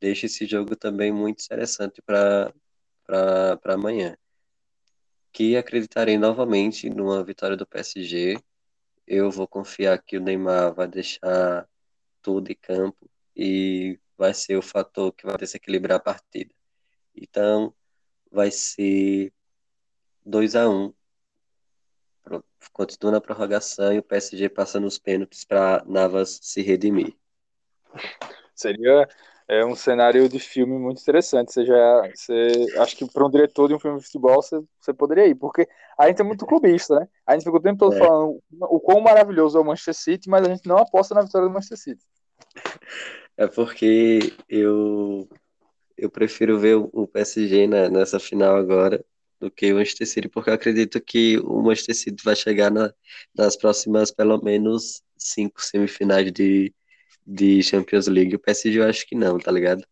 deixa 0.00 0.26
esse 0.26 0.46
jogo 0.46 0.74
também 0.76 1.12
muito 1.12 1.44
interessante 1.44 2.02
para 2.02 2.52
amanhã. 3.64 4.16
Que 5.32 5.56
acreditarei 5.56 6.18
novamente 6.18 6.88
numa 6.90 7.22
vitória 7.22 7.56
do 7.56 7.66
PSG. 7.66 8.38
Eu 9.06 9.30
vou 9.30 9.46
confiar 9.46 10.02
que 10.02 10.16
o 10.16 10.20
Neymar 10.20 10.74
vai 10.74 10.88
deixar 10.88 11.68
tudo 12.22 12.50
em 12.50 12.56
campo 12.56 13.08
e 13.36 13.98
vai 14.16 14.32
ser 14.34 14.56
o 14.56 14.62
fator 14.62 15.12
que 15.12 15.26
vai 15.26 15.36
desequilibrar 15.36 15.96
a 15.96 16.00
partida. 16.00 16.52
Então, 17.14 17.74
vai 18.30 18.50
ser 18.50 19.32
2 20.24 20.56
a 20.56 20.68
1 20.68 20.72
um. 20.72 20.92
Continua 22.72 23.12
na 23.12 23.20
prorrogação 23.20 23.92
e 23.92 23.98
o 23.98 24.02
PSG 24.02 24.48
passa 24.48 24.80
nos 24.80 24.98
pênaltis 24.98 25.44
para 25.44 25.84
Navas 25.86 26.40
se 26.42 26.60
redimir. 26.60 27.14
Seria 28.54 29.08
é, 29.48 29.64
um 29.64 29.76
cenário 29.76 30.28
de 30.28 30.40
filme 30.40 30.76
muito 30.76 31.00
interessante. 31.00 31.52
Você 31.52 31.64
já, 31.64 32.10
você, 32.14 32.66
acho 32.78 32.96
que 32.96 33.10
para 33.10 33.24
um 33.24 33.30
diretor 33.30 33.68
de 33.68 33.74
um 33.74 33.78
filme 33.78 33.98
de 33.98 34.04
futebol 34.04 34.42
você, 34.42 34.60
você 34.80 34.92
poderia 34.92 35.26
ir, 35.26 35.36
porque 35.36 35.68
a 35.96 36.08
gente 36.08 36.20
é 36.20 36.24
muito 36.24 36.44
clubista, 36.44 36.98
né? 36.98 37.08
A 37.24 37.34
gente 37.34 37.44
fica 37.44 37.56
o 37.56 37.62
tempo 37.62 37.78
todo 37.78 37.94
é. 37.94 37.98
falando 37.98 38.42
o 38.60 38.80
quão 38.80 39.00
maravilhoso 39.00 39.56
é 39.56 39.60
o 39.60 39.64
Manchester 39.64 39.94
City, 39.94 40.28
mas 40.28 40.44
a 40.44 40.50
gente 40.50 40.66
não 40.66 40.78
aposta 40.78 41.14
na 41.14 41.22
vitória 41.22 41.46
do 41.46 41.54
Manchester 41.54 41.78
City. 41.78 42.04
É 43.36 43.46
porque 43.46 44.32
eu, 44.48 45.28
eu 45.96 46.10
prefiro 46.10 46.58
ver 46.58 46.76
o 46.76 47.06
PSG 47.06 47.66
na, 47.66 47.88
nessa 47.88 48.18
final 48.18 48.56
agora 48.56 49.04
do 49.38 49.50
que 49.50 49.72
o 49.72 49.76
Manchester 49.76 50.06
City, 50.06 50.28
porque 50.28 50.50
eu 50.50 50.54
acredito 50.54 51.00
que 51.00 51.38
o 51.40 51.60
Manchester 51.62 51.94
City 51.94 52.24
vai 52.24 52.34
chegar 52.34 52.70
na, 52.70 52.92
nas 53.34 53.56
próximas, 53.56 54.10
pelo 54.10 54.42
menos, 54.42 55.02
cinco 55.16 55.62
semifinais 55.62 56.32
de, 56.32 56.74
de 57.26 57.62
Champions 57.62 58.06
League. 58.06 58.34
O 58.34 58.38
PSG 58.38 58.80
eu 58.80 58.84
acho 58.84 59.06
que 59.06 59.14
não, 59.14 59.38
tá 59.38 59.50
ligado? 59.50 59.84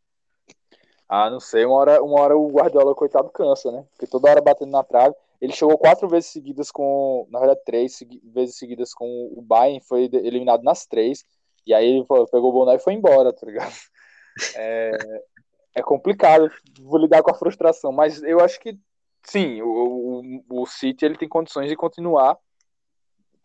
Ah, 1.08 1.28
não 1.30 1.40
sei. 1.40 1.64
Uma 1.64 1.76
hora, 1.76 2.02
uma 2.02 2.20
hora 2.20 2.36
o 2.36 2.48
Guardiola, 2.48 2.94
coitado, 2.94 3.28
cansa, 3.28 3.70
né? 3.70 3.84
Porque 3.92 4.06
toda 4.06 4.30
hora 4.30 4.40
batendo 4.40 4.70
na 4.70 4.82
trave. 4.82 5.14
Ele 5.40 5.52
chegou 5.52 5.76
quatro 5.76 6.08
vezes 6.08 6.30
seguidas 6.30 6.70
com. 6.70 7.26
Na 7.30 7.38
verdade, 7.38 7.60
três 7.66 8.02
vezes 8.24 8.56
seguidas 8.56 8.94
com 8.94 9.30
o 9.36 9.42
Bayern, 9.42 9.80
foi 9.80 10.08
eliminado 10.12 10.62
nas 10.62 10.86
três. 10.86 11.24
E 11.66 11.72
aí 11.72 11.86
ele 11.86 12.04
pegou 12.30 12.50
o 12.50 12.52
boné 12.52 12.76
e 12.76 12.78
foi 12.80 12.92
embora, 12.94 13.32
tá 13.32 13.46
ligado? 13.46 13.72
É, 14.56 14.90
é 15.76 15.80
complicado 15.80 16.50
vou 16.80 16.98
lidar 16.98 17.22
com 17.22 17.30
a 17.30 17.38
frustração, 17.38 17.92
mas 17.92 18.20
eu 18.24 18.40
acho 18.40 18.58
que 18.58 18.76
sim, 19.22 19.62
o, 19.62 20.42
o, 20.48 20.62
o 20.62 20.66
City 20.66 21.04
ele 21.04 21.16
tem 21.16 21.28
condições 21.28 21.68
de 21.68 21.76
continuar 21.76 22.36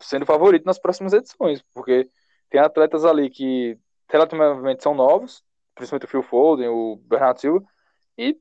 sendo 0.00 0.26
favorito 0.26 0.64
nas 0.64 0.80
próximas 0.80 1.12
edições, 1.12 1.62
porque 1.72 2.10
tem 2.50 2.60
atletas 2.60 3.04
ali 3.04 3.30
que 3.30 3.78
relativamente 4.08 4.82
são 4.82 4.94
novos, 4.94 5.44
principalmente 5.74 6.06
o 6.06 6.08
Phil 6.08 6.22
Foden, 6.22 6.68
o 6.68 6.96
Bernardo 6.96 7.40
Silva, 7.40 7.64
e, 8.18 8.36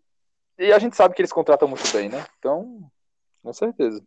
e 0.57 0.73
a 0.73 0.79
gente 0.79 0.95
sabe 0.95 1.13
que 1.13 1.21
eles 1.21 1.31
contratam 1.31 1.67
muito 1.67 1.91
bem, 1.93 2.09
né? 2.09 2.25
Então, 2.39 2.89
com 3.43 3.53
certeza. 3.53 4.03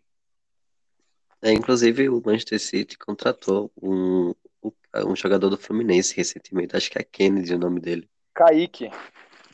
É, 1.41 1.53
inclusive 1.53 2.09
o 2.09 2.23
Manchester 2.25 2.61
City 2.61 2.99
contratou 2.99 3.71
um, 3.81 4.35
um 4.97 5.17
jogador 5.17 5.49
do 5.49 5.57
Fluminense 5.57 6.17
recentemente, 6.17 6.77
acho 6.77 6.91
que 6.91 6.99
é 6.99 7.03
Kennedy 7.03 7.55
o 7.55 7.59
nome 7.59 7.81
dele. 7.81 8.09
Kaique. 8.35 8.91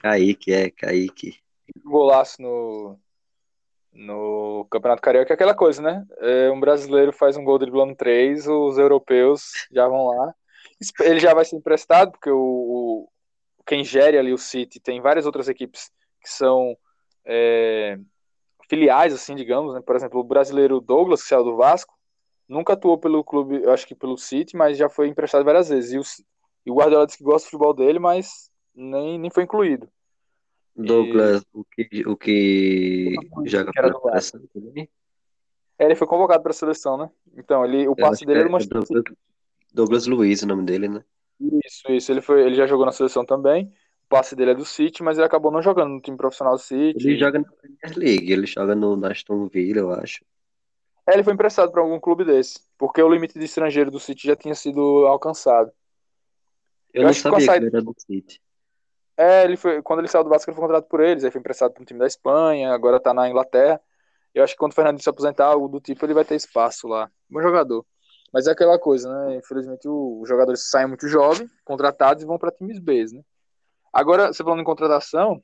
Kaique, 0.01 0.53
é, 0.53 0.70
Kaique. 0.70 1.39
Golaço 1.84 2.41
no, 2.41 2.99
no 3.93 4.66
Campeonato 4.70 5.03
Carioca 5.03 5.32
é 5.32 5.34
aquela 5.34 5.55
coisa, 5.55 5.82
né? 5.82 6.07
É, 6.18 6.51
um 6.51 6.61
brasileiro 6.61 7.12
faz 7.12 7.36
um 7.36 7.45
gol 7.45 7.59
driblando 7.59 7.95
três, 7.95 8.47
os 8.47 8.78
europeus 8.78 9.51
já 9.72 9.86
vão 9.86 10.07
lá. 10.09 10.34
Ele 11.01 11.18
já 11.18 11.34
vai 11.34 11.45
ser 11.45 11.57
emprestado, 11.57 12.12
porque 12.12 12.30
o, 12.30 12.39
o 12.39 13.09
quem 13.66 13.84
gere 13.84 14.16
ali 14.16 14.32
o 14.32 14.39
City 14.39 14.80
tem 14.80 15.01
várias 15.01 15.26
outras 15.26 15.49
equipes 15.49 15.91
que 16.22 16.30
são 16.30 16.76
é, 17.24 17.99
filiais, 18.68 19.12
assim, 19.12 19.34
digamos, 19.34 19.74
né? 19.74 19.80
Por 19.84 19.97
exemplo, 19.97 20.20
o 20.20 20.24
brasileiro 20.24 20.80
Douglas, 20.80 21.22
que 21.22 21.28
saiu 21.28 21.45
do 21.45 21.57
Vasco, 21.57 21.97
nunca 22.49 22.72
atuou 22.72 22.96
pelo 22.99 23.22
clube, 23.22 23.62
eu 23.62 23.70
acho 23.70 23.86
que 23.86 23.94
pelo 23.94 24.16
City, 24.16 24.57
mas 24.57 24.78
já 24.78 24.88
foi 24.88 25.09
emprestado 25.09 25.44
várias 25.44 25.68
vezes. 25.68 25.92
E 25.92 25.99
o, 25.99 26.03
e 26.66 26.70
o 26.70 26.74
Guardiola 26.74 27.07
disse 27.07 27.18
que 27.18 27.24
gosta 27.24 27.46
do 27.46 27.51
futebol 27.51 27.74
dele, 27.74 27.99
mas 27.99 28.51
nem, 28.74 29.18
nem 29.18 29.30
foi 29.30 29.44
incluído. 29.44 29.88
Douglas, 30.74 31.42
e... 31.42 31.46
o 31.53 31.64
que, 31.64 32.07
o 32.07 32.16
que 32.16 33.14
joga 33.44 33.72
pela 33.72 34.20
seleção 34.20 34.40
também? 34.55 34.88
É, 35.78 35.84
ele 35.84 35.94
foi 35.94 36.07
convocado 36.07 36.42
para 36.42 36.51
a 36.51 36.55
seleção, 36.55 36.96
né? 36.96 37.11
Então, 37.36 37.64
ele, 37.64 37.86
o 37.86 37.94
passe 37.94 38.24
dele 38.24 38.40
era 38.40 38.49
uma... 38.49 38.59
É 38.59 38.64
Douglas, 38.64 39.03
Douglas 39.72 40.07
Luiz, 40.07 40.42
o 40.42 40.46
nome 40.46 40.64
dele, 40.64 40.88
né? 40.88 41.05
Isso, 41.64 41.92
isso. 41.92 42.11
Ele, 42.11 42.20
foi, 42.20 42.44
ele 42.44 42.55
já 42.57 42.66
jogou 42.66 42.84
na 42.84 42.92
seleção 42.92 43.24
também. 43.24 43.66
O 44.07 44.09
passe 44.09 44.34
dele 44.34 44.53
é 44.53 44.55
do 44.55 44.64
City, 44.64 45.03
mas 45.03 45.18
ele 45.18 45.26
acabou 45.26 45.53
não 45.53 45.62
jogando 45.62 45.90
no 45.90 46.01
time 46.01 46.16
profissional 46.16 46.55
do 46.55 46.61
City. 46.61 47.09
Ele 47.09 47.18
joga 47.18 47.38
na 47.38 47.44
Premier 47.44 47.99
League, 47.99 48.32
ele 48.32 48.46
joga 48.46 48.74
no 48.74 49.05
Aston 49.07 49.46
Villa, 49.46 49.80
eu 49.80 49.90
acho. 49.92 50.24
É, 51.09 51.14
ele 51.14 51.24
foi 51.24 51.32
emprestado 51.32 51.72
para 51.72 51.80
algum 51.80 51.98
clube 51.98 52.22
desse, 52.22 52.61
porque 52.76 53.02
o 53.02 53.09
limite 53.09 53.38
de 53.38 53.44
estrangeiro 53.46 53.90
do 53.90 53.98
City 53.98 54.26
já 54.26 54.36
tinha 54.36 54.54
sido 54.54 55.06
alcançado. 55.06 55.72
Eu, 56.92 57.00
eu 57.00 57.06
não 57.06 57.14
sabia 57.14 57.38
que, 57.38 57.44
saída... 57.46 57.66
era 57.66 57.80
do 57.80 57.94
City. 57.96 58.42
É, 59.16 59.42
ele 59.44 59.56
foi, 59.56 59.80
quando 59.80 60.00
ele 60.00 60.09
saiu 60.09 60.22
do 60.22 60.28
Vasco, 60.28 60.50
ele 60.50 60.54
foi 60.54 60.62
contratado 60.62 60.86
por 60.86 61.00
eles, 61.00 61.24
aí 61.24 61.30
foi 61.30 61.40
emprestado 61.40 61.72
para 61.72 61.82
um 61.82 61.86
time 61.86 61.98
da 61.98 62.06
Espanha, 62.06 62.74
agora 62.74 63.00
tá 63.00 63.14
na 63.14 63.26
Inglaterra. 63.26 63.80
Eu 64.34 64.44
acho 64.44 64.52
que 64.52 64.59
quando 64.59 64.72
o 64.72 64.74
Fernandinho 64.74 65.02
se 65.02 65.09
aposentar, 65.09 65.46
algo 65.46 65.66
do 65.66 65.80
tipo, 65.80 66.04
ele 66.04 66.12
vai 66.12 66.26
ter 66.26 66.34
espaço 66.34 66.86
lá. 66.86 67.11
Bom 67.28 67.40
jogador. 67.40 67.86
Mas 68.30 68.46
é 68.46 68.52
aquela 68.52 68.78
coisa, 68.78 69.11
né? 69.11 69.36
Infelizmente, 69.36 69.88
os 69.88 70.28
jogadores 70.28 70.68
saem 70.68 70.88
muito 70.88 71.09
jovens, 71.09 71.50
contratados 71.64 72.22
e 72.22 72.26
vão 72.26 72.38
para 72.38 72.52
times 72.52 72.78
B, 72.78 73.06
né? 73.14 73.22
Agora, 73.90 74.26
você 74.30 74.44
falando 74.44 74.61
em 74.61 74.64
contratação, 74.64 75.42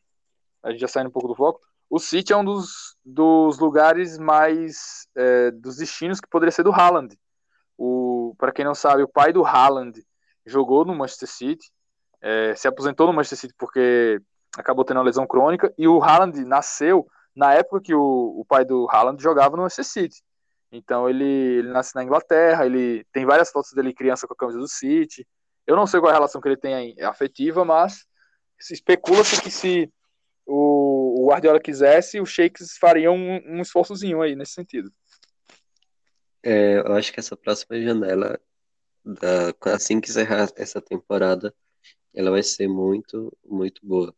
a 0.63 0.71
gente 0.71 0.81
já 0.81 0.89
saindo 0.89 1.09
um 1.09 1.13
pouco 1.13 1.29
do 1.29 1.35
foco, 1.35 1.61
o 1.89 1.99
City 1.99 2.35
é 2.35 2.37
um 2.37 2.45
dos, 2.45 2.94
dos 3.05 3.59
lugares 3.59 4.19
mais 4.19 5.07
é, 5.15 5.51
dos 5.51 5.77
destinos 5.77 6.21
que 6.21 6.29
poderia 6.29 6.53
ser 6.53 6.63
do 6.63 6.73
Haaland. 6.73 7.19
O, 7.77 8.35
para 8.39 8.53
quem 8.53 8.65
não 8.65 8.75
sabe, 8.75 9.03
o 9.03 9.09
pai 9.09 9.33
do 9.33 9.45
Haaland 9.45 10.03
jogou 10.47 10.85
no 10.85 10.95
Manchester 10.95 11.29
City, 11.29 11.71
é, 12.21 12.55
se 12.55 12.67
aposentou 12.67 13.07
no 13.07 13.13
Manchester 13.13 13.39
City 13.39 13.55
porque 13.59 14.21
acabou 14.57 14.85
tendo 14.85 14.99
uma 14.99 15.05
lesão 15.05 15.27
crônica, 15.27 15.73
e 15.77 15.87
o 15.87 16.03
Haaland 16.03 16.45
nasceu 16.45 17.07
na 17.35 17.53
época 17.53 17.81
que 17.83 17.95
o, 17.95 18.01
o 18.39 18.45
pai 18.47 18.65
do 18.65 18.89
Haaland 18.89 19.23
jogava 19.23 19.57
no 19.57 19.63
Manchester 19.63 19.85
City. 19.85 20.23
Então 20.71 21.09
ele, 21.09 21.25
ele 21.25 21.69
nasce 21.69 21.95
na 21.95 22.03
Inglaterra, 22.03 22.65
ele 22.65 23.05
tem 23.13 23.25
várias 23.27 23.51
fotos 23.51 23.73
dele 23.73 23.93
criança 23.93 24.27
com 24.27 24.35
a 24.35 24.37
camisa 24.37 24.59
do 24.59 24.69
City. 24.69 25.27
Eu 25.67 25.77
não 25.77 25.87
sei 25.87 26.01
qual 26.01 26.11
é 26.11 26.13
a 26.13 26.17
relação 26.17 26.41
que 26.41 26.49
ele 26.49 26.57
tem 26.57 27.01
afetiva, 27.03 27.65
mas 27.65 28.07
especula-se 28.71 29.41
que 29.41 29.51
se 29.51 29.93
o, 30.47 31.25
o 31.25 31.29
Guardiola 31.29 31.61
quisesse, 31.61 32.21
os 32.21 32.31
Shakes 32.31 32.77
fariam 32.79 33.17
um, 33.17 33.57
um 33.57 33.63
esforçozinho 33.63 34.21
aí 34.21 34.35
nesse 34.35 34.53
sentido. 34.53 34.93
É, 36.43 36.79
eu 36.79 36.93
acho 36.93 37.13
que 37.13 37.21
essa 37.21 37.37
próxima 37.37 37.81
janela, 37.81 38.39
da, 39.05 39.55
assim 39.73 40.01
que 40.01 40.11
encerrar 40.11 40.51
essa 40.57 40.81
temporada, 40.81 41.55
ela 42.13 42.31
vai 42.31 42.43
ser 42.43 42.69
muito, 42.69 43.37
muito 43.45 43.81
boa. 43.85 44.15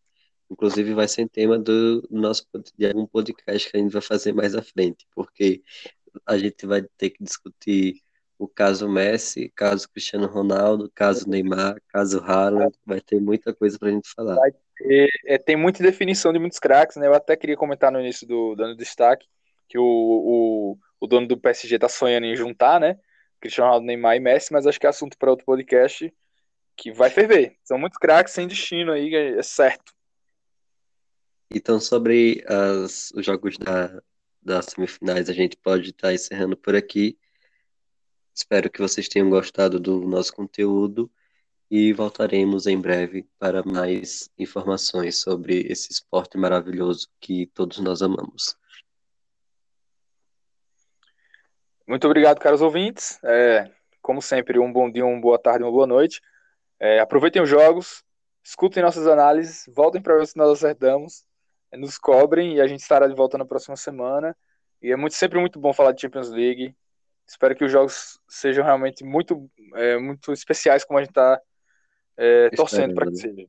Inclusive 0.50 0.94
vai 0.94 1.08
ser 1.08 1.28
tema 1.28 1.58
do 1.58 2.06
nosso 2.10 2.46
de 2.76 2.86
algum 2.86 3.06
podcast 3.06 3.70
que 3.70 3.76
a 3.76 3.80
gente 3.80 3.92
vai 3.92 4.02
fazer 4.02 4.32
mais 4.32 4.54
à 4.54 4.62
frente, 4.62 5.06
porque 5.14 5.62
a 6.24 6.38
gente 6.38 6.66
vai 6.66 6.82
ter 6.96 7.10
que 7.10 7.22
discutir 7.22 8.02
o 8.38 8.46
caso 8.46 8.88
Messi, 8.88 9.50
caso 9.54 9.88
Cristiano 9.88 10.26
Ronaldo, 10.26 10.90
caso 10.94 11.28
Neymar, 11.28 11.80
caso 11.88 12.20
Haaland, 12.20 12.74
vai 12.84 13.00
ter 13.00 13.20
muita 13.20 13.54
coisa 13.54 13.78
para 13.78 13.88
a 13.88 13.92
gente 13.92 14.08
falar. 14.14 14.36
Ter, 14.76 15.08
é, 15.24 15.38
tem 15.38 15.56
muita 15.56 15.82
definição 15.82 16.32
de 16.32 16.38
muitos 16.38 16.58
craques, 16.58 16.96
né? 16.96 17.06
Eu 17.06 17.14
até 17.14 17.36
queria 17.36 17.56
comentar 17.56 17.90
no 17.90 18.00
início 18.00 18.26
do 18.26 18.54
dando 18.54 18.76
destaque 18.76 19.26
que 19.68 19.78
o, 19.78 19.84
o, 19.84 20.78
o 21.00 21.06
dono 21.06 21.26
do 21.26 21.38
PSG 21.38 21.78
tá 21.78 21.88
sonhando 21.88 22.26
em 22.26 22.36
juntar, 22.36 22.78
né? 22.78 22.98
Cristiano 23.40 23.68
Ronaldo, 23.68 23.86
Neymar 23.86 24.16
e 24.16 24.20
Messi, 24.20 24.52
mas 24.52 24.66
acho 24.66 24.78
que 24.78 24.86
é 24.86 24.90
assunto 24.90 25.16
para 25.18 25.30
outro 25.30 25.46
podcast 25.46 26.12
que 26.76 26.92
vai 26.92 27.10
ferver. 27.10 27.56
São 27.64 27.78
muitos 27.78 27.98
craques 27.98 28.34
sem 28.34 28.46
destino 28.46 28.92
aí, 28.92 29.14
é 29.14 29.42
certo. 29.42 29.94
Então, 31.50 31.80
sobre 31.80 32.44
as, 32.46 33.10
os 33.12 33.24
jogos 33.24 33.56
da, 33.56 34.02
das 34.42 34.66
semifinais, 34.66 35.30
a 35.30 35.32
gente 35.32 35.56
pode 35.56 35.90
estar 35.90 36.08
tá 36.08 36.14
encerrando 36.14 36.56
por 36.56 36.74
aqui. 36.74 37.18
Espero 38.36 38.68
que 38.70 38.82
vocês 38.82 39.08
tenham 39.08 39.30
gostado 39.30 39.80
do 39.80 40.06
nosso 40.06 40.30
conteúdo 40.34 41.10
e 41.70 41.90
voltaremos 41.94 42.66
em 42.66 42.78
breve 42.78 43.26
para 43.38 43.62
mais 43.64 44.30
informações 44.38 45.18
sobre 45.22 45.60
esse 45.62 45.90
esporte 45.90 46.36
maravilhoso 46.36 47.08
que 47.18 47.46
todos 47.46 47.78
nós 47.78 48.02
amamos. 48.02 48.54
Muito 51.86 52.06
obrigado, 52.06 52.38
caros 52.38 52.60
ouvintes. 52.60 53.18
É, 53.24 53.70
como 54.02 54.20
sempre, 54.20 54.58
um 54.58 54.70
bom 54.70 54.90
dia, 54.90 55.06
uma 55.06 55.18
boa 55.18 55.38
tarde, 55.38 55.64
uma 55.64 55.72
boa 55.72 55.86
noite. 55.86 56.20
É, 56.78 57.00
aproveitem 57.00 57.40
os 57.40 57.48
jogos, 57.48 58.04
escutem 58.44 58.82
nossas 58.82 59.06
análises, 59.06 59.64
voltem 59.74 60.02
para 60.02 60.18
ver 60.18 60.26
se 60.26 60.36
nós 60.36 60.50
acertamos, 60.50 61.24
nos 61.72 61.96
cobrem 61.96 62.56
e 62.56 62.60
a 62.60 62.66
gente 62.66 62.80
estará 62.80 63.08
de 63.08 63.14
volta 63.14 63.38
na 63.38 63.46
próxima 63.46 63.76
semana. 63.76 64.36
E 64.82 64.92
é 64.92 64.96
muito, 64.96 65.14
sempre 65.14 65.40
muito 65.40 65.58
bom 65.58 65.72
falar 65.72 65.92
de 65.92 66.02
Champions 66.02 66.28
League. 66.28 66.76
Espero 67.26 67.56
que 67.56 67.64
os 67.64 67.72
jogos 67.72 68.20
sejam 68.28 68.64
realmente 68.64 69.02
muito, 69.04 69.50
é, 69.74 69.98
muito 69.98 70.32
especiais, 70.32 70.84
como 70.84 70.98
a 70.98 71.02
gente 71.02 71.10
está 71.10 71.40
é, 72.16 72.50
torcendo 72.50 72.94
para 72.94 73.06
que 73.06 73.16
seja. 73.16 73.46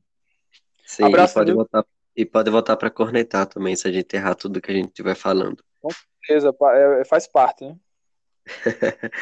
Sim, 0.84 1.04
Abraço, 1.04 1.34
e 1.34 1.34
pode, 1.34 1.52
voltar, 1.52 1.86
e 2.16 2.26
pode 2.26 2.50
voltar 2.50 2.76
para 2.76 2.90
cornetar 2.90 3.46
também, 3.46 3.76
se 3.76 3.86
a 3.86 3.92
gente 3.92 4.14
errar 4.16 4.34
tudo 4.34 4.60
que 4.60 4.70
a 4.70 4.74
gente 4.74 4.88
estiver 4.88 5.14
falando. 5.14 5.62
Com 5.80 5.90
certeza, 5.90 6.52
é, 6.74 7.04
faz 7.04 7.26
parte, 7.28 7.64
né? 7.64 7.76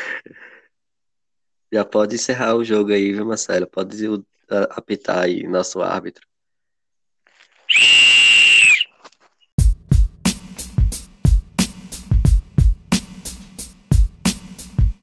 Já 1.72 1.84
pode 1.84 2.14
encerrar 2.14 2.54
o 2.54 2.64
jogo 2.64 2.92
aí, 2.92 3.12
viu, 3.12 3.26
Marcelo? 3.26 3.66
Pode 3.66 3.96
apitar 4.70 5.24
aí, 5.24 5.42
nosso 5.42 5.82
árbitro. 5.82 6.26